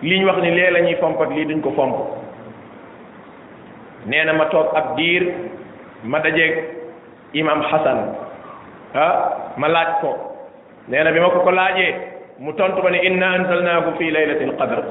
li 0.02 0.20
ñu 0.24 0.26
wax 0.26 0.39
ni 0.41 0.52
lee 0.56 0.72
la 0.72 0.80
ñuy 0.80 0.96
fomp 1.04 1.20
ak 1.20 1.30
lii 1.36 1.43
duñ 1.46 1.60
ko 1.62 1.70
fomp 1.76 2.24
neena 4.06 4.34
ma 4.34 4.45
toog 4.45 4.68
ab 4.76 4.95
diir 4.97 5.24
ma 6.03 6.20
dajeeg 6.20 6.64
imam 7.34 7.62
hasan 7.70 7.99
ha 8.93 9.08
ma 9.58 9.68
laaj 9.68 9.91
ko 10.01 10.10
neena 10.88 11.06
na 11.06 11.12
bi 11.12 11.20
ma 11.20 11.30
ko 11.30 11.39
ko 11.39 11.51
laajee 11.51 11.91
mu 12.39 12.53
tontu 12.53 12.82
ma 12.84 12.89
ne 12.91 12.99
inna 13.08 13.28
anzalnahu 13.39 13.97
fi 13.97 14.12
laylatil 14.12 14.53
qadr 14.62 14.84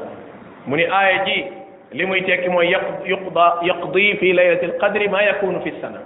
mu 0.66 0.76
ni 0.76 0.84
aaya 0.84 1.24
ji 1.24 1.44
li 1.92 2.04
muy 2.06 2.22
tekki 2.24 2.48
mooy 2.48 2.68
yaq 2.70 2.84
yuqda 3.06 3.46
yaqdi 3.62 4.16
fi 4.18 4.32
laylatil 4.34 4.74
qadr 4.80 5.08
ma 5.08 5.22
yakunu 5.22 5.60
fi 5.62 5.72
sana 5.80 5.98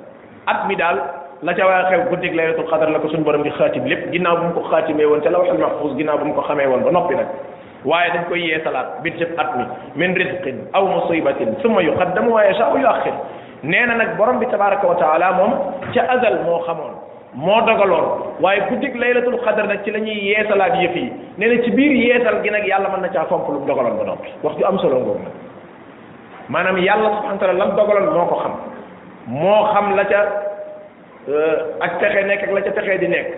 at 0.46 0.66
mi 0.68 0.76
daal 0.76 0.98
la 1.42 1.54
ca 1.54 1.66
waa 1.66 1.84
xew 1.90 2.04
guddig 2.10 2.34
laylatul 2.34 2.68
qadr 2.70 2.90
la 2.90 2.98
ko 2.98 3.08
suñ 3.08 3.22
borom 3.24 3.42
di 3.42 3.50
xaatim 3.50 3.84
lépp 3.86 4.10
ginnaaw 4.12 4.36
bu 4.36 4.42
mu 4.46 4.54
ko 4.54 4.62
xaatimee 4.70 5.06
woon 5.06 5.20
ca 5.20 5.30
lawxul 5.30 5.58
mahfuz 5.58 5.96
ginnaaw 5.96 6.18
bu 6.18 6.24
mu 6.26 6.34
ko 6.34 6.42
xamee 6.42 6.66
woon 6.66 6.82
ba 6.84 6.90
noppi 6.92 7.14
nag 7.16 7.26
waaye 7.90 8.10
dañ 8.14 8.24
koy 8.30 8.40
yeesalaat 8.50 8.88
bir 9.04 9.14
cëf 9.18 9.32
at 9.42 9.48
mi 9.56 9.64
min 10.00 10.14
risqin 10.20 10.56
aw 10.76 10.84
musibatin 10.94 11.56
summa 11.62 11.80
yuqaddamu 11.88 12.30
wa 12.36 12.42
yashaa'u 12.48 12.76
yuaxir 12.84 13.14
nee 13.70 13.86
na 13.86 13.94
nag 14.00 14.10
borom 14.18 14.38
bi 14.42 14.46
tabaraka 14.52 14.86
wa 14.88 14.96
taala 15.02 15.32
moom 15.40 15.52
ca 15.94 16.02
azal 16.14 16.36
moo 16.46 16.58
xamoon 16.68 16.94
moo 17.44 17.60
dogaloon 17.68 18.06
waaye 18.44 18.60
guddig 18.70 18.94
laylatul 19.02 19.38
xadar 19.46 19.66
nag 19.72 19.84
ci 19.84 19.90
la 19.90 19.98
ñuy 20.06 20.18
yeesalaat 20.30 20.74
yëf 20.82 20.96
yi 20.96 21.06
nee 21.38 21.48
na 21.48 21.62
ci 21.64 21.70
biir 21.70 21.92
yeesal 22.04 22.36
gi 22.42 22.50
nag 22.50 22.66
yàlla 22.70 22.88
mën 22.94 23.00
na 23.06 23.12
caa 23.14 23.24
fomp 23.32 23.48
lu 23.48 23.58
mu 23.60 23.66
dogaloon 23.66 23.96
ba 23.98 24.04
noppi 24.10 24.28
wax 24.42 24.58
ju 24.58 24.64
am 24.66 24.78
solo 24.78 24.98
ngoog 25.00 25.20
nag 26.48 26.78
yàlla 26.88 27.08
subhanahu 27.14 27.40
wa 27.40 27.46
taala 27.46 27.66
dogaloon 27.80 28.12
moo 28.16 28.26
ko 28.32 28.36
xam 28.42 28.54
moo 29.26 29.62
xam 29.72 29.96
la 29.96 30.04
ca 30.12 30.20
euh, 31.28 31.56
ak 31.80 31.98
texe 32.00 32.26
nekk 32.26 32.42
ak 32.42 32.50
la 32.56 32.60
ca 32.60 32.70
texe 32.70 32.98
di 33.00 33.08
nekk 33.08 33.28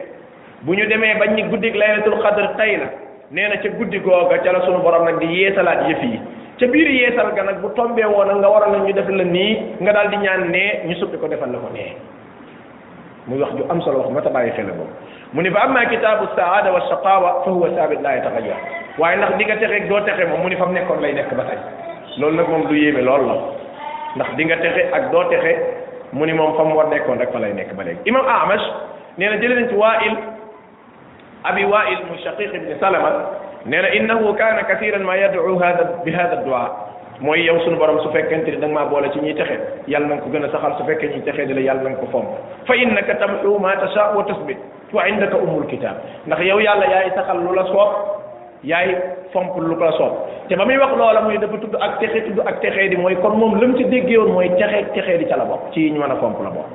bu 0.63 0.73
ñu 0.75 0.89
demee 0.89 1.15
bañ 1.21 1.35
ni 1.35 1.43
guddig 1.51 1.75
laylatul 1.77 2.19
xadar 2.23 2.53
tey 2.57 2.77
la 2.83 2.91
nee 3.33 3.49
na 3.49 3.57
ca 3.63 3.69
guddi 3.79 3.99
googa 4.03 4.39
ca 4.43 4.53
la 4.53 4.61
sunu 4.67 4.79
borom 4.83 5.05
nag 5.05 5.19
di 5.19 5.27
yeesalaat 5.39 5.87
yëf 5.89 6.03
yi 6.03 6.19
ca 6.59 6.67
biir 6.67 6.91
yeesal 6.91 7.29
ga 7.35 7.43
nag 7.49 7.61
bu 7.63 7.69
tombee 7.77 8.05
woon 8.13 8.31
nga 8.41 8.49
waral 8.53 8.71
na 8.73 8.79
ñu 8.85 8.93
def 8.93 9.09
la 9.09 9.25
nii 9.25 9.59
nga 9.83 9.93
daal 9.93 10.09
di 10.11 10.17
ñaan 10.17 10.43
nee 10.55 10.71
ñu 10.87 10.95
suppi 10.99 11.17
ko 11.17 11.29
defal 11.29 11.51
la 11.53 11.59
ko 11.59 11.69
nee 11.73 11.95
ju 13.31 13.65
am 13.71 13.81
solo 13.83 13.99
wax 14.01 14.11
mat 14.15 14.27
a 14.27 14.31
bàyyi 14.35 14.53
xel 14.57 14.67
boobu 14.79 14.91
mu 15.33 15.43
ni 15.43 15.51
fa 15.51 15.61
amma 15.65 15.85
kitaabu 15.87 16.27
saada 16.37 16.73
wa 16.73 16.81
shaqawa 16.91 17.31
fa 17.45 17.51
huwa 17.55 17.69
sabit 17.77 18.01
laa 18.03 18.17
yataxayyar 18.19 18.59
waaye 18.99 19.17
ndax 19.17 19.37
di 19.39 19.45
nga 19.45 19.57
texe 19.61 19.87
doo 19.91 20.01
texe 20.07 20.27
moom 20.31 20.41
mu 20.43 20.49
ni 20.49 20.57
fa 20.57 20.67
mu 20.67 20.73
nekkoon 20.73 21.01
lay 21.01 21.13
nekk 21.15 21.33
ba 21.39 21.45
tey 21.49 21.59
loolu 22.19 22.37
nag 22.37 22.49
moom 22.49 22.67
du 22.67 22.75
yéeme 22.83 23.03
lool 23.09 23.23
la 23.29 23.37
ndax 24.17 24.31
di 24.37 24.45
nga 24.45 24.57
texe 24.63 24.83
ak 24.97 25.11
doo 25.13 25.25
texe 25.31 25.53
mu 26.13 26.27
ni 26.27 26.33
moom 26.33 26.57
fa 26.57 26.65
mu 26.65 26.75
war 26.79 26.89
nekkoon 26.91 27.19
rek 27.23 27.31
fa 27.31 27.39
lay 27.39 27.53
nekk 27.55 27.71
ba 27.79 27.83
léegi 27.87 28.03
imam 28.11 28.27
Amash 28.43 28.67
nee 29.19 29.29
na 29.31 29.37
jëlee 29.41 29.69
ابي 31.47 31.65
وائل 31.65 31.97
من 32.13 32.19
شقيق 32.25 32.53
بن 32.53 32.77
سلمة 32.81 33.11
نرى 33.67 33.99
انه 34.01 34.33
كان 34.35 34.61
كثيرا 34.61 34.99
ما 34.99 35.15
يدعو 35.17 35.59
هذا 35.59 36.01
بهذا 36.05 36.33
الدعاء 36.41 36.91
موي 37.21 37.41
يوم 37.41 37.59
سونو 37.61 37.77
بروم 37.79 37.99
سو 38.01 38.11
فكنتي 38.13 38.51
دا 38.61 38.67
ما 38.69 38.85
بولا 38.89 39.13
سي 39.13 39.21
ني 39.21 39.33
تخه 39.37 39.59
يال 39.89 40.09
نانكو 40.09 40.31
غنا 40.33 40.49
سخال 40.53 40.79
سو 40.81 40.85
فكني 40.85 41.21
تخه 41.21 41.45
دي 41.45 41.53
يال 41.65 41.85
نانكو 41.85 42.07
فوم 42.09 42.25
فانك 42.69 43.07
تمحو 43.21 43.59
ما 43.61 43.75
تشاء 43.77 44.17
وتثبت 44.19 44.57
وعندك 44.95 45.33
ام 45.37 45.53
الكتاب 45.65 45.97
نخ 46.29 46.41
يو 46.41 46.59
يالا 46.61 46.87
ياي 46.93 47.11
سخال 47.13 47.37
لولا 47.45 47.65
سوك 47.69 47.93
ياي 48.65 48.89
فوم 49.37 49.45
لوكلا 49.57 49.91
سوك 50.01 50.13
تي 50.49 50.55
بامي 50.57 50.79
واخ 50.81 50.91
لولا 50.97 51.21
موي 51.25 51.37
دا 51.37 51.47
تود 51.49 51.75
اك 51.77 51.95
تخه 52.01 52.19
تود 52.25 52.39
اك 52.41 52.57
تخه 52.65 52.85
دي 52.89 52.97
موي 52.97 53.15
كون 53.21 53.33
موم 53.37 53.61
لم 53.61 53.73
سي 53.79 53.83
ديغي 53.89 54.17
وون 54.19 54.33
موي 54.33 54.49
تخه 54.57 54.81
تخه 54.97 55.15
دي 55.21 55.25
تالا 55.29 55.45
بوك 55.45 55.61
سي 55.77 55.91
ني 55.93 55.99
وانا 56.01 56.15
فوم 56.17 56.33
لا 56.45 56.51
بوك 56.57 56.67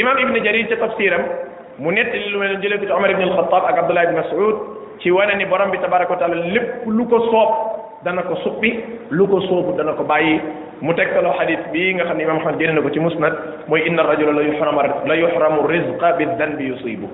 امام 0.00 0.16
ابن 0.28 0.36
جرير 0.44 0.66
تفسيرم 0.76 1.22
mu 1.80 1.90
nettali 1.92 2.32
lu 2.32 2.38
mel 2.40 2.56
jëlee 2.60 2.78
ko 2.80 2.86
ci 2.86 2.90
omar 2.92 3.10
ibn 3.10 3.22
alxataab 3.28 3.64
ak 3.68 3.76
abdullah 3.84 4.04
ibn 4.08 4.16
masud 4.20 4.54
ci 5.00 5.10
wane 5.12 5.36
ni 5.36 5.44
borom 5.44 5.70
bi 5.70 5.78
tabaraka 5.78 6.10
wa 6.12 6.16
taala 6.20 6.36
lépp 6.52 6.88
lu 6.88 7.04
ko 7.06 7.20
soob 7.28 7.50
dana 8.04 8.22
ko 8.24 8.34
suppi 8.44 8.70
lu 9.10 9.26
ko 9.28 9.40
soobu 9.48 9.76
dana 9.76 9.92
ko 9.92 10.04
bàyyi 10.04 10.40
mu 10.80 10.92
tegtaloo 10.94 11.36
xadis 11.36 11.60
bi 11.72 11.92
nga 11.94 12.04
xam 12.04 12.16
ne 12.16 12.24
imam 12.24 12.40
xamad 12.40 12.58
génne 12.58 12.74
na 12.80 12.80
ko 12.80 12.90
ci 12.90 13.00
musnad 13.00 13.34
mooy 13.68 13.82
inna 13.86 14.02
rajula 14.02 14.32
la 14.32 14.42
yuhramu 14.42 14.80
la 15.04 15.14
yuhramu 15.16 15.68
rizqa 15.68 16.12
bi 16.16 16.24
danbi 16.38 16.64
yusibu 16.64 17.08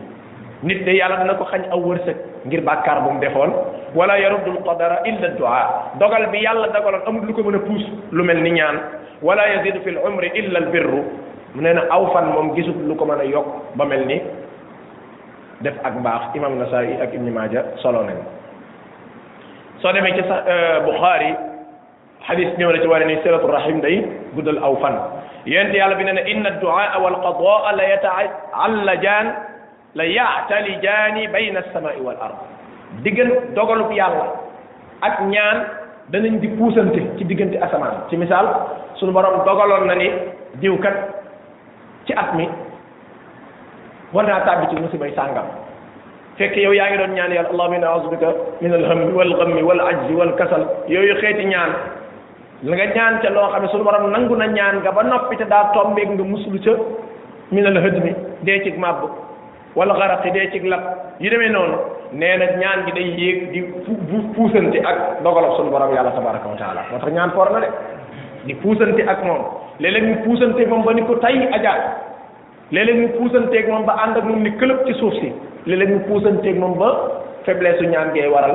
nit 0.62 0.84
de 0.84 0.92
yàlla 0.94 1.16
dana 1.16 1.34
ko 1.34 1.44
xañ 1.44 1.62
aw 1.70 1.80
wërsëg 1.82 2.16
ngir 2.46 2.60
bàkkaar 2.62 3.02
bu 3.02 3.10
mu 3.14 3.18
defoon 3.20 3.50
wala 3.96 4.14
yaruddu 4.20 4.52
lqadara 4.62 5.02
illa 5.06 5.28
duaa 5.34 5.90
dogal 5.98 6.30
bi 6.30 6.38
yàlla 6.38 6.68
dogaloon 6.70 7.02
amul 7.06 7.26
lu 7.26 7.32
ko 7.34 7.42
mën 7.42 7.56
a 7.56 7.58
puus 7.58 7.82
lu 8.12 8.22
mel 8.24 8.38
ni 8.42 8.50
ñaan 8.52 8.78
wala 9.22 9.42
yazidu 9.54 9.82
fi 9.82 9.90
l 9.90 9.98
umri 10.06 10.30
illa 10.34 10.58
albirru 10.60 11.02
mu 11.54 11.62
nee 11.62 11.74
na 11.74 11.82
aw 11.90 12.12
fan 12.14 12.30
moom 12.30 12.54
gisul 12.54 12.78
lu 12.86 12.94
ko 12.94 13.04
mën 13.04 13.20
a 13.26 13.26
yokk 13.26 13.46
ba 13.74 13.84
mel 13.84 14.06
ni 14.06 14.20
def 15.62 15.78
ak 15.84 15.94
baax 16.02 16.34
imam 16.34 16.58
nasa'i 16.58 16.98
ak 16.98 17.14
ibn 17.14 17.30
maaja 17.30 17.78
solo 17.82 18.02
nañ 18.02 18.18
so 19.78 19.88
demé 19.94 20.10
ci 20.14 20.22
buxaari 20.84 21.30
xadis 22.26 22.50
ñëw 22.58 22.70
na 22.70 22.78
ci 22.82 23.06
ni 23.06 23.16
siratul 23.22 23.50
rahim 23.50 23.80
day 23.80 24.02
gudal 24.34 24.58
aw 24.58 24.74
fan 24.82 24.96
yent 25.46 25.74
yàlla 25.74 25.94
bi 25.96 26.04
neena 26.04 26.22
ne 26.22 26.30
inna 26.30 26.50
dua 26.60 26.98
wal 27.00 27.14
qadaa 27.22 27.72
la 27.78 27.84
yataallajan 27.94 29.26
la 29.94 30.04
ya'talijan 30.04 31.14
bayna 31.32 31.58
as-sama'i 31.60 32.00
wal 32.02 32.18
ard 32.20 32.36
diggan 33.02 33.54
dogalub 33.54 33.90
yàlla 33.92 34.26
ak 35.02 35.22
ñaan 35.26 35.58
danañ 36.10 36.38
di 36.42 36.48
pousanté 36.48 37.02
ci 37.18 37.24
digënté 37.24 37.58
asaman 37.62 38.06
ci 38.10 38.16
misal 38.16 38.46
sunu 38.98 39.12
borom 39.12 39.44
dogalon 39.46 39.86
na 39.86 39.94
ni 39.94 40.10
diw 40.60 40.74
kat 40.82 40.94
ci 42.06 42.12
atmi 42.14 42.48
war 44.12 44.22
naa 44.24 44.44
tàbbi 44.46 44.66
ci 44.70 44.80
musibay 44.82 45.12
sàngam 45.16 45.46
fekk 46.38 46.56
yow 46.62 46.72
yaa 46.74 46.88
ngi 46.90 46.98
doon 46.98 47.14
ñaan 47.16 47.32
yàlla 47.34 47.48
allahumma 47.52 47.76
inna 47.76 47.88
a'udhu 47.92 48.10
bika 48.10 48.30
min 48.60 48.72
al-hammi 48.74 49.12
wal 49.18 49.34
ghammi 49.38 49.62
wal 49.62 49.80
ajzi 49.80 50.14
wal 50.20 50.32
kasal 50.36 50.66
yooyu 50.88 51.14
ñaan 51.52 51.72
la 52.62 52.76
nga 52.76 52.86
ñaan 52.96 53.14
ca 53.22 53.30
loo 53.30 53.48
xam 53.52 53.62
ne 53.62 53.68
suñu 53.68 53.84
borom 53.84 54.10
nangu 54.12 54.36
na 54.36 54.46
ñaan 54.46 54.80
nga 54.80 54.92
ba 54.92 55.02
noppi 55.02 55.36
te 55.36 55.44
daa 55.46 55.70
tombeeg 55.74 56.08
nga 56.10 56.24
musulu 56.24 56.60
ca 56.64 56.72
min 57.52 57.66
al-hadmi 57.66 58.12
dee 58.44 58.62
cig 58.64 58.78
màbb 58.78 59.00
wala 59.76 59.94
xaraqi 59.98 60.30
dee 60.30 60.50
cig 60.52 60.64
lab 60.64 60.82
yi 61.18 61.28
demee 61.30 61.48
noonu 61.48 61.76
nee 62.12 62.36
na 62.36 62.46
ñaan 62.60 62.84
gi 62.86 62.92
day 62.92 63.08
yéeg 63.18 63.38
di 63.50 63.64
puusante 64.34 64.78
ak 64.88 65.22
dogalof 65.24 65.56
suñu 65.56 65.70
borom 65.70 65.94
yàlla 65.94 66.10
tabaraka 66.10 66.48
wa 66.52 66.56
taala 66.58 66.80
moo 66.92 66.98
tax 67.00 67.12
ñaan 67.12 67.30
for 67.32 67.48
na 67.50 67.60
de 67.60 67.68
di 68.46 68.54
puusante 68.54 69.02
ak 69.12 69.24
moom 69.24 69.42
léeg-léeg 69.80 70.04
mu 70.08 70.16
puusante 70.24 70.66
moom 70.68 70.82
ba 70.84 70.92
ni 70.94 71.02
ko 71.06 71.14
tay 71.18 71.48
ajaat 71.58 71.82
léeg-léeg 72.72 72.98
mu 72.98 73.08
puusanteeg 73.16 73.68
moom 73.68 73.84
ba 73.86 73.94
ànd 74.02 74.16
ak 74.16 74.24
moom 74.24 74.42
ni 74.42 74.50
këlëb 74.56 74.82
ci 74.88 74.94
suuf 74.98 75.12
si 75.20 75.28
léeg-léeg 75.68 75.90
mu 75.92 76.00
puusanteeg 76.08 76.56
moom 76.58 76.74
ba 76.80 76.88
faiblesse 77.46 77.78
su 77.82 77.86
ñaan 77.92 78.10
ngay 78.14 78.28
waral 78.32 78.54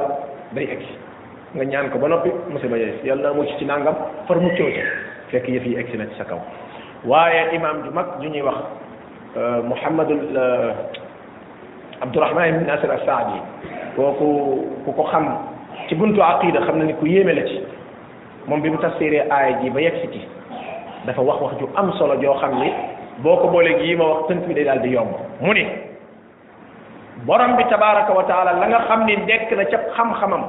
day 0.57 0.65
egg 0.73 0.83
nga 1.55 1.63
ñaan 1.65 1.89
ko 1.93 1.99
ba 2.01 2.07
noppi 2.09 2.31
musiba 2.51 2.77
yees 2.77 2.97
yàlla 3.05 3.33
mucc 3.37 3.47
ci 3.59 3.65
nangam 3.65 3.93
far 4.27 4.37
muccoo 4.41 4.71
ci 4.73 4.81
fekk 5.31 5.47
yëf 5.47 5.65
yi 5.67 5.77
egg 5.79 5.93
na 5.97 6.05
ci 6.07 6.17
sa 6.17 6.23
kaw 6.25 6.41
waaye 7.05 7.45
imaam 7.55 7.83
ju 7.85 7.91
mag 7.93 8.07
ju 8.21 8.29
ñuy 8.29 8.41
wax 8.41 8.57
euh, 9.37 9.61
Muhammadul 9.61 10.35
euh, 10.35 10.73
Abdurahman 12.01 12.49
ibn 12.49 12.65
Nasir 12.65 12.89
as-Saadi 12.91 13.37
kooku 13.95 14.29
ku 14.85 14.91
ko 14.93 15.03
xam 15.13 15.29
ci 15.89 15.95
buntu 15.95 16.21
aqida 16.21 16.61
xam 16.65 16.79
na 16.79 16.85
ni 16.85 16.95
ku 16.97 17.05
yéeme 17.05 17.35
la 17.37 17.45
ci 17.45 17.61
moom 18.47 18.61
bi 18.61 18.69
mu 18.69 18.77
tafsiree 18.79 19.29
aaya 19.29 19.61
ji 19.61 19.69
ba 19.69 19.79
yegg 19.81 20.09
ci 20.11 20.25
dafa 21.05 21.21
wax 21.21 21.39
wax 21.41 21.53
ju 21.59 21.69
am 21.75 21.93
solo 21.93 22.17
joo 22.19 22.33
xam 22.41 22.57
ni 22.59 22.71
boo 23.21 23.37
ko 23.41 23.47
booleeg 23.49 23.81
yi 23.85 23.95
ma 23.97 24.05
wax 24.11 24.27
tënk 24.29 24.45
bi 24.47 24.53
day 24.53 24.63
daal 24.63 24.81
di 24.81 24.89
yomb 24.93 25.09
mu 25.41 25.53
ni 25.53 25.63
borom 27.25 27.55
bi 27.57 27.63
tabaraka 27.69 28.13
wa 28.13 28.25
la 28.45 28.67
nga 28.67 28.79
xam 28.87 29.05
ni 29.05 29.15
nekk 29.17 29.51
na 29.57 29.65
ca 29.65 29.77
xam-xamam 29.95 30.43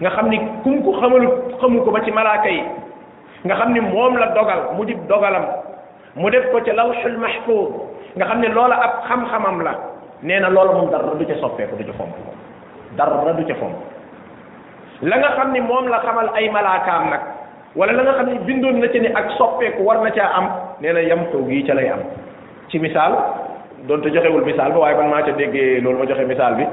nga 0.00 0.10
xam 0.10 0.28
ni 0.28 0.38
kum 0.62 0.82
ko 0.84 0.92
xamalu 1.00 1.28
xamu 1.60 1.80
ko 1.84 1.90
ba 1.90 2.00
ci 2.04 2.10
malaaka 2.12 2.48
yi 2.48 2.62
nga 3.44 3.54
xam 3.56 3.72
ni 3.72 3.80
moom 3.80 4.16
la 4.16 4.26
dogal 4.26 4.74
mu 4.76 4.84
di 4.84 4.94
dogalam 5.08 5.46
mu 6.16 6.30
def 6.30 6.50
ko 6.52 6.60
ca 6.62 6.72
lawxul 6.72 7.18
mahfuz 7.18 7.68
nga 8.16 8.24
xam 8.24 8.40
ne 8.40 8.48
loola 8.48 8.74
ab 8.76 8.92
xam-xamam 9.08 9.62
la 9.62 9.74
nee 10.22 10.38
na 10.38 10.48
loola 10.50 10.72
moom 10.72 10.90
dara 10.90 11.14
du 11.14 11.26
ca 11.26 11.34
soppeeku 11.40 11.74
du 11.76 11.84
ca 11.86 11.92
fomp 11.92 12.14
dara 12.96 13.32
du 13.32 13.44
ca 13.46 13.54
fomp 13.56 13.74
la 15.02 15.16
nga 15.18 15.30
xam 15.34 15.50
ni 15.52 15.60
moom 15.60 15.88
la 15.88 15.98
xamal 15.98 16.30
ay 16.34 16.48
malaakaam 16.50 17.10
nag 17.10 17.33
wala 17.76 17.92
la 17.92 18.02
nga 18.06 18.12
xam 18.18 18.26
ne 18.30 18.38
bindoon 18.46 18.78
na 18.80 18.88
ci 18.88 19.00
ni 19.02 19.08
ak 19.10 19.32
soppeeku 19.36 19.82
war 19.82 19.98
na 20.00 20.10
caa 20.10 20.30
am 20.38 20.46
nee 20.80 20.92
na 20.94 21.02
yam 21.02 21.26
xew 21.30 21.42
gii 21.48 21.62
ca 21.66 21.74
lay 21.74 21.88
am 21.90 22.02
ci 22.70 22.78
misaal 22.78 23.12
doonte 23.88 24.12
joxewul 24.14 24.44
misaal 24.46 24.70
ba 24.72 24.78
waaye 24.78 24.94
man 24.96 25.08
maa 25.10 25.22
ca 25.26 25.32
déggee 25.34 25.80
loolu 25.82 25.98
ma 25.98 26.06
joxe 26.06 26.24
misaal 26.28 26.54
bi 26.54 26.64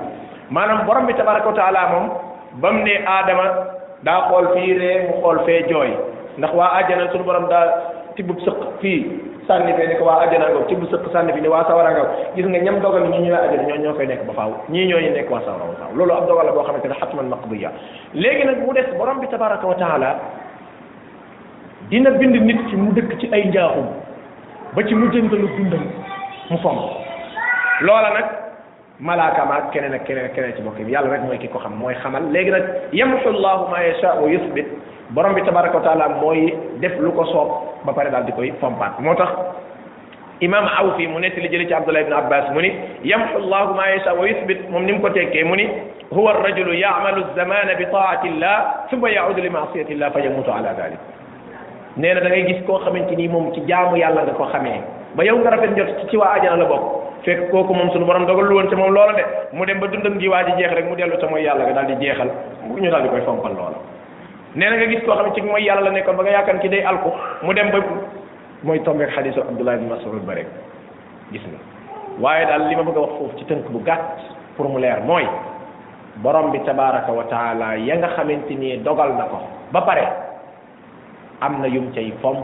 maanaam 0.51 0.85
borom 0.85 1.07
bi 1.09 1.13
tabaraka 1.17 1.47
wa 1.49 1.53
taala 1.57 1.81
moom 1.93 2.05
ba 2.61 2.71
mu 2.71 2.83
ne 2.85 2.93
aadama 3.07 3.43
daa 4.03 4.29
xool 4.29 4.47
fii 4.53 4.77
ree 4.77 4.97
mu 5.09 5.13
xool 5.25 5.39
fee 5.45 5.65
jooy 5.73 5.89
ndax 6.37 6.53
waa 6.53 6.69
àjjana 6.79 7.09
suñu 7.11 7.23
borom 7.25 7.47
daa 7.49 7.65
tibb 8.15 8.29
sëq 8.45 8.57
fii 8.81 8.97
sànni 9.47 9.73
fee 9.73 9.87
ne 9.87 9.95
ko 9.97 10.05
waa 10.05 10.21
àjjana 10.25 10.53
ngoog 10.53 10.67
tibb 10.67 10.85
sëq 10.91 11.09
sànni 11.11 11.33
fii 11.33 11.41
ne 11.41 11.47
waa 11.47 11.63
sawara 11.65 11.97
ngoog 11.97 12.09
gis 12.37 12.45
nga 12.45 12.59
ñam 12.61 12.77
dogal 12.79 13.09
ñi 13.09 13.25
ñooy 13.25 13.37
àjjana 13.47 13.63
ñoo 13.67 13.81
ñoo 13.83 13.93
fay 13.97 14.05
nekk 14.07 14.21
ba 14.29 14.33
faaw 14.33 14.51
ñii 14.69 14.85
ñooy 14.87 15.09
nekk 15.17 15.31
waa 15.31 15.41
sawara 15.45 15.65
wa 15.65 15.75
faaw 15.81 15.97
loolu 15.97 16.13
ab 16.13 16.27
dogal 16.27 16.45
la 16.45 16.51
boo 16.51 16.63
xamante 16.63 16.85
ne 16.87 17.69
léegi 18.13 18.45
nag 18.45 18.57
mu 18.67 18.73
des 18.75 18.85
borom 18.97 19.17
bi 19.19 19.27
tabaraka 19.27 19.65
wa 19.67 19.73
taala 19.75 20.15
dina 21.91 22.09
bind 22.15 22.33
nit 22.47 22.57
ci 22.71 22.75
mu 22.79 22.93
dëkk 22.95 23.11
ci 23.19 23.27
ay 23.35 23.43
njaaxum 23.51 23.85
ba 24.73 24.79
ci 24.87 24.95
mujjantalu 24.95 25.47
dundal 25.59 25.83
mu 26.49 26.57
fam 26.63 26.77
loola 27.83 28.09
nag 28.15 28.27
malaaka 29.01 29.43
maag 29.51 29.65
keneen 29.73 29.93
ak 29.99 30.05
keneen 30.07 30.25
ak 30.29 30.33
keneen 30.35 30.55
ci 30.55 30.61
bokk 30.63 30.79
yàlla 30.87 31.11
rek 31.11 31.23
mooy 31.27 31.37
ki 31.37 31.49
ko 31.51 31.59
xam 31.59 31.75
mooy 31.81 31.93
xamal 32.03 32.31
léegi 32.31 32.51
nag 32.55 32.63
yamsu 32.95 33.35
llahu 33.35 33.67
ma 33.73 33.83
yasha 33.83 34.15
wa 34.23 34.31
yusbit 34.31 34.67
borom 35.11 35.33
bi 35.35 35.43
tabaraka 35.43 35.75
wa 35.77 35.83
taala 35.83 36.09
mooy 36.23 36.55
def 36.79 36.95
lu 36.99 37.11
ko 37.11 37.25
soob 37.33 37.49
ba 37.85 37.91
pare 37.93 38.09
daal 38.09 38.23
di 38.23 38.31
koy 38.39 38.53
fompat 38.61 38.97
moo 38.99 39.13
tax 39.15 39.27
imam 40.39 40.63
awfi 40.79 41.07
mu 41.07 41.19
netti 41.19 41.41
li 41.43 41.49
jëli 41.51 41.67
ci 41.67 41.73
abdullah 41.73 42.03
ibn 42.07 42.13
abbas 42.21 42.53
mu 42.53 42.61
ni 42.61 42.71
yamxu 43.11 43.43
llahu 43.51 43.75
ma 43.75 43.91
yasha 43.91 44.15
wa 44.15 44.25
yuthbit 44.31 44.63
moom 44.71 44.85
ni 44.87 44.93
mu 44.95 45.01
ko 45.01 45.09
tekkee 45.09 45.43
mu 45.43 45.55
ni 45.57 45.67
huwa 46.15 46.39
arrajulu 46.39 46.71
yacmalu 46.71 47.25
alzamana 47.27 47.75
bi 47.77 47.83
taati 47.91 48.29
llah 48.41 48.87
summa 48.89 49.11
yacudu 49.11 49.41
li 49.41 49.49
macsiyati 49.49 49.95
llah 49.99 50.09
fa 50.11 50.19
yamutu 50.21 50.51
ala 50.55 50.71
dalik 50.79 51.19
nee 51.97 52.13
na 52.13 52.21
da 52.21 52.29
ngay 52.29 52.43
gis 52.47 52.63
koo 52.65 52.79
xamante 52.79 53.15
ni 53.15 53.27
moom 53.27 53.51
ci 53.53 53.61
jaamu 53.67 53.97
yàlla 53.97 54.23
nga 54.23 54.33
ko 54.33 54.45
xamee 54.47 54.79
ba 55.15 55.23
yow 55.25 55.37
nga 55.39 55.49
rafet 55.49 55.71
njot 55.71 56.07
ci 56.09 56.15
waa 56.17 56.33
ajana 56.39 56.63
la 56.63 56.65
bokk 56.65 56.81
fekk 57.23 57.51
kooku 57.51 57.73
moom 57.73 57.89
suñu 57.91 58.05
borom 58.05 58.25
dogal 58.25 58.45
lu 58.47 58.55
woon 58.55 58.69
ca 58.69 58.75
moom 58.75 58.93
loola 58.93 59.11
de 59.13 59.21
mu 59.51 59.65
dem 59.65 59.79
ba 59.79 59.87
dundam 59.87 60.17
gi 60.19 60.27
waa 60.27 60.43
ji 60.45 60.51
jeex 60.57 60.71
rek 60.73 60.85
mu 60.87 60.95
dellu 60.95 61.17
ca 61.19 61.27
mooy 61.29 61.43
yàlla 61.43 61.63
nga 61.63 61.73
daal 61.73 61.85
di 61.87 62.05
jeexal 62.05 62.29
ñu 62.79 62.89
daal 62.89 63.09
koy 63.09 63.21
fompal 63.21 63.51
loola 63.53 63.75
nee 64.55 64.69
na 64.69 64.75
nga 64.77 64.87
gis 64.87 65.03
koo 65.03 65.11
xam 65.15 65.25
ne 65.27 65.33
ci 65.35 65.41
mooy 65.41 65.63
yàlla 65.63 65.81
la 65.81 65.91
nekkoon 65.91 66.15
ba 66.15 66.23
nga 66.23 66.31
yaakaar 66.31 66.59
ki 66.59 66.69
day 66.69 66.83
alku 66.83 67.09
mu 67.43 67.51
dem 67.53 67.71
ba 67.71 67.79
mooy 68.63 68.79
tombeek 68.83 69.09
xadiisu 69.11 69.41
Abdullah 69.41 69.75
ibn 69.75 69.89
Mas'ud 69.91 70.23
ba 70.25 70.33
rek 70.35 70.47
gis 71.33 71.41
nga 71.43 71.59
waaye 72.21 72.45
daal 72.45 72.67
li 72.69 72.75
ma 72.75 72.83
bëgg 72.83 72.97
a 72.97 72.99
wax 73.01 73.11
foofu 73.19 73.37
ci 73.37 73.45
tënk 73.45 73.67
bu 73.69 73.83
gàtt 73.83 74.15
pour 74.55 74.69
mu 74.69 74.77
leer 74.79 75.01
mooy 75.03 75.27
borom 76.17 76.51
bi 76.51 76.59
tabaraka 76.63 77.11
wa 77.11 77.23
taala 77.25 77.75
ya 77.77 77.95
nga 77.97 78.07
xamante 78.15 78.51
ni 78.55 78.77
dogal 78.81 79.13
na 79.17 79.23
ko 79.25 79.41
ba 79.73 79.81
pare 79.81 80.30
am 81.41 81.59
na 81.61 81.67
yum 81.67 81.91
cay 81.93 82.11
fomp 82.21 82.37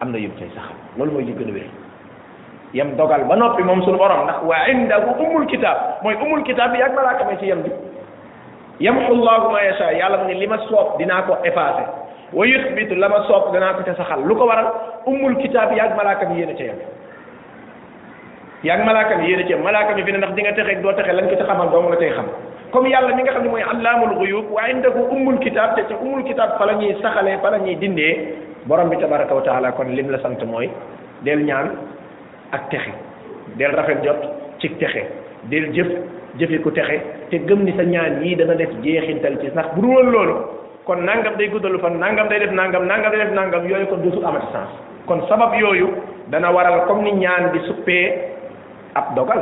am 0.00 0.12
na 0.14 0.18
yum 0.24 0.32
cay 0.38 0.48
saxal 0.54 0.76
loolu 0.98 1.12
mooy 1.16 1.24
li 1.24 1.32
gën 1.40 1.50
a 1.50 1.52
wér 1.52 1.70
yam 2.78 2.94
dogal 2.96 3.24
ba 3.28 3.36
noppi 3.36 3.62
moom 3.64 3.82
sunu 3.82 3.98
borom 3.98 4.22
ndax 4.26 4.42
wa 4.50 4.56
indahu 4.72 5.10
umul 5.26 5.46
kitab 5.50 5.78
mooy 6.02 6.14
umul 6.14 6.42
kitab 6.44 6.72
bi 6.72 6.78
yàgg 6.78 6.94
malaaka 6.94 7.24
may 7.30 7.36
ci 7.40 7.46
yam 7.50 7.62
bi 7.62 7.70
yamxu 8.86 9.12
llahu 9.14 9.50
ma 9.52 9.62
yasha 9.66 9.90
yàlla 9.98 10.18
mu 10.22 10.28
ne 10.28 10.34
li 10.34 10.46
ma 10.46 10.56
soob 10.68 10.98
dinaa 10.98 11.22
ko 11.26 11.38
effacé 11.44 11.84
wa 12.32 12.46
yusbitu 12.46 12.94
la 12.94 13.08
ma 13.08 13.24
soob 13.28 13.52
danaa 13.52 13.72
ko 13.74 13.82
ca 13.84 13.94
saxal 14.02 14.22
lu 14.24 14.36
ko 14.36 14.46
waral 14.46 14.70
umul 15.06 15.34
kitab 15.42 15.68
bi 15.70 15.76
yàgg 15.76 15.96
malaaka 15.96 16.24
bi 16.30 16.38
yéen 16.38 16.50
a 16.50 16.54
ca 16.58 16.64
yam 16.64 16.78
yaa 18.62 18.76
ngi 18.76 18.84
malaaka 18.84 19.16
mi 19.16 19.28
yéen 19.28 19.40
a 19.40 19.44
ci 19.46 19.54
malaaka 19.54 19.94
mi 19.94 20.02
fi 20.04 20.12
ne 20.12 20.18
ndax 20.18 20.32
di 20.34 20.42
nga 20.42 20.52
texe 20.52 20.80
doo 20.82 20.92
texe 20.92 21.12
lañ 21.16 21.28
ko 21.28 21.36
ci 21.36 21.42
xamal 21.44 21.68
dong 21.70 21.88
la 21.90 21.96
tey 21.96 22.10
xam 22.10 22.26
comme 22.70 22.88
yàlla 22.88 23.14
mi 23.16 23.22
nga 23.22 23.32
xam 23.32 23.42
ne 23.44 23.48
mooy 23.48 23.62
allaamul 23.62 24.12
xuyub 24.20 24.46
wa 24.52 24.62
indahu 24.68 25.00
ummul 25.10 25.38
kitaab 25.38 25.76
te 25.76 25.82
ca 25.88 25.94
ummul 25.96 26.22
kitaab 26.24 26.58
fa 26.58 26.64
la 26.66 26.74
ñuy 26.74 26.94
saxalee 27.00 27.38
fa 27.40 27.56
dindee 27.56 28.34
borom 28.66 28.90
bi 28.90 28.96
tabaraka 28.98 29.34
wa 29.34 29.40
taala 29.40 29.72
kon 29.72 29.88
lim 29.96 30.10
la 30.10 30.18
sant 30.18 30.40
mooy 30.44 30.68
del 31.22 31.40
ñaan 31.44 31.70
ak 32.52 32.68
texe 32.70 32.90
del 33.56 33.72
rafet 33.74 34.04
jot 34.04 34.20
ci 34.58 34.68
texe 34.76 35.06
del 35.44 35.72
jëf 35.72 35.86
jëfe 36.36 36.60
ku 36.60 36.70
texe 36.70 37.00
te 37.30 37.36
gëm 37.38 37.64
ni 37.64 37.72
sa 37.76 37.82
ñaan 37.82 38.20
yii 38.22 38.36
dana 38.36 38.54
def 38.54 38.68
jeexintal 38.82 39.38
ci 39.40 39.48
sax 39.54 39.72
bu 39.74 39.80
dul 39.80 40.10
loolu 40.10 40.34
kon 40.84 40.96
nangam 41.00 41.34
day 41.38 41.48
guddalu 41.48 41.78
fan 41.78 41.96
nangam 41.98 42.28
day 42.28 42.38
def 42.40 42.50
nangam 42.50 42.84
nangam 42.84 43.10
day 43.10 43.24
nangam 43.32 43.66
yooyu 43.66 43.86
kon 43.86 44.02
dootul 44.04 44.22
amati 44.24 44.46
sens 44.52 44.70
kon 45.06 45.24
sabab 45.28 45.54
yooyu 45.54 45.88
ab 48.94 49.14
dogal 49.14 49.40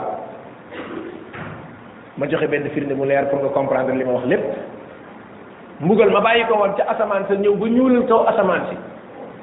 ma 2.18 2.24
joxe 2.26 2.46
benn 2.50 2.66
firnde 2.74 2.92
mu 2.96 3.06
leer 3.06 3.26
pour 3.30 3.40
comprendre 3.54 3.92
li 3.94 4.04
ma 4.04 4.12
wax 4.18 4.24
lépp 4.26 4.44
mbugal 5.82 6.10
ma 6.10 6.20
bàyyi 6.20 6.42
ko 6.48 6.58
woon 6.58 6.74
ca 6.76 6.84
asamaan 6.92 7.24
sa 7.28 7.34
ñëw 7.38 7.54
ba 7.56 7.66
ñuulal 7.68 8.04
kaw 8.10 8.22
asamaan 8.28 8.62
si 8.70 8.76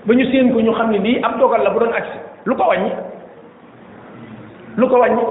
ba 0.06 0.12
ñu 0.16 0.26
séen 0.32 0.52
ko 0.54 0.60
ñu 0.62 0.74
xam 0.76 0.92
ne 0.92 1.00
lii 1.00 1.18
ab 1.24 1.40
dogal 1.40 1.64
la 1.64 1.70
bu 1.72 1.80
doon 1.80 1.94
agsi 1.96 2.18
lu 2.46 2.54
ko 2.56 2.64
wàññi 2.70 2.92
lu 4.78 4.86
ko 4.90 4.96
wàññi 5.00 5.22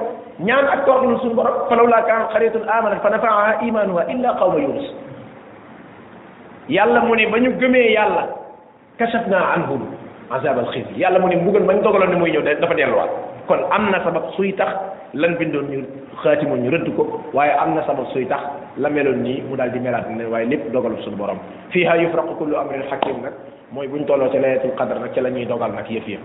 ñaan 0.40 0.66
ak 0.66 0.84
toorlu 0.86 1.18
suñu 1.20 1.34
borom 1.34 1.68
fa 1.68 1.74
lawlaa 1.76 2.02
kaan 2.08 2.28
xaritun 2.32 2.66
amanat 2.68 3.02
fa 3.02 3.10
nafaa 3.10 3.60
imanuha 3.62 4.02
illa 4.10 4.32
qawma 4.34 4.58
yàlla 6.68 7.00
mu 7.00 7.14
ne 7.16 7.26
ba 7.30 7.38
ñu 7.40 7.50
gëmee 7.60 7.92
yàlla 7.92 8.26
kashaf 8.98 9.26
naa 9.28 9.52
anhum 9.54 9.84
azab 10.30 10.58
alxizi 10.58 10.96
yàlla 10.96 11.18
mu 11.18 11.28
ne 11.28 11.36
mbugal 11.36 11.62
mañ 11.62 11.82
dogaloon 11.82 12.10
ne 12.10 12.16
muy 12.16 12.30
ñëw 12.32 12.42
dafa 12.42 12.74
delluwaat 12.74 13.33
kon 13.46 13.60
amna 13.70 14.00
sabab 14.00 14.32
suy 14.36 14.52
tax 14.56 14.72
lan 15.12 15.36
bindon 15.36 15.68
ñu 15.68 15.78
xaatimoon 16.24 16.64
ñu 16.64 16.70
rëdd 16.72 16.88
ko 16.96 17.04
waye 17.36 17.52
amna 17.52 17.84
sabab 17.84 18.06
suy 18.12 18.24
tax 18.26 18.40
la 18.78 18.88
meloon 18.88 19.20
ni 19.22 19.40
mu 19.44 19.56
daldi 19.56 19.80
melat 19.80 20.08
ne 20.08 20.24
waye 20.26 20.46
lépp 20.48 20.72
dogalu 20.72 20.96
suñu 21.04 21.16
borom 21.16 21.38
fiha 21.70 21.96
yufraqu 22.00 22.34
kullu 22.40 22.56
amrin 22.56 22.82
hakim 22.90 23.20
nak 23.22 23.34
moy 23.72 23.86
buñ 23.88 24.04
tolo 24.06 24.28
ci 24.32 24.38
layatul 24.38 24.72
qadr 24.76 24.96
nak 24.98 25.12
ci 25.14 25.20
lañuy 25.20 25.44
dogal 25.46 25.72
nak 25.72 25.88
yëf 25.90 26.08
yëf 26.08 26.20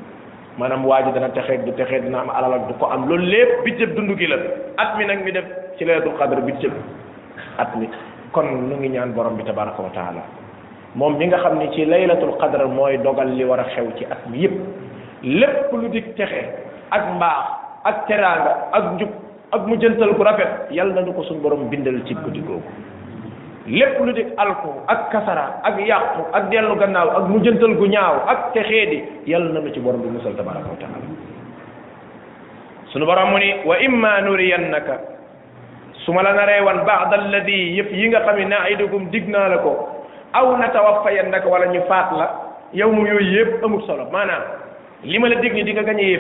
manam 0.58 0.86
waji 0.86 1.12
dana 1.14 1.30
taxé 1.30 1.58
du 1.66 1.72
taxé 1.74 2.00
dina 2.00 2.20
am 2.22 2.30
alal 2.30 2.54
ak 2.54 2.68
du 2.68 2.74
ko 2.80 2.86
am 2.88 3.08
lool 3.08 3.22
lépp 3.22 3.64
bi 3.64 3.72
biccëb 3.72 3.96
dundu 3.96 4.16
gi 4.18 4.28
la 4.28 4.38
at 4.78 4.96
mi 4.98 5.06
nag 5.06 5.24
mi 5.24 5.32
def 5.32 5.46
ci 5.78 5.86
layatul 5.86 6.16
qadr 6.18 6.40
biccëb 6.42 6.72
at 7.58 7.76
mi 7.76 7.90
kon 8.32 8.44
nu 8.46 8.76
ngi 8.80 8.90
ñaan 8.90 9.12
borom 9.12 9.36
bi 9.36 9.44
tabaaraku 9.44 9.82
wa 9.82 9.90
taala 9.94 10.24
mom 10.96 11.18
mi 11.18 11.28
nga 11.28 11.38
xamni 11.40 11.68
ci 11.74 11.84
laylatul 11.86 12.38
qadr 12.40 12.64
moy 12.68 12.98
dogal 13.04 13.28
li 13.36 13.44
wara 13.44 13.64
xew 13.76 13.92
ci 13.98 14.06
at 14.10 14.24
mi 14.30 14.38
yépp 14.40 14.56
lépp 15.24 15.68
lu 15.74 15.90
dik 15.90 16.16
taxé 16.16 16.69
ak 16.90 17.02
mbaax 17.16 17.42
ak 17.86 17.96
teraanga 18.10 18.52
ak 18.74 18.84
njub 18.98 19.12
ak 19.54 19.62
mujjantal 19.70 20.12
gu 20.18 20.24
rafet 20.26 20.52
yal 20.74 20.92
nañu 20.94 21.14
ko 21.14 21.22
suñu 21.26 21.42
borom 21.42 21.70
bindal 21.70 21.96
ci 22.06 22.14
guddi 22.14 22.42
googu 22.44 22.66
lépp 23.70 23.98
lu 24.02 24.12
di 24.14 24.26
alku 24.38 24.70
ak 24.90 25.10
kasara 25.14 25.62
ak 25.64 25.78
yàqu 25.80 26.22
ak 26.34 26.44
dellu 26.50 26.76
gannaaw 26.78 27.10
ak 27.24 27.26
mujjantal 27.30 27.74
gu 27.78 27.86
ñaaw 27.88 28.16
ak 28.28 28.40
di 28.54 29.02
yal 29.30 29.50
na 29.54 29.62
nañu 29.62 29.74
ci 29.74 29.80
borom 29.80 30.02
bi 30.02 30.10
musal 30.10 30.34
tabaraka 30.34 30.70
wa 30.70 30.80
taala 30.82 30.98
suñu 32.92 33.06
borom 33.06 33.30
mu 33.32 33.38
ni 33.38 33.50
wa 33.66 33.76
imma 33.80 34.22
nuriyannaka 34.22 34.96
su 36.06 36.12
ma 36.14 36.22
la 36.22 36.34
naree 36.34 36.62
wan 36.66 36.82
ba'da 36.86 37.18
alladi 37.22 37.78
yëpp 37.78 37.92
yi 37.94 38.08
nga 38.10 38.20
xam 38.26 38.38
ne 38.38 38.46
na'idukum 38.50 39.10
dig 39.10 39.30
naa 39.30 39.48
la 39.50 39.58
ko 39.62 40.04
aw 40.34 40.58
natawaffayannaka 40.58 41.46
wala 41.48 41.68
ñu 41.70 41.82
faat 41.88 42.10
la 42.18 42.28
yow 42.74 42.90
mu 42.92 43.06
yooyu 43.06 43.30
yëpp 43.40 43.64
amul 43.64 43.84
solo 43.86 44.10
maanaam 44.12 44.42
li 45.04 45.20
ma 45.20 45.28
la 45.30 45.36
dig 45.38 45.54
ni 45.54 45.64
di 45.64 45.72
nga 45.74 45.82
gañ 45.86 46.00
yi 46.02 46.18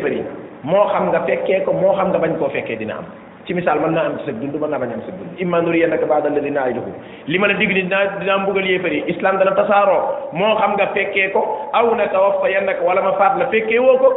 mo 0.66 0.88
xam 0.92 1.08
nga 1.12 1.24
fekke 1.24 1.64
ko 1.64 1.72
mo 1.74 1.96
xam 1.96 2.12
nga 2.12 2.20
bañ 2.20 2.36
ko 2.38 2.50
fekke 2.52 2.76
dina 2.78 3.00
am 3.00 3.06
ci 3.48 3.54
misal 3.56 3.80
man 3.80 3.96
na 3.96 4.04
am 4.12 4.20
sa 4.28 4.32
dund 4.36 4.52
man 4.60 4.70
na 4.70 4.78
bañ 4.80 4.92
am 4.92 5.02
sa 5.08 5.12
dund 5.16 5.40
imma 5.40 5.62
nuriya 5.64 5.88
naka 5.88 6.04
baadal 6.06 6.34
la 6.36 6.42
dinaa 6.44 6.68
yuhu 6.76 6.92
li 7.32 7.38
ma 7.40 7.48
la 7.48 7.54
dig 7.56 7.72
dina 7.72 8.20
dina 8.20 8.38
mbugal 8.44 8.68
yéefar 8.68 8.92
islam 9.08 9.38
dana 9.40 9.56
tasaro 9.56 10.28
mo 10.36 10.56
xam 10.60 10.76
nga 10.76 10.88
fekke 10.92 11.32
ko 11.32 11.70
aw 11.72 11.96
naka 11.96 12.18
wa 12.20 12.32
fa 12.44 12.50
yannaka 12.52 12.84
wala 12.84 13.02
ma 13.02 13.14
faat 13.16 13.40
la 13.40 13.46
fekkee 13.48 13.80
woo 13.80 13.98
ko 14.00 14.10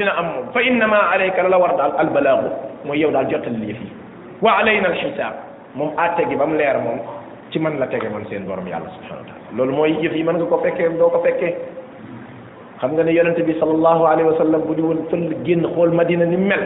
dina 0.00 0.16
am 0.16 0.24
mom 0.34 0.46
fa 0.52 0.60
inna 0.62 0.86
ma 0.86 1.12
alayka 1.12 1.42
la 1.48 1.58
war 1.58 1.76
dal 1.76 1.92
al 2.00 2.08
balagh 2.08 2.40
mooy 2.84 2.98
yow 2.98 3.10
dal 3.10 3.28
jotal 3.28 3.52
li 3.60 3.68
yi 3.68 3.76
wa 4.40 4.56
alayna 4.58 4.88
al 4.88 4.94
hisab 4.96 5.34
mom 5.74 5.92
àtte 6.00 6.24
gi 6.28 6.34
bam 6.36 6.56
leer 6.56 6.80
mom 6.80 6.96
ci 7.50 7.58
man 7.58 7.76
la 7.78 7.86
tege 7.86 8.08
man 8.08 8.24
seen 8.30 8.46
borom 8.48 8.64
yàlla 8.66 8.88
subhanahu 8.96 9.20
wa 9.20 9.28
taala 9.28 9.44
lolou 9.52 9.76
moy 9.76 9.90
yëf 10.00 10.12
yi 10.16 10.22
man 10.24 10.36
nga 10.40 10.48
ko 10.48 10.56
fekke 10.64 10.88
do 10.98 11.08
ko 11.12 11.20
fekke 11.20 11.54
xam 12.80 12.92
nga 12.96 13.02
ne 13.04 13.12
yonente 13.14 13.42
bi 13.42 13.54
sallallahu 13.60 14.02
alayhi 14.08 14.30
wa 14.30 14.38
sallam 14.38 14.62
bu 14.64 14.74
ñu 14.74 14.84
woon 14.88 15.00
fël 15.10 15.36
génn 15.44 15.66
xool 15.74 15.90
madina 15.92 16.24
ni 16.24 16.36
mel 16.36 16.60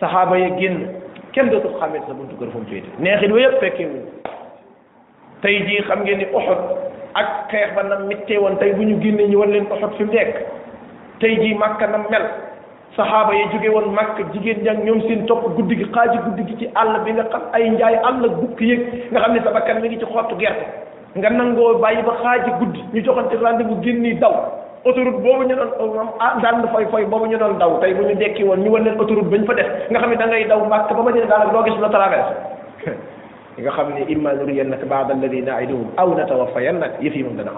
saxaaba 0.00 0.38
ya 0.38 0.48
génn 0.60 0.76
kenn 1.32 1.48
dootul 1.48 1.72
xamee 1.80 2.00
sa 2.06 2.12
buntu 2.14 2.36
kër 2.38 2.48
fu 2.52 2.58
mu 2.58 2.66
féete 2.66 2.88
neexit 3.06 3.32
wa 3.32 3.40
yëpp 3.40 3.60
fekkee 3.64 3.86
wuñ 3.86 4.04
tey 5.40 5.56
jii 5.68 5.82
xam 5.88 6.04
ngeen 6.04 6.18
ni 6.18 6.24
Uhud 6.34 6.60
ak 7.22 7.30
xeex 7.52 7.74
ba 7.76 7.82
nam 7.82 8.04
mittee 8.08 8.36
woon 8.38 8.56
tey 8.60 8.72
bu 8.74 8.82
ñu 8.90 9.00
génnee 9.00 9.28
ñu 9.28 9.38
wan 9.38 9.50
leen 9.52 9.64
Uhud 9.72 9.92
fi 9.96 10.04
mu 10.04 10.12
nekk 10.12 10.34
tey 11.20 11.34
jii 11.40 11.54
Makka 11.54 11.86
nam 11.86 12.04
mel 12.10 12.24
saxaaba 12.96 13.32
ya 13.38 13.46
jóge 13.54 13.72
woon 13.72 13.92
Makka 13.94 14.28
jigéen 14.34 14.62
ña 14.68 14.74
ñoom 14.84 15.00
seen 15.08 15.24
topp 15.26 15.48
guddi 15.56 15.76
gi 15.78 15.86
xaaji 15.94 16.18
guddi 16.26 16.42
gi 16.50 16.56
ci 16.58 16.68
àll 16.74 16.92
bi 17.04 17.12
nga 17.12 17.24
xam 17.32 17.40
ay 17.54 17.70
njaay 17.70 17.94
àll 17.94 18.22
bukk 18.42 18.60
yëg 18.60 18.80
nga 19.12 19.20
xam 19.20 19.32
ne 19.32 19.40
sa 19.44 19.50
bakkan 19.56 19.80
mi 19.80 19.88
ngi 19.88 19.98
ci 19.98 20.06
xottu 20.12 20.36
gerte 20.38 20.66
nga 21.16 21.30
nangoo 21.30 21.72
bàyyi 21.78 22.02
ba 22.02 22.12
xaaji 22.22 22.50
guddi 22.58 22.80
ñu 22.92 23.04
joxante 23.04 23.32
rendez-vous 23.42 23.80
génni 23.82 24.12
daw 24.18 24.34
autoroute 24.88 25.20
boobu 25.20 25.44
ñu 25.44 25.54
doon 25.60 25.70
oh, 25.80 26.00
am 26.00 26.08
ah, 26.20 26.36
daan 26.40 26.64
fay 26.72 26.84
fay 26.88 27.04
daw 27.60 27.76
tey 27.80 27.92
bu 27.94 28.02
ñu 28.08 28.14
dekki 28.16 28.42
woon 28.44 28.58
ñu 28.64 28.70
wan 28.72 28.84
leen 28.84 28.96
autoroute 28.98 29.28
bañ 29.28 29.44
fa 29.44 29.54
def 29.54 29.68
nga 29.92 30.00
xam 30.00 30.10
ne 30.10 30.16
da 30.16 30.26
ngay 30.26 30.44
daw 30.48 30.64
mbàkk 30.64 30.88
ba 30.96 31.02
ma 31.04 31.12
jëlee 31.12 31.26
daal 31.28 31.50
doo 31.52 31.62
gis 31.64 31.76
la 31.80 31.88
traverse 31.88 32.32
nga 33.60 33.70
xam 33.76 33.88
ne 33.94 34.00
imma 34.12 34.32
nuriyannaka 34.34 34.86
ba'da 34.86 35.12
alladi 35.14 35.42
na'iduhum 35.42 35.88
aw 35.96 36.08
natawaffayannaka 36.16 37.00
yëf 37.04 37.14
yi 37.16 37.22
moom 37.22 37.36
dana 37.36 37.52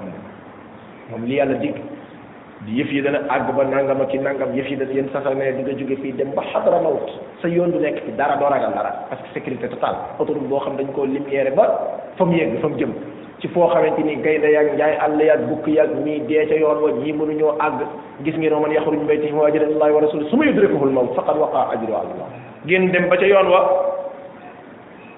yëf 2.68 2.90
yi 2.92 3.00
dana 3.00 3.20
àgg 3.30 3.54
ba 3.56 3.64
nangam 3.64 4.00
ak 4.02 4.12
nangam 4.14 4.50
yëf 4.54 4.66
yi 4.70 4.76
dana 4.76 4.92
yéen 4.92 5.08
sax 5.12 5.24
ne 5.34 5.52
di 5.52 5.62
nga 5.62 5.72
jóge 5.78 5.96
fii 6.02 6.12
dem 6.12 6.34
ba 6.34 6.42
xadra 6.52 6.80
mawt 6.82 7.08
sa 7.40 7.48
yoon 7.48 7.70
du 7.72 7.78
nekk 7.80 8.02
fi 8.04 8.12
dara 8.12 8.36
doo 8.36 8.48
ragal 8.50 8.74
dara 8.74 8.90
parce 9.08 9.22
que 9.22 9.32
sécurité 9.34 9.68
totale 9.68 9.96
autoroute 10.18 10.48
boo 10.48 10.58
xam 10.60 10.76
dañ 10.76 10.92
koo 10.94 11.06
limière 11.06 11.54
ba 11.54 12.02
fa 12.16 12.24
mu 12.24 12.32
yegg 12.36 12.58
fa 12.60 12.68
mu 12.68 12.76
jëm 12.76 12.92
ci 13.40 13.48
foo 13.48 13.68
xamante 13.70 14.02
ni 14.02 14.16
gaynde 14.20 14.46
yaag 14.52 14.74
njaay 14.76 14.94
àll 15.00 15.20
yaag 15.22 15.40
bukk 15.48 15.66
yaag 15.72 15.90
ñii 16.04 16.20
dee 16.28 16.46
ca 16.46 16.56
yoon 16.60 16.78
wa 16.82 16.90
ñii 16.92 17.12
mënuñoo 17.12 17.56
àgg 17.58 17.80
gis 18.24 18.36
ngeen 18.36 18.52
oo 18.52 18.60
man 18.60 18.72
yaxruju 18.72 19.06
baytihi 19.06 19.32
waajilan 19.32 19.70
ilaahi 19.70 19.92
wa 19.92 20.00
rasuli 20.00 20.26
su 20.30 20.36
ma 20.36 20.44
yudrikuhul 20.46 20.90
mawt 20.92 21.14
faqad 21.16 21.36
waqaa 21.36 21.70
ajru 21.72 21.94
allah 21.96 22.26
génn 22.66 22.90
dem 22.92 23.08
ba 23.08 23.16
ca 23.16 23.24
yoon 23.26 23.48
wa 23.48 23.82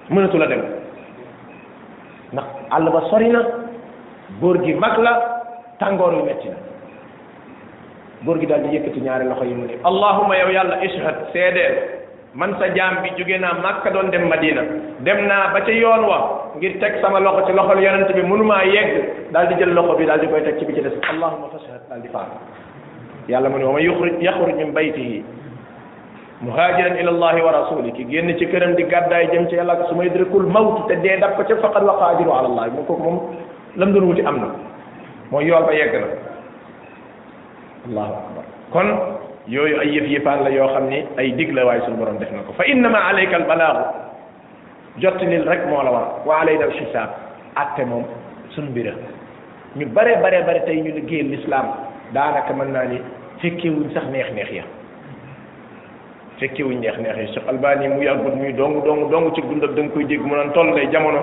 mënatu 0.09 0.37
la 0.37 0.45
dem 0.47 0.61
ndax 2.33 2.45
àll 2.71 2.91
ba 2.91 3.01
sori 3.09 3.27
na 3.29 3.41
góor 4.41 4.57
gi 4.63 4.73
mag 4.73 4.97
la 4.99 5.19
tàngoor 5.79 6.13
yu 6.13 6.23
metti 6.23 6.47
na 6.47 6.55
góor 8.25 8.39
gi 8.39 8.45
daal 8.47 8.61
di 8.61 8.75
yëkkati 8.77 8.99
ñaari 9.01 9.25
loxo 9.27 9.43
yi 9.43 9.53
mu 9.53 9.65
ne 9.65 9.75
allahumma 9.83 10.37
yow 10.37 10.49
yàlla 10.51 10.79
ishhad 10.85 11.15
seedeel 11.33 11.92
man 12.33 12.57
sa 12.59 12.67
jaam 12.73 13.01
bi 13.05 13.09
jóge 13.17 13.37
naa 13.37 13.53
Makka 13.61 13.91
doon 13.93 14.09
dem 14.11 14.25
Madina 14.29 14.61
dem 15.05 15.25
naa 15.29 15.53
ba 15.53 15.61
ca 15.61 15.69
yoon 15.71 16.03
wa 16.09 16.17
ngir 16.57 16.79
teg 16.81 16.97
sama 17.01 17.19
loxo 17.21 17.45
ci 17.47 17.53
loxol 17.53 17.77
yonent 17.81 18.09
bi 18.15 18.21
mënumaa 18.25 18.63
yegg 18.65 18.89
daal 19.31 19.47
di 19.47 19.55
jël 19.61 19.73
loxo 19.77 19.93
bi 19.97 20.05
daal 20.05 20.19
di 20.19 20.27
koy 20.27 20.41
teg 20.41 20.57
ci 20.59 20.65
bi 20.65 20.73
ci 20.73 20.81
des 20.81 20.97
allahuma 21.13 21.47
fashhad 21.53 21.81
daal 21.89 22.01
di 22.01 22.07
faat 22.09 22.33
yàlla 23.29 23.49
mu 23.49 23.57
ne 23.61 23.65
wa 23.65 23.73
man 23.77 23.81
yuxruj 23.85 24.17
yaxruj 24.21 24.49
min 24.55 24.73
baytihi 24.73 25.21
muhaajiran 26.41 26.97
ila 27.05 27.11
allahi 27.13 27.41
wa 27.45 27.51
rasuli 27.53 27.91
ki 27.93 28.05
génn 28.09 28.33
ci 28.41 28.45
këram 28.49 28.73
di 28.81 28.83
gàddaay 28.89 29.29
jëm 29.31 29.47
ci 29.49 29.55
yàlla 29.61 29.77
su 29.87 29.93
may 29.95 30.09
drikul 30.09 30.45
mawt 30.49 30.87
te 30.89 30.95
dee 31.05 31.19
daf 31.21 31.35
ko 31.37 31.43
ca 31.45 31.55
faqad 31.69 31.83
waqa 31.85 32.09
ajru 32.17 32.31
ala 32.33 32.47
allah 32.49 32.65
moom 32.73 32.85
kooku 32.89 33.03
moom 33.13 33.17
lam 33.77 33.93
doon 33.93 34.05
wuti 34.09 34.25
am 34.25 34.37
na 34.41 34.47
mooy 35.31 35.45
yool 35.45 35.61
ba 35.63 35.73
yegg 35.73 35.93
na 37.93 38.01
akbar 38.09 38.45
yooyu 39.47 39.75
ay 39.79 39.89
yëf 39.91 40.05
yëfaan 40.07 40.43
la 40.43 40.49
yoo 40.51 40.67
xam 40.73 40.87
ni 40.89 41.03
ay 41.17 41.31
dig 41.35 41.51
la 41.51 41.65
waaye 41.65 41.81
suñu 41.81 41.97
borom 41.97 42.17
def 42.17 42.31
na 42.31 42.39
ko 42.47 42.53
fa 42.57 42.63
innama 42.65 42.97
alayka 43.11 43.35
al 43.35 43.43
balaagu 43.45 43.83
jottinil 44.99 45.43
rek 45.47 45.67
moo 45.67 45.83
la 45.83 45.91
war 45.91 46.07
wa 46.25 46.41
alayna 46.41 46.65
al 46.65 46.71
xisaab 46.71 47.09
atte 47.55 47.85
moom 47.85 48.05
suñu 48.51 48.69
mbira 48.69 48.91
ñu 49.75 49.85
bare 49.91 50.15
bare 50.21 50.43
bare 50.45 50.63
tey 50.65 50.79
ñu 50.79 50.93
liggéeyal 50.93 51.27
l'islam 51.27 51.65
daanaka 52.13 52.53
mën 52.53 52.71
naa 52.71 52.83
ni 52.85 53.01
fekkewuñ 53.41 53.91
sax 53.93 54.05
neex 54.11 54.31
neex 54.31 54.49
ya 54.53 54.63
fekkewuñ 56.39 56.79
neex 56.79 56.97
neex 56.99 57.17
ya 57.17 57.27
cheikh 57.35 57.47
albani 57.49 57.87
mu 57.89 58.01
yàggut 58.01 58.33
muy 58.35 58.53
dong 58.53 58.81
dong 58.85 59.11
dong 59.11 59.35
ci 59.35 59.41
dundam 59.41 59.75
da 59.75 59.81
nga 59.83 59.91
koy 59.93 60.05
dégg 60.05 60.21
mu 60.23 60.35
naan 60.35 60.53
toll 60.53 60.71
lay 60.71 60.87
jamono 60.89 61.19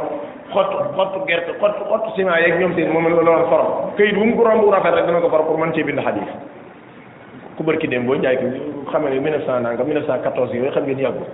xott 0.52 0.70
xott 0.96 1.26
gerte 1.26 1.56
xott 1.58 1.76
xott 1.88 2.14
ciment 2.16 2.36
yeeg 2.36 2.60
ñoom 2.60 2.74
seen 2.76 2.90
moom 2.92 3.08
la 3.08 3.30
woon 3.32 3.48
forom 3.48 3.94
këyit 3.96 4.16
wu 4.18 4.24
mu 4.24 4.36
ko 4.36 4.44
romb 4.44 4.68
rafet 4.68 4.92
rek 4.94 5.06
dana 5.06 5.20
ko 5.20 5.30
for 5.30 5.44
pour 5.46 5.58
mën 5.58 5.72
cee 5.72 5.84
bind 5.84 5.98
xadis 6.00 6.28
ku 7.60 7.60
barki 7.68 7.84
dem 7.92 8.08
boo 8.08 8.16
njaay 8.16 8.40
ki 8.40 8.46
xam 8.88 9.04
ne 9.04 9.20
mille 9.20 9.36
neuf 9.36 9.44
cent 9.44 9.60
nangam 9.68 9.84
mille 9.84 10.00
neuf 10.00 10.08
cent 10.08 10.24
quatorze 10.24 10.56
yooyu 10.56 10.72
xam 10.72 10.82
ngeen 10.88 11.02
yàggul 11.04 11.28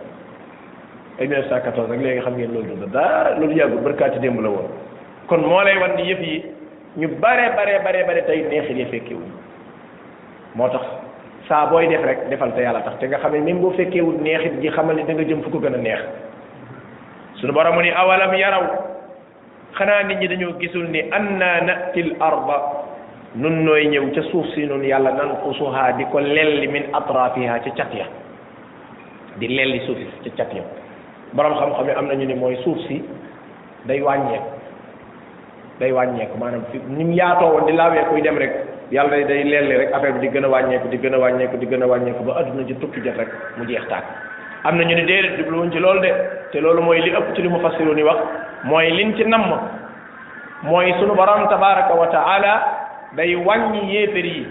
ay 1.20 1.26
mille 1.30 1.38
neuf 1.40 1.48
cent 1.50 1.62
quatorze 1.62 1.90
rek 1.94 2.02
léegi 2.02 2.20
xam 2.20 2.34
loolu 2.50 3.54
yàggul 3.60 3.80
barkaati 3.86 4.18
démb 4.18 4.42
la 4.42 4.50
woon 4.50 4.66
kon 5.30 5.38
moo 5.46 5.62
lay 5.62 5.78
wan 5.78 5.94
ni 5.96 6.02
yëf 6.10 6.18
yi 6.20 6.42
ñu 6.98 7.08
bare 7.22 7.46
bare 7.56 7.78
bare 7.84 8.24
tey 8.26 8.42
neexit 8.50 8.74
ya 8.76 8.86
fekkewuñ 8.90 9.28
moo 10.56 10.68
tax 10.68 10.82
saa 11.46 11.66
booy 11.70 11.86
def 11.86 12.02
rek 12.02 12.28
defal 12.28 12.50
te 12.56 12.60
yàlla 12.62 12.80
tax 12.82 12.98
te 12.98 13.06
nga 13.06 13.18
xam 13.22 13.30
ne 13.32 13.40
même 13.44 13.60
boo 13.60 13.70
fekkewul 13.76 14.18
neexit 14.22 14.60
gi 14.62 14.68
xamal 14.68 14.96
ne 14.96 15.06
da 15.06 15.14
nga 15.14 15.22
jëm 15.22 15.42
fu 15.42 15.50
ko 15.50 15.58
gën 15.58 15.78
a 15.78 15.78
neex 15.78 16.02
suñu 17.36 17.52
borom 17.52 17.74
mu 17.76 17.82
ni 17.82 17.90
awalam 17.94 18.34
yaraw 18.34 18.64
xanaa 19.78 20.02
nit 20.02 20.18
ñi 20.18 20.28
dañoo 20.28 20.58
gisul 20.58 20.90
ni 20.90 21.06
anna 21.12 21.60
natil 21.62 22.16
arda 22.18 22.85
nun 23.34 23.64
nooy 23.64 23.88
ñëw 23.90 24.12
ca 24.14 24.22
suuf 24.30 24.46
si 24.54 24.64
nun 24.66 24.82
yàlla 24.84 25.10
nan 25.12 25.36
kusuhaa 25.42 25.92
di 25.92 26.04
ko 26.12 26.18
lelli 26.20 26.66
min 26.68 26.84
atrafiha 26.92 27.58
ca 27.58 27.70
cat 27.74 27.92
ya 27.94 28.06
di 29.38 29.48
lelli 29.48 29.80
suuf 29.86 29.98
si 29.98 30.30
ca 30.30 30.44
cat 30.44 30.54
ya 30.54 30.62
borom 31.32 31.54
xam-xam 31.58 31.86
yi 31.88 31.92
am 31.98 32.06
nañu 32.06 32.26
ni 32.26 32.34
mooy 32.34 32.56
suuf 32.62 32.78
si 32.86 33.02
day 33.84 34.00
wàññeek 34.00 34.40
day 35.80 35.92
wàññeek 35.92 36.28
maanaam 36.38 36.64
fi 36.72 36.78
ni 36.88 37.04
mu 37.04 37.12
yaatoo 37.12 37.50
woon 37.50 37.66
di 37.66 37.72
laaweekuy 37.72 38.20
dem 38.22 38.38
rek 38.38 38.52
yàlla 38.90 39.10
day 39.10 39.24
day 39.24 39.42
lelli 39.44 39.76
rek 39.76 39.92
affaire 39.92 40.14
bi 40.14 40.20
di 40.20 40.28
gën 40.28 40.44
a 40.44 40.48
wàññeeku 40.48 40.88
di 40.88 40.96
gën 40.98 41.14
a 41.14 41.18
wàññeeku 41.18 41.56
di 41.58 41.66
gën 41.66 41.82
a 41.82 41.86
wàññeeku 41.86 42.22
ba 42.24 42.34
adduna 42.40 42.62
ji 42.64 42.74
tukki 42.78 43.00
jot 43.02 43.16
rek 43.18 43.28
mu 43.58 43.64
jeex 43.66 43.86
taak 43.88 44.04
am 44.64 44.76
na 44.78 44.84
ñu 44.84 44.94
ni 44.94 45.04
déedéet 45.04 45.36
diblu 45.36 45.56
woon 45.58 45.70
ci 45.72 45.78
loolu 45.78 46.00
de 46.00 46.12
te 46.52 46.58
loolu 46.60 46.80
mooy 46.82 47.00
li 47.02 47.10
ëpp 47.10 47.34
ci 47.34 47.42
li 47.42 47.48
mu 47.48 47.58
fasiru 47.60 47.94
ni 47.94 48.02
wax 48.02 48.18
mooy 48.64 48.90
lin 48.92 49.12
ci 49.16 49.24
namm 49.26 49.60
mooy 50.62 50.92
sunu 50.98 51.14
borom 51.14 51.46
tabaraka 51.48 51.94
wa 51.94 52.06
taala 52.06 52.75
day 53.16 53.34
wàññi 53.36 53.86
yéefér 53.92 54.24
yi 54.26 54.46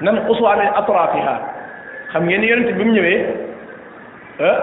nan 0.00 0.24
xusu 0.26 0.46
ala 0.46 0.62
atrafiha 0.62 1.40
xam 2.12 2.26
ngeen 2.26 2.42
yonent 2.42 2.70
bi 2.78 2.84
mu 2.84 2.92
ñëwee 2.92 3.18
ah 4.50 4.58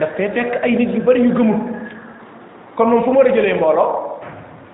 daf 0.00 0.10
fee 0.16 0.28
fekk 0.34 0.58
ay 0.62 0.72
nit 0.72 0.94
yu 0.94 1.02
bari 1.02 1.20
yu 1.22 1.34
gëmul 1.34 1.58
kon 2.76 2.84
moom 2.88 3.04
fu 3.04 3.10
mu 3.12 3.18
war 3.18 3.26
a 3.26 3.30
jëlee 3.30 3.54
mbooloo 3.54 4.18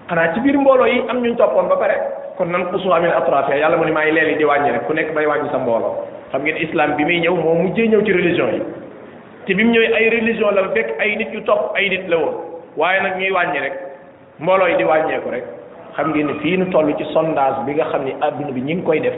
xanaa 0.09 0.33
ci 0.35 0.41
biir 0.41 0.59
mbooloo 0.59 0.87
yi 0.87 1.03
am 1.09 1.23
ñu 1.23 1.37
toppoon 1.37 1.69
ba 1.69 1.77
pare 1.77 1.95
kon 2.39 2.47
nan 2.49 2.65
xusu 2.73 2.93
amee 2.93 3.09
atrafiha 3.11 3.57
yàlla 3.59 3.77
mu 3.77 3.85
ne 3.85 3.93
maa 3.93 4.05
ngi 4.05 4.13
leeli 4.13 4.37
di 4.39 4.45
wàññi 4.45 4.71
rek 4.73 4.87
ku 4.87 4.93
nekk 4.95 5.15
bay 5.15 5.27
wàññi 5.27 5.51
sa 5.51 5.59
mbooloo 5.59 5.95
xam 6.33 6.43
ngeen 6.43 6.57
islam 6.57 6.97
bi 6.97 7.05
muy 7.05 7.19
ñëw 7.21 7.35
mu 7.35 7.55
mujjee 7.63 7.89
ñëw 7.89 8.01
ci 8.05 8.13
religion 8.13 8.49
yi 8.55 8.61
te 9.47 9.55
bi 9.55 9.65
mu 9.65 9.71
ñëwee 9.73 9.93
ay 9.97 10.09
religion 10.11 10.51
la 10.55 10.69
fekk 10.75 10.89
ay 11.01 11.17
nit 11.17 11.33
yu 11.35 11.45
topp 11.45 11.73
ay 11.75 11.89
nit 11.91 12.09
la 12.09 12.17
woon 12.17 12.35
waaye 12.77 13.03
nag 13.03 13.17
ñuy 13.19 13.31
wàññi 13.31 13.59
rek 13.61 13.75
mbooloo 14.41 14.69
yi 14.69 14.77
di 14.77 14.85
wàññeeku 14.85 15.31
rek 15.31 15.45
xam 15.99 16.13
ngeen 16.15 16.27
ne 16.27 16.33
fii 16.41 16.57
ñu 16.59 16.65
toll 16.73 16.95
ci 16.97 17.05
sondage 17.13 17.57
bi 17.67 17.75
nga 17.75 17.85
xam 17.91 18.05
ne 18.05 18.15
adduna 18.21 18.53
bi 18.53 18.61
ñi 18.61 18.75
ngi 18.75 18.83
koy 18.85 19.01
def 19.01 19.15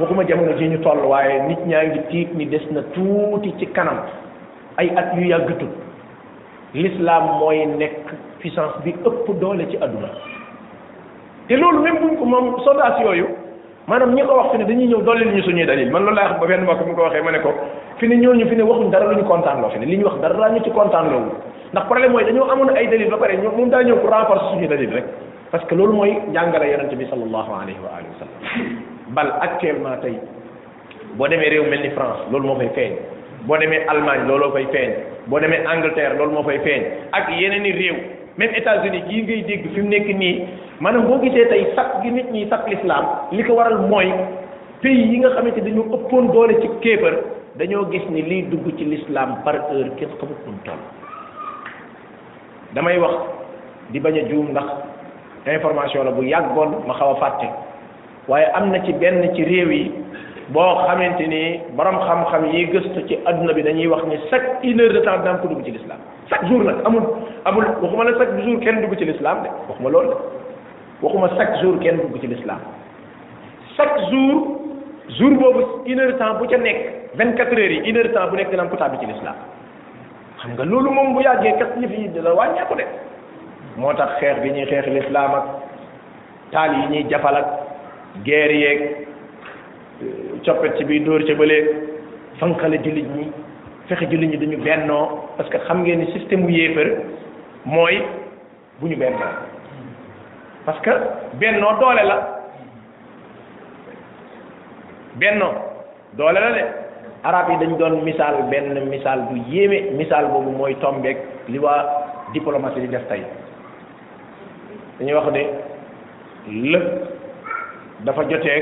waxuma 0.00 0.24
jamono 0.24 0.52
ji 0.58 0.68
ñu 0.68 0.78
toll 0.82 1.00
waaye 1.06 1.38
nit 1.48 1.58
ñaa 1.66 1.84
ngi 1.84 2.00
tiit 2.10 2.34
ni 2.34 2.46
des 2.48 2.62
na 2.72 2.82
tuuti 2.92 3.54
ci 3.58 3.66
kanam 3.68 3.98
ay 4.76 4.90
at 4.96 5.14
yu 5.14 5.26
yàggatul 5.28 5.68
l'islam 6.74 7.24
mooy 7.38 7.64
nekk 7.66 7.96
puissance 8.40 8.74
bi 8.84 8.90
ëpp 9.04 9.38
doole 9.38 9.68
ci 9.70 9.76
adduna 9.80 10.08
te 11.46 11.54
loolu 11.56 11.78
même 11.82 11.98
buñ 12.00 12.16
ko 12.18 12.24
moom 12.24 12.58
sondage 12.64 13.00
yooyu 13.04 13.28
maanaam 13.86 14.14
ñi 14.16 14.22
ko 14.22 14.34
wax 14.34 14.50
fi 14.50 14.58
ne 14.58 14.64
dañuy 14.64 14.86
ñëw 14.88 15.02
dolli 15.02 15.24
li 15.26 15.34
ñu 15.36 15.42
suñuy 15.42 15.64
dalil 15.64 15.90
man 15.92 16.02
loolu 16.02 16.16
laa 16.16 16.28
xam 16.30 16.38
ba 16.40 16.46
benn 16.46 16.62
mbokk 16.62 16.86
mi 16.86 16.94
ko 16.94 17.02
waxee 17.02 17.22
ma 17.22 17.30
ne 17.30 17.38
ko 17.38 17.54
fi 17.98 18.08
ne 18.08 18.16
ñooñu 18.16 18.48
fi 18.48 18.56
ne 18.56 18.62
waxuñ 18.62 18.90
dara 18.90 19.06
lu 19.12 19.18
ñu 19.18 19.24
kontaan 19.24 19.58
ñu 19.58 19.62
wax 20.02 20.18
dara 20.22 20.50
ñu 20.50 20.60
ci 20.64 20.70
kontaan 20.72 21.04
loolu 21.10 21.30
ndax 21.72 21.84
problème 21.86 22.10
mooy 22.12 22.24
dañoo 22.24 22.50
amoon 22.50 22.70
ay 22.74 22.88
dalil 22.88 23.08
ba 23.10 23.16
pare 23.18 23.36
ñoom 23.38 23.54
moom 23.56 23.68
daa 23.68 23.82
rek 23.82 25.04
parce 25.50 25.64
que 25.66 25.74
loolu 25.74 25.92
mooy 25.94 26.12
jàngale 26.32 26.68
yonente 26.70 26.94
bi 26.96 27.06
sallallahu 27.08 27.52
alayhi 27.60 27.80
wa 27.80 27.92
alihi 27.96 28.10
wa 28.12 28.18
sallam 28.20 28.38
bal 29.16 29.28
actuellement 29.40 29.96
tey 30.04 30.14
boo 31.16 31.28
demee 31.28 31.48
réew 31.50 31.64
mel 31.68 31.80
ni 31.80 31.90
France 31.90 32.20
loolu 32.30 32.48
moo 32.48 32.58
fay 32.58 32.68
feeñ 32.76 32.92
boo 33.46 33.56
demee 33.56 33.80
Allemagne 33.88 34.26
looloo 34.28 34.52
fay 34.52 34.66
feeñ 34.72 34.90
boo 35.26 35.40
demee 35.40 35.64
Angleterre 35.66 36.16
loolu 36.18 36.32
moo 36.32 36.42
fay 36.42 36.58
feeñ 36.58 36.82
ak 37.12 37.30
yeneen 37.30 37.64
i 37.66 37.72
réew 37.72 37.96
même 38.36 38.54
États-Unis 38.54 39.02
gii 39.08 39.22
ngay 39.22 39.42
dégg 39.48 39.64
fi 39.74 39.80
mu 39.80 39.88
nekk 39.88 40.08
nii 40.20 40.34
maanaam 40.80 41.06
boo 41.08 41.18
gisee 41.24 41.48
tey 41.48 41.64
sakk 41.76 42.02
gi 42.02 42.10
nit 42.10 42.30
ñi 42.32 42.44
sakk 42.52 42.68
l'islam 42.68 43.04
li 43.32 43.42
ko 43.44 43.54
waral 43.56 43.80
mooy 43.88 44.12
pays 44.82 45.08
yi 45.12 45.18
nga 45.22 45.30
xamante 45.36 45.60
dañoo 45.64 45.86
ëppoon 45.96 46.28
doole 46.32 46.60
ci 46.60 46.68
kéefër 46.82 47.14
dañoo 47.56 47.88
gis 47.90 48.04
ni 48.10 48.22
liy 48.22 48.42
dugg 48.52 48.66
ci 48.76 48.84
l'islam 48.84 49.38
par 49.44 49.56
heure 49.70 49.96
kenn 49.96 50.12
xamut 50.20 50.38
mun 50.46 50.60
toll 50.64 50.82
damay 52.74 52.98
wax 52.98 53.14
di 53.90 53.98
bañ 54.00 54.16
a 54.20 54.28
juum 54.28 54.50
ndax 54.52 54.68
information 55.52 56.04
la 56.04 56.10
bu 56.12 56.22
yàggoon 56.26 56.82
ma 56.86 56.94
xaw 56.94 57.14
a 57.16 57.16
fàtte 57.20 57.48
waaye 58.28 58.46
am 58.54 58.70
na 58.72 58.78
ci 58.84 58.92
benn 58.92 59.34
ci 59.34 59.44
réew 59.44 59.70
yi 59.72 59.92
boo 60.48 60.74
xamante 60.86 61.26
ni 61.26 61.60
borom 61.76 61.98
xam-xam 61.98 62.44
yi 62.52 62.66
gëstu 62.66 63.06
ci 63.08 63.18
aduna 63.24 63.52
bi 63.52 63.62
dañuy 63.62 63.86
wax 63.86 64.04
ni 64.06 64.16
chaque 64.30 64.62
une 64.62 64.80
heure 64.80 64.92
de 64.92 64.98
temps 65.00 65.18
daan 65.24 65.38
ko 65.40 65.48
dugg 65.48 65.64
ci 65.64 65.70
l'islam 65.70 65.98
chaque 66.28 66.46
jour 66.46 66.62
nag 66.62 66.76
amul 66.84 67.02
amul 67.44 67.64
waxuma 67.82 68.04
la 68.04 68.18
chaque 68.18 68.40
jour 68.42 68.58
kenn 68.60 68.80
dugg 68.80 68.98
ci 68.98 69.04
l'islam 69.04 69.38
de 69.42 69.48
waxuma 69.68 69.90
loolu 69.90 70.08
de 70.08 70.14
waxuma 71.04 71.28
chaque 71.36 71.56
jour 71.60 71.78
kenn 71.80 71.96
dugg 71.96 72.20
ci 72.20 72.26
l'islam 72.26 72.58
chaque 73.76 73.98
jour 74.10 74.58
jour 75.16 75.30
boobu 75.30 75.64
une 75.86 76.00
heure 76.00 76.16
temps 76.18 76.34
bu 76.40 76.46
ca 76.48 76.58
nekk 76.58 76.76
vingt 77.14 77.32
quatre 77.36 77.52
heures 77.54 77.70
yi 77.72 77.80
une 77.90 77.96
heure 77.96 78.12
temps 78.12 78.28
bu 78.30 78.36
nekk 78.36 78.50
dina 78.50 78.62
am 78.62 78.68
ko 78.70 78.76
tàbbi 78.76 78.98
ci 79.00 79.06
l'islam 79.06 79.34
xam 80.40 80.52
nga 80.52 80.64
loolu 80.64 80.90
moom 80.90 81.14
bu 81.14 81.20
yàggee 81.22 81.56
kat 81.58 81.76
yëf 81.80 81.90
yi 81.90 82.08
dina 82.08 82.34
wàññeeku 82.34 82.74
de 82.76 82.84
moo 83.78 83.92
tax 83.92 84.18
xeex 84.20 84.40
bi 84.42 84.50
ñuy 84.50 84.66
xeex 84.70 84.86
lislaam 84.88 85.34
ak 85.34 85.44
taal 86.50 86.70
yi 86.78 86.86
ñuy 86.90 87.10
jafal 87.10 87.36
ak 87.36 87.46
guerre 88.24 88.56
yeeg 88.62 88.80
euh, 90.02 90.44
coppet 90.44 90.76
ci 90.78 90.84
biy 90.84 91.00
dóor 91.00 91.22
ca 91.26 91.34
bëleeg 91.34 91.66
fanqale 92.40 92.78
jullit 92.84 93.06
ñi 93.16 93.28
fexe 93.88 94.04
jullit 94.10 94.30
ñi 94.30 94.36
duñu 94.36 94.56
bennoo 94.64 95.06
parce 95.36 95.48
que 95.50 95.58
xam 95.58 95.82
ngeen 95.82 95.98
ni 95.98 96.06
système 96.12 96.42
bu 96.44 96.50
yéefar 96.52 96.86
mooy 97.64 98.02
bu 98.80 98.86
ñu 98.88 98.96
bennoo 98.96 99.30
parce 100.66 100.80
que 100.80 100.90
bennoo 101.38 101.78
doole 101.78 102.02
la 102.04 102.28
bennoo 105.14 105.52
doole 106.14 106.34
la 106.40 106.52
de 106.52 106.64
arab 107.22 107.50
yi 107.50 107.56
dañ 107.58 107.76
doon 107.78 108.02
misaal 108.02 108.34
benn 108.50 108.88
misaal 108.90 109.20
bu 109.30 109.36
yéeme 109.48 109.90
misaal 109.96 110.26
boobu 110.26 110.50
mooy 110.50 110.74
tombeek 110.80 111.18
li 111.48 111.58
waa 111.60 112.26
diplomatie 112.32 112.80
di 112.82 112.88
def 112.88 113.06
tey 113.08 113.22
dañuy 114.98 115.14
wax 115.14 115.30
ne 115.32 115.42
lépp 116.68 116.86
dafa 118.04 118.22
jotee 118.28 118.60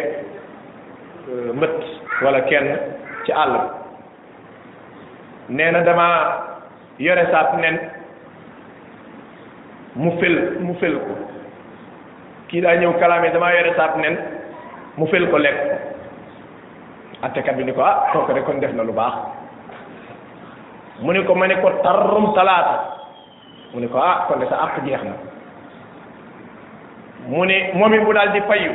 euh, 1.32 1.54
mbët 1.56 1.76
walla 2.22 2.40
kenn 2.48 2.68
ci 3.24 3.32
àll 3.32 3.52
bi 5.48 5.54
nee 5.56 5.70
na 5.70 5.80
dama 5.80 6.08
yore 6.98 7.24
saab 7.32 7.58
nen 7.60 7.78
mu 9.96 10.10
fel 10.20 10.36
mu 10.60 10.74
fel 10.80 10.98
ko 11.00 11.12
kii 12.48 12.60
daa 12.60 12.76
ñëw 12.76 12.92
kalaame 13.00 13.32
damaa 13.32 13.54
yore 13.56 13.72
saab 13.76 13.96
nen 13.98 14.16
mu 14.98 15.06
fel 15.06 15.26
ko 15.30 15.38
lekk 15.38 15.58
ko 15.68 15.74
attekat 17.26 17.56
bi 17.56 17.64
ni 17.64 17.72
ko 17.72 17.80
ah 17.82 18.10
kooku 18.12 18.32
de 18.32 18.60
def 18.60 18.72
na 18.74 18.82
lu 18.84 18.92
baax 18.92 19.14
mu 21.00 21.12
ne 21.12 21.24
ko 21.24 21.34
ma 21.34 21.46
ne 21.46 21.54
ko 21.62 21.70
tarum 21.82 22.34
talaata 22.34 22.76
mu 23.72 23.80
ne 23.80 23.86
ko 23.88 23.98
ah 23.98 24.26
kon 24.28 24.38
de 24.38 24.46
sa 24.48 24.56
àq 24.64 24.84
jeex 24.84 25.02
na 25.04 25.16
mu 27.28 27.44
ne 27.44 27.70
moom 27.74 27.92
it 27.92 28.00
mu 28.06 28.12
daal 28.14 28.30
di 28.32 28.40
fayu 28.46 28.70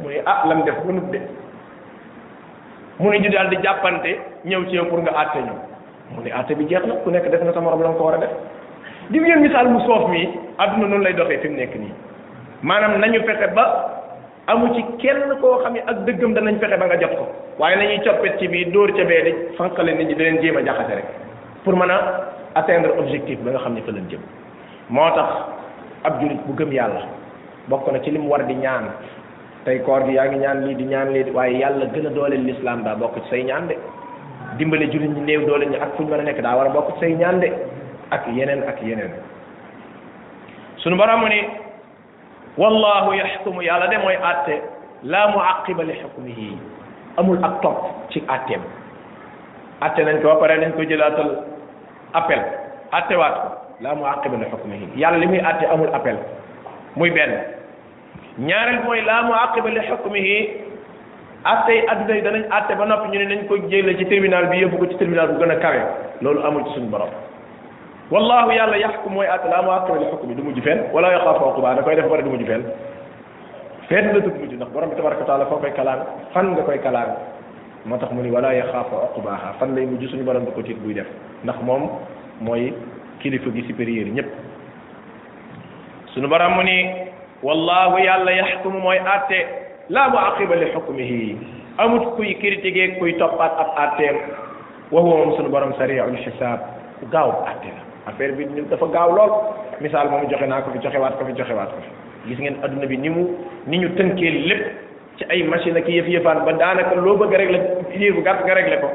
mu 0.00 0.08
ne 0.12 0.20
ah 0.26 0.42
lam 0.46 0.62
def 0.64 0.76
ba 0.84 0.92
nut 0.92 1.10
de 1.10 1.18
mu 3.00 3.08
ne 3.10 3.18
ñu 3.18 3.28
daal 3.32 3.48
di 3.48 3.56
jàppante 3.64 4.16
ñëw 4.44 4.62
ci 4.68 4.74
yow 4.76 4.86
pour 4.86 5.00
nga 5.00 5.10
àtte 5.16 5.36
ñu 5.40 5.54
mu 6.14 6.20
ne 6.22 6.30
àtte 6.30 6.54
bi 6.54 6.66
jeex 6.68 6.84
na 6.86 6.94
ku 7.02 7.10
nekk 7.10 7.28
def 7.28 7.42
nga 7.42 7.52
sa 7.52 7.60
morom 7.60 7.82
la 7.82 7.88
ko 7.90 8.04
war 8.04 8.14
a 8.14 8.18
def 8.18 8.30
di 9.08 9.18
ngeen 9.18 9.40
misaal 9.40 9.68
mu 9.68 9.80
soof 9.80 10.08
mi 10.10 10.28
àdduna 10.58 10.86
noonu 10.86 11.02
lay 11.02 11.14
doxee 11.14 11.38
fi 11.38 11.48
mu 11.48 11.56
nekk 11.56 11.74
nii 11.76 11.92
maanaam 12.62 12.98
nañu 13.00 13.22
fexe 13.24 13.48
ba 13.54 13.64
amu 14.46 14.74
ci 14.74 14.84
kenn 14.98 15.36
koo 15.40 15.58
xam 15.64 15.72
ne 15.72 15.82
ak 15.86 16.04
dëggam 16.04 16.34
danañ 16.34 16.58
fexe 16.60 16.76
ba 16.76 16.86
nga 16.86 16.96
jot 16.98 17.16
ko 17.16 17.26
waaye 17.58 17.76
nañuy 17.76 18.04
coppet 18.04 18.38
ci 18.38 18.48
bii 18.48 18.70
dóor 18.70 18.92
ca 18.92 19.04
bee 19.04 19.22
di 19.22 19.34
fanqale 19.56 19.88
nit 19.94 20.08
ñi 20.08 20.14
di 20.14 20.40
jéem 20.40 20.56
a 20.56 20.62
jaxase 20.64 20.94
rek 20.94 21.04
pour 21.64 21.74
mën 21.76 21.88
a 21.90 22.28
atteindre 22.54 22.92
objectif 22.98 23.38
ba 23.38 23.50
nga 23.50 23.58
xam 23.60 23.74
ne 23.74 23.80
fa 23.80 23.92
leen 23.92 24.08
jëm 24.10 24.20
moo 24.90 25.10
tax 25.14 25.30
ab 26.02 26.20
julit 26.20 26.38
gëm 26.56 26.70
yàlla 26.72 27.18
bokk 27.70 27.86
na 27.94 28.00
ci 28.02 28.10
lim 28.10 28.26
war 28.28 28.42
di 28.48 28.54
ñaan 28.58 28.84
tey 29.64 29.78
koor 29.86 30.02
gi 30.06 30.12
yaa 30.14 30.26
ngi 30.28 30.38
ñaan 30.42 30.58
lii 30.66 30.74
di 30.74 30.84
ñaan 30.84 31.08
lii 31.14 31.30
waaye 31.30 31.56
yàlla 31.58 31.84
gën 31.86 32.02
doole 32.02 32.14
dooleel 32.14 32.44
lislaam 32.44 32.82
daa 32.82 32.96
bokk 32.98 33.14
ci 33.22 33.28
say 33.30 33.42
ñaan 33.44 33.68
de 33.68 33.76
dimbale 34.58 34.90
jullit 34.90 35.10
ñi 35.16 35.20
néew 35.20 35.46
doole 35.46 35.62
ñi 35.66 35.76
ak 35.76 35.90
fu 35.96 36.02
ñu 36.02 36.10
mën 36.10 36.20
a 36.20 36.22
nekk 36.24 36.40
daa 36.42 36.56
war 36.56 36.66
a 36.66 36.70
bokk 36.70 36.92
ci 36.94 36.98
say 37.00 37.14
ñaan 37.14 37.38
de 37.40 37.46
ak 38.10 38.26
yeneen 38.34 38.62
ak 38.66 38.82
yeneen 38.82 39.10
sunu 40.78 40.96
borom 40.96 41.20
mu 41.20 41.28
ni 41.28 41.40
wallahu 42.58 43.12
yaxkumu 43.14 43.62
yàlla 43.62 43.86
de 43.86 43.96
mooy 43.98 44.16
àtte 44.16 44.60
laa 45.04 45.28
muaqiba 45.30 45.82
li 45.84 45.92
xukmihi 46.02 46.56
amul 47.18 47.38
ak 47.44 47.60
topp 47.62 47.82
ci 48.10 48.24
àtteem 48.28 48.60
àtte 49.80 50.00
nañ 50.04 50.20
ko 50.22 50.28
ba 50.28 50.36
pare 50.40 50.72
ko 50.76 50.82
jëlaatal 50.82 51.30
appel 52.14 52.42
àttewaat 52.90 53.34
ko 53.40 53.48
laa 53.80 53.94
muaqiba 53.94 54.36
li 54.36 54.44
xukmihi 54.50 54.86
yàlla 54.96 55.18
li 55.18 55.26
muy 55.28 55.38
àtte 55.40 55.64
amul 55.72 55.94
appel 55.94 56.16
muy 56.96 57.10
benn 57.10 57.59
ñaareel 58.38 58.84
mooy 58.84 59.00
laa 59.02 59.22
mu 59.22 59.32
àqiba 59.34 59.70
li 59.70 59.80
xukmihi 59.88 60.48
atte 61.44 61.70
yi 61.72 61.82
adduna 61.88 62.14
yi 62.16 62.22
danañ 62.22 62.42
atte 62.50 62.74
ba 62.76 62.84
noppi 62.86 63.08
ñu 63.10 63.18
ne 63.24 63.34
nañ 63.34 63.46
ko 63.48 63.56
jëlee 63.68 63.96
ci 63.98 64.04
tribunal 64.06 64.46
bi 64.48 64.58
yóbbu 64.58 64.76
ko 64.78 64.86
ci 64.88 64.96
tribunal 64.96 65.28
bu 65.32 65.40
gën 65.40 65.50
a 65.50 65.56
kawe 65.56 65.80
loolu 66.22 66.40
amul 66.44 66.64
ci 66.66 66.70
suñu 66.74 66.86
borom 66.88 67.08
wallahu 68.10 68.50
yàlla 68.52 68.76
yaxkum 68.78 69.12
mooy 69.12 69.26
atte 69.26 69.46
laa 69.48 69.62
mu 69.62 69.70
àqiba 69.70 69.98
li 69.98 70.04
xukmi 70.10 70.34
du 70.34 70.42
mujj 70.42 70.60
fenn 70.62 70.82
wala 70.92 71.10
yaxaafu 71.12 71.44
uqba 71.48 71.74
da 71.74 71.82
koy 71.82 71.94
def 71.96 72.08
bare 72.08 72.22
du 72.22 72.30
mujj 72.30 72.46
fenn 72.46 72.64
fenn 73.88 74.12
la 74.12 74.20
du 74.20 74.28
mujj 74.30 74.54
ndax 74.54 74.68
borom 74.70 74.88
bi 74.90 74.96
tabaraka 74.96 75.24
taala 75.24 75.46
foo 75.46 75.56
koy 75.56 75.72
fan 76.32 76.50
nga 76.52 76.62
koy 76.62 76.78
kalaame 76.80 77.14
moo 77.84 77.98
tax 77.98 78.10
mu 78.12 78.22
ni 78.22 78.30
wala 78.30 78.54
yaxaafu 78.54 78.94
uqbaha 79.18 79.54
fan 79.58 79.74
lay 79.74 79.86
mujj 79.86 80.06
suñu 80.10 80.22
borom 80.24 80.44
da 80.44 80.50
ko 80.52 80.62
tiit 80.62 80.78
buy 80.84 80.94
def 80.94 81.06
ndax 81.42 81.56
moom 81.62 81.88
mooy 82.40 82.72
kilifa 83.20 83.50
gi 83.52 83.62
supérieur 83.66 84.06
ñëpp 84.06 84.28
suñu 86.14 86.26
borom 86.28 86.52
mu 86.54 86.62
ni 86.62 87.09
wallahu 87.42 87.98
yàlla 87.98 88.32
yaxkumu 88.32 88.80
mooy 88.80 88.98
atte 88.98 89.46
laa 89.88 90.08
mu 90.10 90.18
aqiba 90.18 90.54
li 90.56 90.66
xukmihi 90.72 91.36
amut 91.78 92.16
kuy 92.16 92.34
critiquer 92.36 92.98
kuy 92.98 93.12
toppaat 93.16 93.52
ab 93.58 93.70
atteem 93.76 94.16
wa 94.90 95.00
huwa 95.00 95.16
moom 95.16 95.36
sunu 95.36 95.48
borom 95.48 95.72
sariul 95.78 96.16
xisaab 96.24 96.60
gaaw 97.10 97.30
atte 97.48 97.70
la 98.04 98.12
affaire 98.12 98.36
bi 98.36 98.44
dafa 98.70 98.86
gaaw 98.86 99.10
lool 99.16 99.32
misaal 99.80 100.08
moom 100.10 100.28
joxe 100.30 100.46
naa 100.46 100.60
ko 100.62 100.70
fi 100.72 100.78
joxewaat 100.84 101.16
ko 101.18 101.24
fi 101.26 101.32
joxewaat 101.32 101.68
ko 101.68 101.80
fi 101.80 101.90
gis 102.28 102.38
ngeen 102.38 102.56
aduna 102.62 102.86
bi 102.86 102.96
ni 102.98 103.08
mu 103.08 103.24
ni 103.66 103.78
ñu 103.78 103.88
tënkee 103.96 104.30
lépp 104.44 104.66
ci 105.16 105.24
ay 105.32 105.42
machine 105.42 105.76
ak 105.80 105.88
yëf 105.88 106.08
yëfaan 106.08 106.44
ba 106.44 106.52
daanaka 106.52 106.94
loo 106.96 107.16
bëgg 107.16 107.34
rek 107.36 107.50
la 107.50 107.58
yëfu 107.96 108.20
gàtt 108.22 108.44
nga 108.44 108.54
réglé 108.54 108.76
ko 108.84 108.88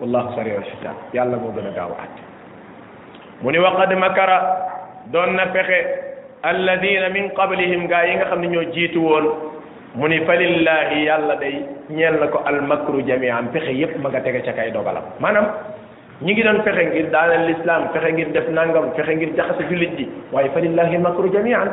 wallahu 0.00 0.34
sariul 0.38 0.62
xisaab 0.62 1.10
yàlla 1.14 1.36
moo 1.42 1.50
gën 1.52 1.66
a 1.66 1.74
gaaw 1.74 1.90
atte 1.98 2.22
mu 3.42 3.50
ni 3.50 3.58
waqad 3.58 3.94
makara 3.98 4.36
doon 5.10 5.34
na 5.34 5.46
fexe 5.50 6.09
الذين 6.46 7.04
من 7.12 7.28
قبلهم 7.36 7.80
غا 7.92 8.00
ييغا 8.02 8.24
خامني 8.32 8.48
ньо 8.52 8.60
جيتو 8.74 8.96
وون 9.00 9.24
موني 10.00 10.20
فلله 10.28 10.90
يالا 11.04 11.34
داي 11.36 11.54
نيل 11.92 12.14
نكو 12.22 12.38
المكر 12.50 12.94
جميعا 13.04 13.42
فخي 13.54 13.72
ييب 13.80 13.92
ماغا 14.04 14.18
تيغي 14.24 14.40
تاكاي 14.46 14.70
دوغالام 14.76 15.04
مانام 15.20 15.46
نيغي 16.24 16.42
دون 16.42 16.58
فخي 16.64 16.84
غير 16.96 17.06
دال 17.12 17.30
الاسلام 17.40 17.80
فخي 17.94 18.10
غير 18.16 18.28
ديف 18.34 18.46
نانغام 18.56 18.90
فخي 18.96 19.14
غير 19.20 19.30
جاخس 19.36 19.58
جوليت 19.70 19.92
دي 20.00 20.04
واي 20.32 20.48
فلله 20.56 20.88
المكر 21.00 21.24
جميعا 21.36 21.66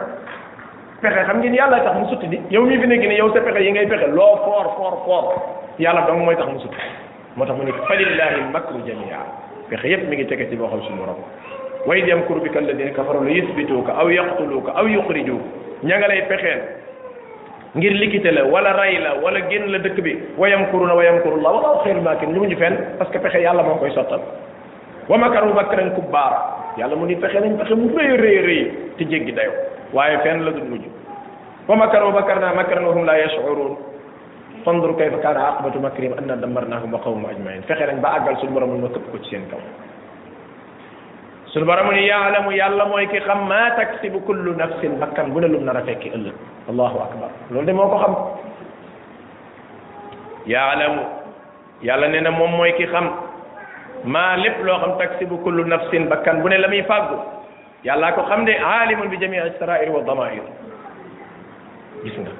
فخي 1.04 1.22
خامني 1.28 1.48
ني 1.50 1.58
يالا 1.64 1.78
تاخ 1.88 1.96
مو 2.00 2.06
دي 2.32 2.38
يوم 2.52 2.66
مي 2.70 2.76
في 2.82 2.88
نيغي 2.92 3.16
يوم 3.24 3.30
سي 3.34 3.40
فخي 3.48 3.62
ييغاي 3.68 3.88
فخي 3.92 4.08
لو 4.18 4.36
فور 4.46 4.66
فور 4.78 4.94
فور 5.08 5.24
يالا 5.84 6.02
دا 6.08 6.12
موي 6.14 6.36
تاخ 6.40 6.50
مو 6.54 6.60
سوتي 6.64 6.78
موتاخ 7.40 7.56
موني 7.58 7.72
فلله 7.90 8.30
المكر 8.44 8.74
جميعا 8.90 9.26
فخي 9.72 9.88
ييب 9.92 10.02
ميغي 10.12 10.24
تيغي 10.30 10.46
تي 10.52 10.56
بوخال 10.60 10.80
سونو 10.88 11.06
رب 11.12 11.22
وإذ 11.88 12.06
يمكر 12.14 12.38
بك 12.44 12.56
الذين 12.58 12.90
كفروا 13.00 13.24
ليثبتوك 13.24 13.88
أو 14.00 14.08
يقتلوك 14.12 14.66
أو 14.80 14.86
يخرجوك 14.98 15.44
ñanga 15.78 16.08
lay 16.10 16.26
pexeel 16.26 16.58
ngir 17.78 17.94
likité 18.02 18.32
la 18.34 18.44
wala 18.50 18.74
ray 18.82 18.98
la 18.98 19.14
wala 19.24 19.40
génn 19.52 19.66
la 19.72 19.78
dëkk 19.78 20.00
bi 20.02 20.14
wa 20.40 20.50
yamkuruna 20.50 20.94
wa 20.98 21.04
yamkurullah 21.06 21.52
wallahu 21.54 21.80
khairul 21.86 22.02
makirin 22.02 22.34
ñu 22.34 22.50
ñu 22.50 22.58
fenn 22.58 22.76
parce 22.98 23.12
que 23.14 23.20
pexe 23.22 23.40
yàlla 23.46 23.62
moo 23.62 23.78
koy 23.78 23.92
sottal 23.94 24.22
wa 25.06 25.18
makaru 25.22 25.54
makran 25.54 25.94
kubbar 25.94 26.34
yàlla 26.82 26.96
mu 26.98 27.06
ni 27.06 27.16
pexe 27.22 27.38
nañ 27.40 27.58
pexe 27.62 27.76
mu 27.78 27.94
rëy 27.94 28.10
rëy 28.26 28.38
rëy 28.50 28.64
te 28.98 29.04
jéggi 29.06 29.32
dayo 29.38 29.52
waaye 29.94 30.18
fenn 30.26 30.46
la 30.50 30.52
dul 30.58 30.66
mujj 30.66 30.82
wa 31.70 31.76
makaru 31.78 32.10
makarna 32.12 32.54
makran 32.58 32.82
wa 32.84 32.94
hum 32.98 33.06
la 33.06 33.16
yash'urun 33.22 33.78
fandur 34.66 34.98
kayfa 34.98 35.20
kana 35.22 35.42
aqbatu 35.52 35.78
makrihim 35.80 36.14
anna 36.18 36.36
damarnahum 36.42 36.90
wa 36.92 37.00
qawmahum 37.06 37.32
ajma'in 37.38 37.62
fexe 37.70 37.86
nañ 37.86 38.02
ba 38.02 38.18
àggal 38.18 38.36
suñu 38.42 38.52
borom 38.58 38.82
ma 38.82 38.90
këpp 38.90 39.12
ko 39.14 39.18
ci 39.22 39.30
seen 39.30 39.46
kaw 39.54 39.62
suñu 41.58 41.66
borom 41.66 41.92
ni 41.92 42.06
yaalamu 42.08 42.52
yàlla 42.52 42.86
mooy 42.86 43.08
ki 43.08 43.20
xam 43.20 43.48
maa 43.48 43.72
taksibu 43.76 44.20
kullu 44.26 44.56
nafsin 44.58 45.00
bakkan 45.00 45.32
bu 45.34 45.40
lum 45.40 45.64
nar 45.66 45.78
a 45.78 45.82
fekki 45.82 46.10
ëllëg 46.16 46.36
allahu 46.70 46.98
akbar 47.06 47.30
loolu 47.52 47.66
de 47.66 47.72
moo 47.72 48.00
yaalamu 50.46 51.02
yàlla 51.84 52.08
na 52.08 52.32
moom 52.32 52.52
mooy 52.52 52.74
ki 52.78 52.86
xam 52.86 53.10
ma 54.06 54.36
lépp 54.38 54.64
loo 54.64 54.78
xam 54.80 54.92
taksibu 55.00 55.38
kullu 55.44 55.64
nafsin 55.66 56.08
bakkan 56.10 56.42
bu 56.42 56.50
ne 56.50 56.58
la 56.58 56.68
muy 56.68 56.84
fàggu 56.84 57.18
yàllaa 57.84 58.12
ko 58.12 58.22
xam 58.30 58.46
de 58.46 58.52
aalimun 58.54 59.08
bi 59.10 59.18
jamii 59.20 59.40
asrair 59.40 59.90
wa 59.92 60.02
damair 60.02 60.42
gis 62.04 62.18
nga 62.18 62.32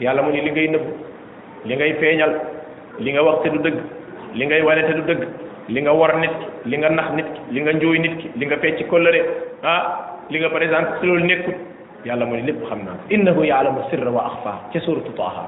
yàlla 0.00 0.22
li 1.64 1.76
ngay 1.76 1.92
feeñal 2.00 2.32
li 2.98 3.12
nga 3.12 3.22
wax 3.24 3.42
du 3.50 3.58
dëgg 3.58 3.78
li 4.34 4.46
ngay 4.46 4.62
wane 4.62 4.82
te 4.82 4.92
dëgg 4.94 5.43
li 5.68 5.80
nga 5.80 5.92
war 5.96 6.18
nit 6.20 6.30
ki 6.40 6.46
li 6.70 6.76
nga 6.78 6.88
nax 6.92 7.08
nit 7.16 7.26
ki 7.34 7.40
li 7.54 7.60
nga 7.64 7.72
njooy 7.72 7.98
nit 7.98 8.16
ki 8.20 8.28
li 8.36 8.44
nga 8.46 8.56
fecc 8.60 8.84
kolëre 8.90 9.20
ah 9.62 9.80
li 10.30 10.38
nga 10.40 10.50
présenté 10.52 10.90
si 11.00 11.06
loolu 11.06 11.24
nekkut 11.24 11.56
yàlla 12.04 12.26
mu 12.26 12.34
ne 12.36 12.42
lépp 12.46 12.60
xam 12.68 12.84
naa 12.84 12.98
innahu 13.10 13.42
yaalamu 13.48 13.80
sirra 13.90 14.10
wa 14.10 14.22
axfa 14.28 14.52
ca 14.72 14.78
suratu 14.84 15.10
taha 15.16 15.44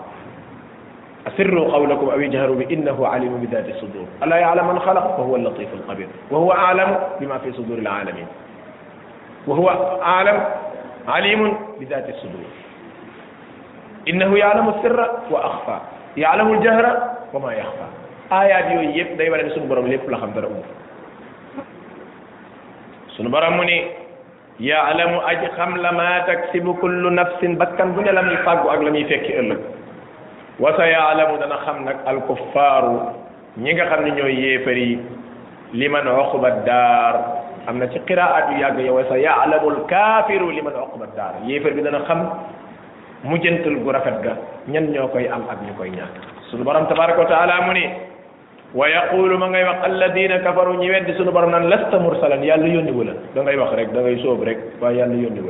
asirru 1.26 1.60
qawlakum 1.72 2.08
aw 2.08 2.20
ijharu 2.20 2.54
bi 2.56 2.64
innahu 2.74 3.04
alimu 3.04 3.36
bi 3.38 3.46
dati 3.46 3.72
sudur 3.80 4.06
ala 4.22 4.40
yaalamu 4.40 4.72
man 4.72 4.80
xalaq 4.80 5.18
wa 5.18 5.24
huwa 5.24 5.36
allatifu 5.38 5.72
alxabir 5.80 6.08
wa 6.30 6.38
huwa 6.38 6.54
aalamu 6.58 6.94
bima 7.20 7.38
fi 7.38 7.52
suduri 7.52 7.80
alalamin 7.86 8.26
wa 9.46 9.54
huwa 9.56 10.00
aalam 10.00 10.38
alimun 11.06 11.50
bi 11.78 11.84
dati 11.84 12.12
sudur 12.24 12.48
innahu 14.06 14.36
yaalamu 14.36 14.72
sirra 14.82 15.06
wa 15.30 15.44
axfa 15.44 15.76
yaalamu 16.16 16.54
aljahra 16.54 16.90
wa 17.34 17.40
ma 17.40 17.52
yaxfa 17.52 18.05
aayaat 18.31 18.74
yooyu 18.74 18.91
yëpp 18.97 19.11
day 19.18 19.29
wane 19.31 19.43
ne 19.47 19.51
sunu 19.55 19.66
borom 19.66 19.87
lépp 19.87 20.07
la 20.11 20.18
xam 20.18 20.33
dara 20.35 20.47
umb 20.51 20.64
sunu 23.16 23.29
borom 23.31 23.55
mu 23.57 23.64
ni 23.64 23.79
yaalamu 24.61 25.20
aji 25.27 25.47
xam 25.57 25.77
la 25.79 25.93
ma 25.93 26.27
taksibu 26.27 26.74
kullu 26.81 27.11
nafsin 27.11 27.55
bakkan 27.57 27.93
bu 27.95 28.01
ne 28.03 28.11
la 28.12 28.22
muy 28.22 28.37
fàggu 28.45 28.66
ak 28.68 28.81
la 28.83 28.91
muy 28.91 29.05
fekki 29.07 29.33
ëllëg 29.39 29.59
wa 30.59 30.70
sa 30.77 30.85
yaalamu 30.87 31.39
dana 31.39 31.57
xam 31.64 31.79
nag 31.85 31.97
alkuffaaru 32.07 32.95
ñi 33.59 33.70
nga 33.74 33.85
xam 33.87 34.01
ne 34.05 34.11
ñooy 34.11 34.35
yéefar 34.35 34.77
yi 34.79 34.99
liman 35.74 36.07
oquba 36.09 36.51
daar 36.66 37.14
am 37.66 37.79
na 37.79 37.87
ci 37.89 37.99
qiraat 38.07 38.51
yu 38.51 38.59
yàgg 38.59 38.79
yow 38.83 38.95
wa 38.99 39.05
sa 39.07 39.16
yaalamu 39.18 39.70
alkaafiru 39.70 40.51
liman 40.51 40.74
oquba 40.74 41.07
daar 41.14 41.35
yéefar 41.47 41.72
bi 41.79 41.83
dana 41.83 42.03
xam 42.03 42.31
mujjantal 43.22 43.77
gu 43.83 43.91
rafet 43.95 44.18
ga 44.22 44.35
ñan 44.66 44.91
ñoo 44.91 45.07
koy 45.14 45.29
am 45.31 45.47
ak 45.51 45.62
ñu 45.62 45.74
koy 45.79 45.91
ñàkk 45.95 46.14
sunu 46.51 46.64
borom 46.66 46.87
tabaraka 46.87 47.18
wa 47.22 47.27
taala 47.27 47.61
mu 47.66 47.72
ni 47.74 47.87
wa 48.77 48.87
yaqulu 48.89 49.39
ma 49.41 49.49
ngay 49.49 49.64
wax 49.64 49.79
alladina 49.89 50.39
kafaru 50.45 50.77
ñi 50.77 50.91
weddi 50.91 51.12
suñu 51.16 51.33
borom 51.33 51.51
naan 51.51 51.66
lasta 51.70 51.99
mursalan 51.99 52.45
yàlla 52.45 52.68
yónniwu 52.68 53.05
la 53.09 53.12
da 53.35 53.41
ngay 53.41 53.57
wax 53.57 53.72
rek 53.72 53.91
da 53.91 54.01
ngay 54.01 54.20
sóob 54.20 54.43
rek 54.45 54.59
waaye 54.83 54.99
yàlla 55.01 55.16
yónniwu 55.16 55.49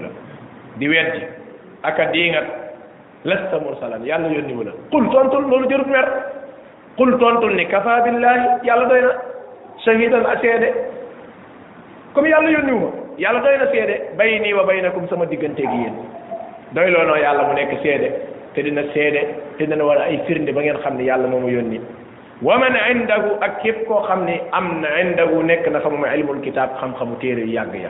di 0.78 0.86
weddi 0.88 1.20
aka 1.82 2.04
diingat 2.14 2.46
lasta 3.24 3.58
mursalan 3.58 4.06
yàlla 4.06 4.28
yónniwu 4.30 4.62
la 4.62 4.72
qul 4.92 5.04
loolu 5.42 5.66
jërut 5.66 5.86
mer 5.90 6.06
qul 6.96 7.18
tontul 7.18 7.52
ni 7.56 7.66
kafa 7.66 8.00
billahi 8.06 8.62
doy 8.86 9.00
na 9.02 9.12
shahidan 9.84 10.22
a 10.24 10.38
seede 10.40 10.70
comme 12.14 12.28
yàlla 12.30 12.48
yónniwu 12.48 12.78
ma 12.78 12.90
yàlla 13.18 13.40
doy 13.42 13.58
na 13.58 13.66
seede 13.72 14.14
bayni 14.16 14.54
wa 14.54 14.62
baynakum 14.62 15.08
sama 15.08 15.26
digganteeg 15.26 15.66
yéen 15.68 15.98
doy 16.70 16.90
loonoo 16.90 17.16
yàlla 17.16 17.42
mu 17.42 17.54
nekk 17.54 17.74
seede 17.82 18.08
te 18.54 18.62
dina 18.62 18.82
seede 18.94 19.34
te 19.58 19.66
dina 19.66 19.84
war 19.84 19.98
ay 19.98 20.20
firnde 20.28 20.52
ba 20.54 20.60
ngeen 20.62 20.78
xam 20.78 20.94
ne 20.96 21.02
yàlla 21.02 21.26
moomu 21.26 21.48
yónni 21.50 21.80
wa 22.44 22.58
man 22.60 22.76
indahu 22.76 23.40
ak 23.40 23.64
képp 23.64 23.88
koo 23.88 24.04
xam 24.04 24.26
ne 24.28 24.36
am 24.52 24.80
na 24.84 24.88
indahu 25.00 25.40
nekk 25.42 25.64
na 25.72 25.80
fa 25.80 25.88
moom 25.88 26.04
ilmul 26.04 26.40
kitaab 26.44 26.76
xam-xamu 26.80 27.16
téere 27.16 27.40
yu 27.48 27.52
yàgg 27.56 27.72
ya 27.80 27.88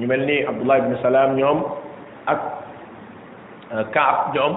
ñu 0.00 0.06
mel 0.08 0.24
ni 0.24 0.40
Abdullah 0.40 0.80
bi 0.88 0.96
Salaam 1.04 1.36
ñoom 1.36 1.60
ak 2.26 2.40
euh, 3.76 3.84
Kaab 3.92 4.32
ñoom 4.32 4.52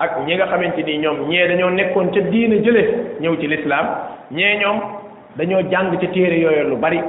ak 0.00 0.24
ñi 0.24 0.34
nga 0.36 0.46
xamante 0.48 0.80
ni 0.82 0.96
ñoom 0.96 1.28
ñee 1.28 1.48
dañoo 1.48 1.70
nekkoon 1.70 2.08
ca 2.12 2.20
diina 2.20 2.56
jële 2.64 2.82
ñëw 3.20 3.36
ci 3.40 3.46
lislaam 3.48 3.86
ñee 4.30 4.56
ñoom 4.58 4.80
dañoo 5.36 5.62
jàng 5.70 5.92
ca 6.00 6.06
téere 6.12 6.40
yooyu 6.40 6.68
lu 6.70 6.76
bari 6.76 7.00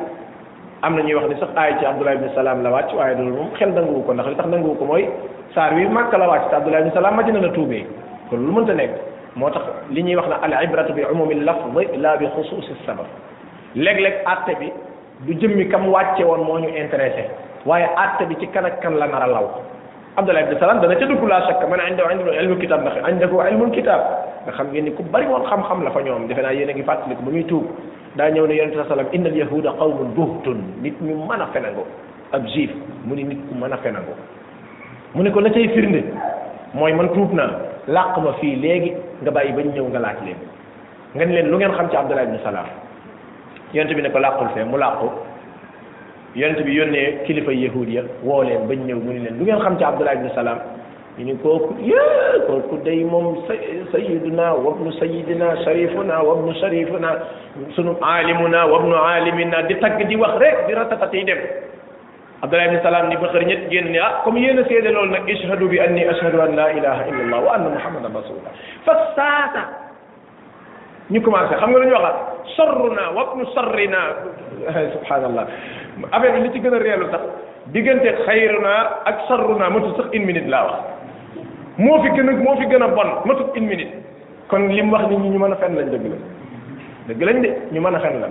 am 0.81 0.95
na 0.97 1.01
ñuy 1.03 1.15
wax 1.15 1.29
ni 1.29 1.39
sax 1.39 1.55
aay 1.55 1.79
ci 1.79 1.85
Abdullah 1.85 2.15
ibn 2.15 2.35
Salaam 2.35 2.63
la 2.63 2.69
wàcc 2.69 2.91
waaye 2.93 3.15
loolu 3.15 3.31
moom 3.33 3.55
xel 3.55 3.71
nanguwu 3.71 4.03
ko 4.03 4.13
ndax 4.13 4.27
li 4.29 4.35
tax 4.35 4.47
nanguwu 4.47 4.75
ko 4.75 4.85
mooy 4.85 5.07
saar 5.55 5.73
wi 5.75 5.87
Màkka 5.87 6.17
la 6.17 6.27
wàcc 6.27 6.49
te 6.49 6.53
Abdullah 6.55 6.81
ibn 6.81 6.91
Salaam 6.91 7.15
Madina 7.15 7.39
la 7.39 7.49
tuubee 7.55 7.85
kon 8.29 8.43
lu 8.45 8.51
mënta 8.51 8.73
nekk 8.73 9.10
moo 9.35 9.49
tax 9.49 9.61
li 9.91 10.03
ñuy 10.03 10.15
wax 10.15 10.27
na 10.27 10.35
al 10.35 10.63
ibratu 10.65 10.93
bi 10.93 11.03
umumi 11.11 11.35
lafd 11.35 11.75
la 11.97 12.17
bi 12.17 12.25
xusuusi 12.27 12.73
sabab 12.85 13.05
léeg-léeg 13.75 14.13
atte 14.25 14.55
bi 14.59 14.71
du 15.25 15.33
jëmmi 15.39 15.69
kam 15.69 15.87
wàcce 15.87 16.21
woon 16.23 16.41
moo 16.43 16.59
ñu 16.59 16.67
intéressé 16.67 17.23
waaye 17.65 17.85
atte 17.97 18.25
bi 18.27 18.35
ci 18.39 18.47
kan 18.49 18.65
ak 18.65 18.81
kan 18.81 18.91
la 18.97 19.05
nar 19.07 19.23
a 19.23 19.27
law 19.27 19.49
abdullah 20.17 20.41
ibn 20.41 20.59
salam 20.59 20.81
dana 20.81 20.95
ca 20.95 21.05
dugg 21.05 21.23
laa 21.25 21.47
shakk 21.47 21.61
man 21.69 21.79
indahu 21.89 22.11
indahu 22.11 22.35
ilmu 22.41 22.57
kitab 22.59 22.81
ndax 22.81 22.95
indahu 23.09 23.41
ilmu 23.49 23.71
kitab 23.71 24.01
nga 24.45 24.51
xam 24.53 24.67
ngeen 24.67 24.83
ni 24.85 24.91
ku 24.93 25.03
bari 25.03 25.25
woon 25.27 25.43
xam-xam 25.49 25.83
la 25.83 25.91
fa 25.91 26.01
ñoom 26.01 26.27
defe 26.27 26.41
naa 26.41 26.51
yéen 26.53 26.69
a 26.69 26.73
ngi 26.73 26.83
fàttaliku 26.83 27.23
ba 27.23 27.31
muy 27.31 27.43
tuub 27.45 27.65
daa 28.17 28.29
ñëw 28.31 28.45
ne 28.47 28.53
yonente 28.53 28.85
salam 28.89 29.07
inna 29.13 29.29
al 29.29 29.35
yahuda 29.37 29.71
qawmun 29.79 30.09
buhtun 30.13 30.57
nit 30.81 30.95
ñu 31.01 31.15
mën 31.15 31.39
a 31.41 31.47
fenango 31.53 31.85
ab 32.33 32.45
juif 32.47 32.71
mu 33.05 33.15
ni 33.15 33.23
nit 33.23 33.39
ku 33.47 33.55
mën 33.55 33.71
a 33.71 33.77
fenango 33.77 34.11
mu 35.15 35.23
ne 35.23 35.31
ko 35.31 35.39
la 35.39 35.49
cay 35.51 35.69
firnde 35.69 36.03
mooy 36.73 36.91
man 36.91 37.09
tuub 37.13 37.31
naa 37.33 37.49
làq 37.87 38.17
ma 38.19 38.33
fii 38.33 38.55
léegi 38.55 38.91
nga 39.21 39.31
bàyyi 39.31 39.53
bañ 39.53 39.67
ñëw 39.75 39.85
nga 39.91 39.99
laaj 40.03 40.17
leen 40.25 40.39
nga 41.15 41.23
ne 41.25 41.33
leen 41.35 41.49
lu 41.51 41.55
ngeen 41.57 41.73
xam 41.77 41.87
ci 41.89 41.95
Abdullah 41.95 42.23
ibn 42.25 42.37
Salaam 42.43 42.65
yonent 43.73 43.93
bi 43.95 44.01
ne 44.01 44.09
ko 44.09 44.19
làqul 44.19 44.47
fee 44.55 44.63
mu 44.63 44.77
làqu 44.77 45.07
yonent 46.35 46.59
bi 46.65 46.73
yónnee 46.73 47.23
kilifa 47.25 47.51
yahud 47.53 47.87
ya 47.89 48.01
woo 48.23 48.43
leen 48.43 48.67
bañ 48.67 48.79
ñëw 48.87 48.99
mu 48.99 49.13
ne 49.13 49.19
leen 49.25 49.37
lu 49.37 49.43
ngeen 49.45 49.59
xam 49.61 49.77
ci 49.77 49.83
Abdullah 49.83 50.15
ibn 50.15 50.29
Salaam 50.33 50.57
ñu 51.17 51.25
ni 51.25 51.35
kooku 51.37 51.73
yé 51.83 51.99
kooku 52.47 52.77
day 52.83 53.03
moom 53.03 53.45
sa 53.47 53.53
sayiduna 53.91 54.53
wabnu 54.55 54.91
sayidina 54.99 55.55
sharifuna 55.63 56.23
wabnu 56.23 56.53
sharifuna 56.59 57.09
sunu 57.75 57.95
aalimuna 58.01 58.65
wabnu 58.65 58.95
aalimina 58.95 59.61
di 59.67 59.75
tagg 59.75 60.01
di 60.07 60.15
wax 60.15 60.33
rek 60.39 60.65
di 60.67 60.73
ratatati 60.73 61.23
dem 61.25 61.41
abdullah 62.41 62.73
ibn 62.73 62.77
salam 62.81 63.05
ni 63.09 63.17
baxër 63.17 63.43
ñet 63.45 63.69
génn 63.69 63.91
ne 63.91 63.97
ah 63.99 64.21
comme 64.23 64.37
yéen 64.37 64.57
a 64.57 64.63
seede 64.65 64.89
loolu 64.91 65.11
nag 65.13 65.29
ishhadu 65.29 65.67
bi 65.69 65.77
anni 65.79 66.05
ashhadu 66.09 66.41
an 66.41 66.55
la 66.57 66.71
ilaha 66.73 67.05
illa 67.05 67.21
allah 67.23 67.39
wa 67.45 67.53
anna 67.53 67.69
muhammadan 67.69 68.09
rasulullah 68.09 68.49
fa 68.85 68.95
saasa 69.15 69.61
ñu 71.11 71.21
commencé 71.21 71.53
xam 71.61 71.69
nga 71.71 71.79
lu 71.79 71.85
ñu 71.85 71.93
waxaat 71.93 72.17
sarruna 72.57 73.03
wa 73.13 73.21
ibnu 73.29 73.45
sarrina 73.53 73.99
subhanallah 74.97 75.45
affaire 76.11 76.39
li 76.41 76.49
ci 76.51 76.59
gën 76.59 76.73
a 76.73 76.79
reelu 76.81 77.05
sax 77.13 77.21
diggante 77.67 78.09
xayruna 78.25 78.73
ak 79.05 79.17
sarruna 79.29 79.69
matu 79.69 79.93
sax 79.97 80.09
une 80.13 80.25
minute 80.25 80.47
laa 80.49 80.65
wax 80.65 80.79
moo 81.77 82.01
fi 82.01 82.09
gën 82.09 82.25
a 82.25 82.31
moo 82.41 82.55
fi 82.57 82.65
gën 82.65 82.81
a 82.81 82.87
bon 82.87 83.09
matu 83.25 83.45
une 83.53 83.67
minute 83.69 83.93
kon 84.49 84.65
lim 84.67 84.89
wax 84.91 85.05
nit 85.13 85.19
ñi 85.21 85.29
ñu 85.29 85.39
mën 85.39 85.53
a 85.53 85.55
fenn 85.61 85.75
lañ 85.77 85.89
dëgg 85.93 86.09
la 86.09 86.17
dëgg 87.07 87.21
lañ 87.21 87.41
de 87.41 87.49
ñu 87.71 87.79
mën 87.81 87.95
a 87.95 87.99
fenn 87.99 88.17
la 88.19 88.27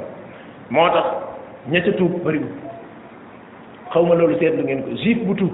moo 0.71 0.89
tax 0.91 1.07
ña 1.71 1.79
ca 1.81 1.93
tuub 1.95 2.19
bëriwul 2.27 2.70
xaw 3.93 4.03
ma 4.07 4.15
loolu 4.15 4.39
seetlu 4.39 4.63
ngeen 4.65 4.81
ko 4.87 4.91
juif 5.03 5.19
bu 5.27 5.35
tuub 5.35 5.53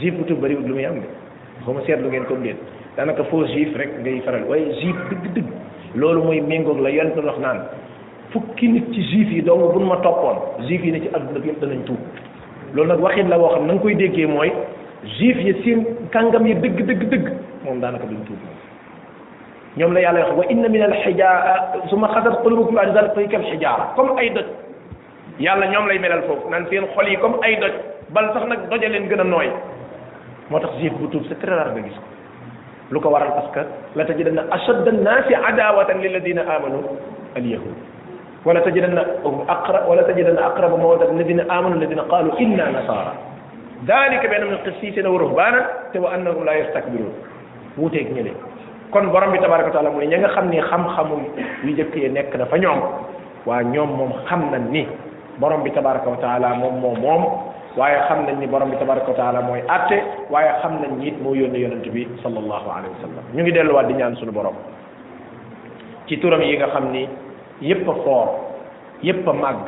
juif 0.00 0.14
bu 0.14 0.24
tuub 0.24 0.40
bariwul 0.40 0.66
lu 0.70 0.74
muy 0.74 0.84
am 0.86 0.98
de 1.02 1.06
xaw 1.64 1.72
ma 1.74 1.80
seetlu 1.86 2.08
ngeen 2.10 2.24
ko 2.26 2.34
déet 2.42 2.56
daanaka 2.96 3.24
faux 3.30 3.46
juif 3.52 3.74
rek 3.76 3.90
ngay 4.02 4.20
faral 4.24 4.44
waaye 4.48 4.72
juif 4.80 4.96
dëgg-dëgg 5.10 5.48
loolu 5.96 6.22
mooy 6.22 6.40
méngoog 6.40 6.78
la 6.80 6.90
yonent 6.90 7.18
wax 7.26 7.38
naan 7.42 7.58
fukki 8.30 8.68
nit 8.68 8.92
ci 8.94 9.02
juif 9.10 9.28
yi 9.32 9.42
doomu 9.42 9.72
buñ 9.74 9.86
ma 9.88 9.96
toppoon 9.96 10.64
juif 10.68 10.84
yi 10.84 10.92
ne 10.92 11.00
ci 11.00 11.08
adduna 11.12 11.38
bi 11.40 11.48
yëpp 11.48 11.60
danañ 11.60 11.82
tuub 11.84 11.98
loolu 12.74 12.88
nag 12.88 13.00
waxin 13.00 13.28
la 13.28 13.38
woo 13.38 13.50
xam 13.54 13.66
na 13.66 13.72
nga 13.74 13.80
koy 13.82 13.94
déggee 13.96 14.26
mooy 14.26 14.52
juif 15.18 15.36
yi 15.40 15.52
seen 15.64 15.84
kàngam 16.12 16.46
yi 16.46 16.54
dëgg 16.54 16.86
dëgg 16.86 17.02
dëgg 17.10 17.32
moom 17.64 17.80
daanaka 17.80 18.04
duñ 18.06 18.22
tuub 18.26 18.38
ñoom 19.76 19.92
la 19.92 20.00
yàlla 20.00 20.20
wax 20.20 20.36
wa 20.38 20.44
inna 20.50 20.68
min 20.68 20.82
al 20.82 20.94
xijaa 21.02 21.74
suma 21.90 22.08
xasat 22.14 22.40
qulubukum 22.42 22.78
an 22.78 22.94
zalika 22.94 23.26
kal 23.30 23.42
xijaara 23.50 23.92
comme 23.96 24.16
ay 24.18 24.30
doj 24.34 24.46
yàlla 25.40 25.66
ñom 25.66 25.86
lay 25.86 25.98
melal 25.98 26.22
fofu 26.26 26.50
nan 26.50 26.66
seen 26.70 26.84
xol 26.94 27.08
yi 27.08 27.16
comme 27.16 27.38
ay 27.42 27.56
doj 27.60 27.72
bal 28.08 28.30
sax 28.34 28.44
nak 28.46 28.68
doja 28.70 28.88
leen 28.88 29.08
gëna 29.08 29.22
noy 29.24 29.48
motax 30.50 30.70
moo 30.82 30.98
bu 30.98 31.06
tuub 31.08 31.22
c'est 31.28 31.38
très 31.40 31.54
rare 31.54 31.70
nga 31.74 31.82
gis 31.82 31.94
ko 31.96 32.02
lu 32.90 33.00
ko 33.00 33.08
waral 33.08 33.32
parce 33.34 33.50
que 33.54 33.96
la 33.96 34.42
ashadd 34.50 34.88
an 34.88 34.96
annaasi 34.96 35.34
adawatan 35.34 36.02
lil 36.02 36.12
ladina 36.12 36.42
amanu 36.42 36.82
al 37.36 37.42
yahud 37.46 37.76
wala 38.44 38.60
tajidanna 38.60 39.02
aqra 39.48 39.86
wala 39.88 40.02
aqrab 40.02 40.38
aqraba 40.38 40.76
mawdatan 40.76 41.16
ladina 41.18 41.44
amanu 41.48 41.78
ladina 41.80 42.02
qalu 42.10 42.30
inna 42.38 42.66
nasara 42.70 43.12
dalika 43.86 44.26
benn 44.28 44.44
min 44.50 44.58
qissisina 44.64 45.08
wa 45.08 45.18
ruhbana 45.18 45.60
te 45.92 45.98
wa 45.98 46.10
annahum 46.14 46.44
la 46.44 46.52
yastakbirun 46.58 47.12
wuuteeg 47.76 48.10
ñële 48.12 48.32
kon 48.90 49.06
borom 49.12 49.30
bi 49.32 49.38
tabaraka 49.38 49.70
taala 49.70 49.90
mu 49.90 49.98
ne 50.00 50.06
ña 50.06 50.18
nga 50.18 50.28
xam 50.28 50.48
ni 50.50 50.60
xam-xamu 50.60 51.14
yu 51.64 51.76
jëkk 51.76 51.94
yi 51.94 52.08
nekk 52.08 52.34
na 52.34 52.46
fa 52.46 52.56
ñoom 52.58 52.80
waa 53.46 53.62
ñoom 53.62 53.90
moom 53.96 54.12
xam 54.28 54.50
na 54.50 54.58
ni 54.58 54.86
borom 55.38 55.62
bi 55.62 55.70
tabaraka 55.72 56.06
wa 56.10 56.18
taala 56.18 56.54
moom 56.58 56.82
moo 56.82 56.94
moom 56.98 57.22
waaye 57.78 57.96
xam 58.10 58.26
nañ 58.26 58.36
ni 58.40 58.46
borom 58.46 58.70
bi 58.70 58.76
tabaraka 58.76 59.08
wa 59.08 59.14
taala 59.18 59.40
mooy 59.42 59.62
atte 59.68 59.98
waaye 60.30 60.50
xam 60.62 60.82
nañ 60.82 60.90
ni 60.98 61.10
moo 61.22 61.32
yónni 61.34 61.60
yonent 61.62 61.86
bi 61.88 62.06
sallallahu 62.22 62.68
alayhi 62.68 62.92
wa 62.98 63.02
sallam 63.06 63.24
ñu 63.34 63.40
ngi 63.42 63.52
delluwaat 63.52 63.86
di 63.88 63.94
ñaan 63.94 64.16
suñu 64.18 64.32
borom 64.32 64.54
ci 66.06 66.18
turam 66.18 66.42
yi 66.42 66.56
nga 66.58 66.68
xam 66.68 66.90
ni 66.92 67.08
yépp 67.62 67.88
a 67.88 67.94
foor 68.04 68.26
yépp 69.02 69.26
a 69.26 69.32
màgg 69.32 69.64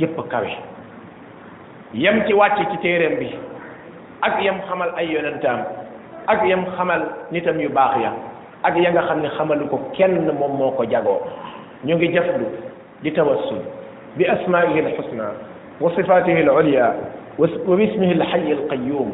yépp 0.00 0.18
a 0.18 0.22
kawe 0.28 0.50
yem 1.94 2.24
ci 2.26 2.32
wàcc 2.34 2.70
ci 2.70 2.76
téeréem 2.82 3.18
bi 3.18 3.30
ak 4.22 4.42
yem 4.42 4.60
xamal 4.68 4.90
ay 4.96 5.06
yonentaam 5.08 5.60
ak 6.26 6.44
yem 6.46 6.66
xamal 6.76 7.00
nitam 7.30 7.60
yu 7.60 7.68
baax 7.70 8.00
ya 8.02 8.12
ak 8.62 8.76
ya 8.76 8.90
nga 8.90 9.02
xam 9.06 9.20
ne 9.22 9.28
xamalu 9.38 9.68
ko 9.68 9.78
kenn 9.92 10.26
moom 10.34 10.56
moo 10.58 10.70
ko 10.72 10.82
jagoo 10.84 11.20
ñu 11.84 11.94
ngi 11.96 12.12
jaflu 12.12 12.46
di 13.02 13.12
tawassul 13.12 13.62
بأسمائه 14.16 14.76
الحسنى 14.80 15.28
وصفاته 15.80 16.36
العليا 16.40 16.88
وباسمه 17.40 18.10
الحي 18.18 18.48
القيوم 18.52 19.08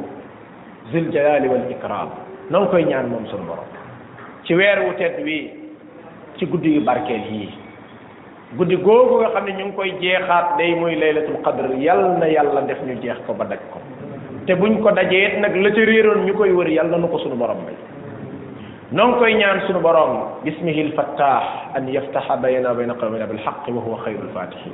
ذي 0.93 0.99
الجلال 0.99 1.43
والإكرام 1.51 2.09
نون 2.51 2.65
كوي 2.71 2.85
نيان 2.87 3.07
موم 3.11 3.27
سون 3.33 3.43
بروم 3.51 3.71
ci 4.43 4.55
weer 4.59 4.79
wu 4.85 4.91
tedd 4.99 5.23
wi 5.27 5.37
ci 6.39 6.45
guddi 6.51 6.71
yu 6.77 6.81
barkeel 6.89 7.23
yi 7.31 7.47
guddi 8.59 8.75
googu 8.87 9.15
nga 9.23 9.29
xam 9.35 9.45
ne 9.47 9.53
ñu 9.59 9.65
ngi 9.71 9.77
koy 9.79 9.91
jeexaat 10.03 10.47
day 10.59 10.73
muy 10.81 10.95
laylatul 11.03 11.39
qadr 11.47 11.65
yal 11.87 12.03
na 12.21 12.27
yàlla 12.35 12.61
def 12.69 12.81
ñu 12.87 12.95
jeex 13.03 13.19
ko 13.27 13.33
ba 13.39 13.45
daj 13.51 13.63
ko 13.73 13.79
te 14.47 14.53
buñ 14.61 14.83
ko 14.83 14.91
dajee 14.99 15.39
nag 15.43 15.55
la 15.63 15.69
ca 15.75 15.83
réeroon 15.91 16.27
ñu 16.27 16.35
koy 16.39 16.51
wër 16.59 16.69
yal 16.77 16.89
na 16.91 16.97
nu 16.99 17.09
ko 17.13 17.19
sunu 17.23 17.37
borom 17.41 17.59
may 17.67 17.77
نون 18.93 19.13
كوي 19.17 19.35
نيان 19.41 19.61
سونو 19.67 19.81
بروم 19.81 20.31
بسمه 20.47 20.77
الفتاح 20.87 21.45
ان 21.77 21.89
يفتح 21.89 22.25
بيننا 22.45 22.71
وبين 22.77 22.93
قومنا 22.93 23.25
بالحق 23.25 23.71
وهو 23.73 23.97
خير 24.05 24.21
الفاتحين 24.21 24.73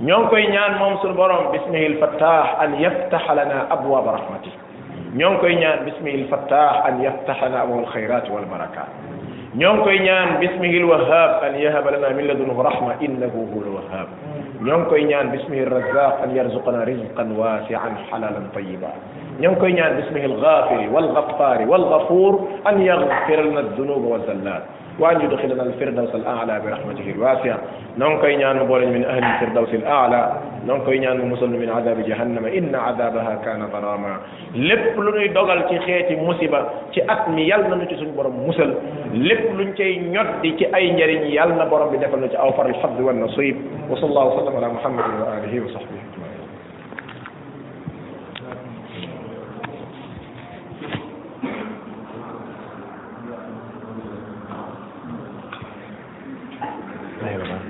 نون 0.00 0.26
كوي 0.32 0.46
نيان 0.48 0.74
موم 0.80 0.96
سونو 1.04 1.12
بروم 1.14 1.44
بسمه 1.52 1.82
الفتاح 1.92 2.60
ان 2.64 2.74
يفتح 2.80 3.24
لنا 3.32 3.68
ابواب 3.76 4.08
رحمته 4.08 4.52
نون 5.14 5.36
كوي 5.36 5.54
نيان 5.60 5.78
بسمه 5.86 6.14
الفتاح 6.24 6.86
ان 6.86 7.02
يفتح 7.04 7.44
لنا 7.44 7.58
ابواب 7.62 7.80
الخيرات 7.84 8.24
والبركات 8.32 8.90
نون 9.60 9.82
كوي 9.84 9.98
نيان 10.00 10.28
بسمه 10.40 10.72
الوهاب 10.80 11.30
ان 11.44 11.54
يهب 11.60 11.84
لنا 11.92 12.08
من 12.08 12.24
لدنه 12.24 12.56
رحمه 12.62 12.94
انه 13.04 13.28
هو 13.36 13.60
الوهاب 13.62 14.08
نون 14.64 14.84
كوي 14.88 15.04
نيان 15.04 15.28
بسمه 15.36 15.58
الرزاق 15.68 16.22
ان 16.24 16.30
يرزقنا 16.36 16.80
رزقا 16.88 17.24
واسعا 17.38 17.90
حلالا 18.10 18.42
طيبا 18.56 18.92
ñoo 19.40 19.52
ngi 19.56 19.82
باسمه 19.96 20.24
الغافر 20.30 20.80
والغفار 20.92 21.58
والغفور 21.70 22.32
أن 22.68 22.76
يغفر 22.82 23.38
لنا 23.40 23.60
الذنوب 23.60 24.04
aldunuba 24.12 24.12
walzallat 24.12 24.62
وأن 25.00 25.20
يدخلنا 25.20 25.62
الفردوس 25.62 26.14
الأعلى 26.14 26.60
برحمته 26.64 27.10
الواسعة 27.10 27.58
ننقي 27.98 28.36
نان 28.36 28.56
مبولن 28.60 28.92
من 28.92 29.04
أهل 29.04 29.24
الفردوس 29.32 29.74
الأعلى 29.74 30.22
ننقي 30.68 30.98
نان 30.98 31.28
مسلم 31.32 31.50
من 31.52 31.68
عذاب 31.70 31.98
جهنم 32.08 32.44
إن 32.58 32.74
عذابها 32.74 33.34
كان 33.44 33.62
غراما 33.72 34.14
لب 34.54 35.00
لني 35.04 35.28
في 35.28 35.68
تي 35.68 35.78
خيتي 35.86 36.14
مصيبة 36.28 36.58
تي 36.92 37.00
أتمي 37.14 37.42
يالنا 37.50 37.76
نتي 37.76 37.96
سن 38.00 38.08
مسل 38.48 38.70
لب 39.28 39.42
لن 39.58 39.74
تي 39.74 39.96
نيودي 39.98 40.50
تي 40.60 40.64
أي 40.76 40.84
نيرين 40.96 41.22
يالنا 41.38 41.64
بروم 41.70 41.90
بي 41.90 41.96
ديفال 42.02 42.36
أوفر 42.36 42.66
الحظ 42.66 42.98
والنصيب 43.06 43.56
وصلى 43.90 44.08
الله 44.10 44.24
وسلم 44.36 44.54
على 44.58 44.68
محمد 44.76 45.04
وآله 45.20 45.54
وصحبه 45.64 46.01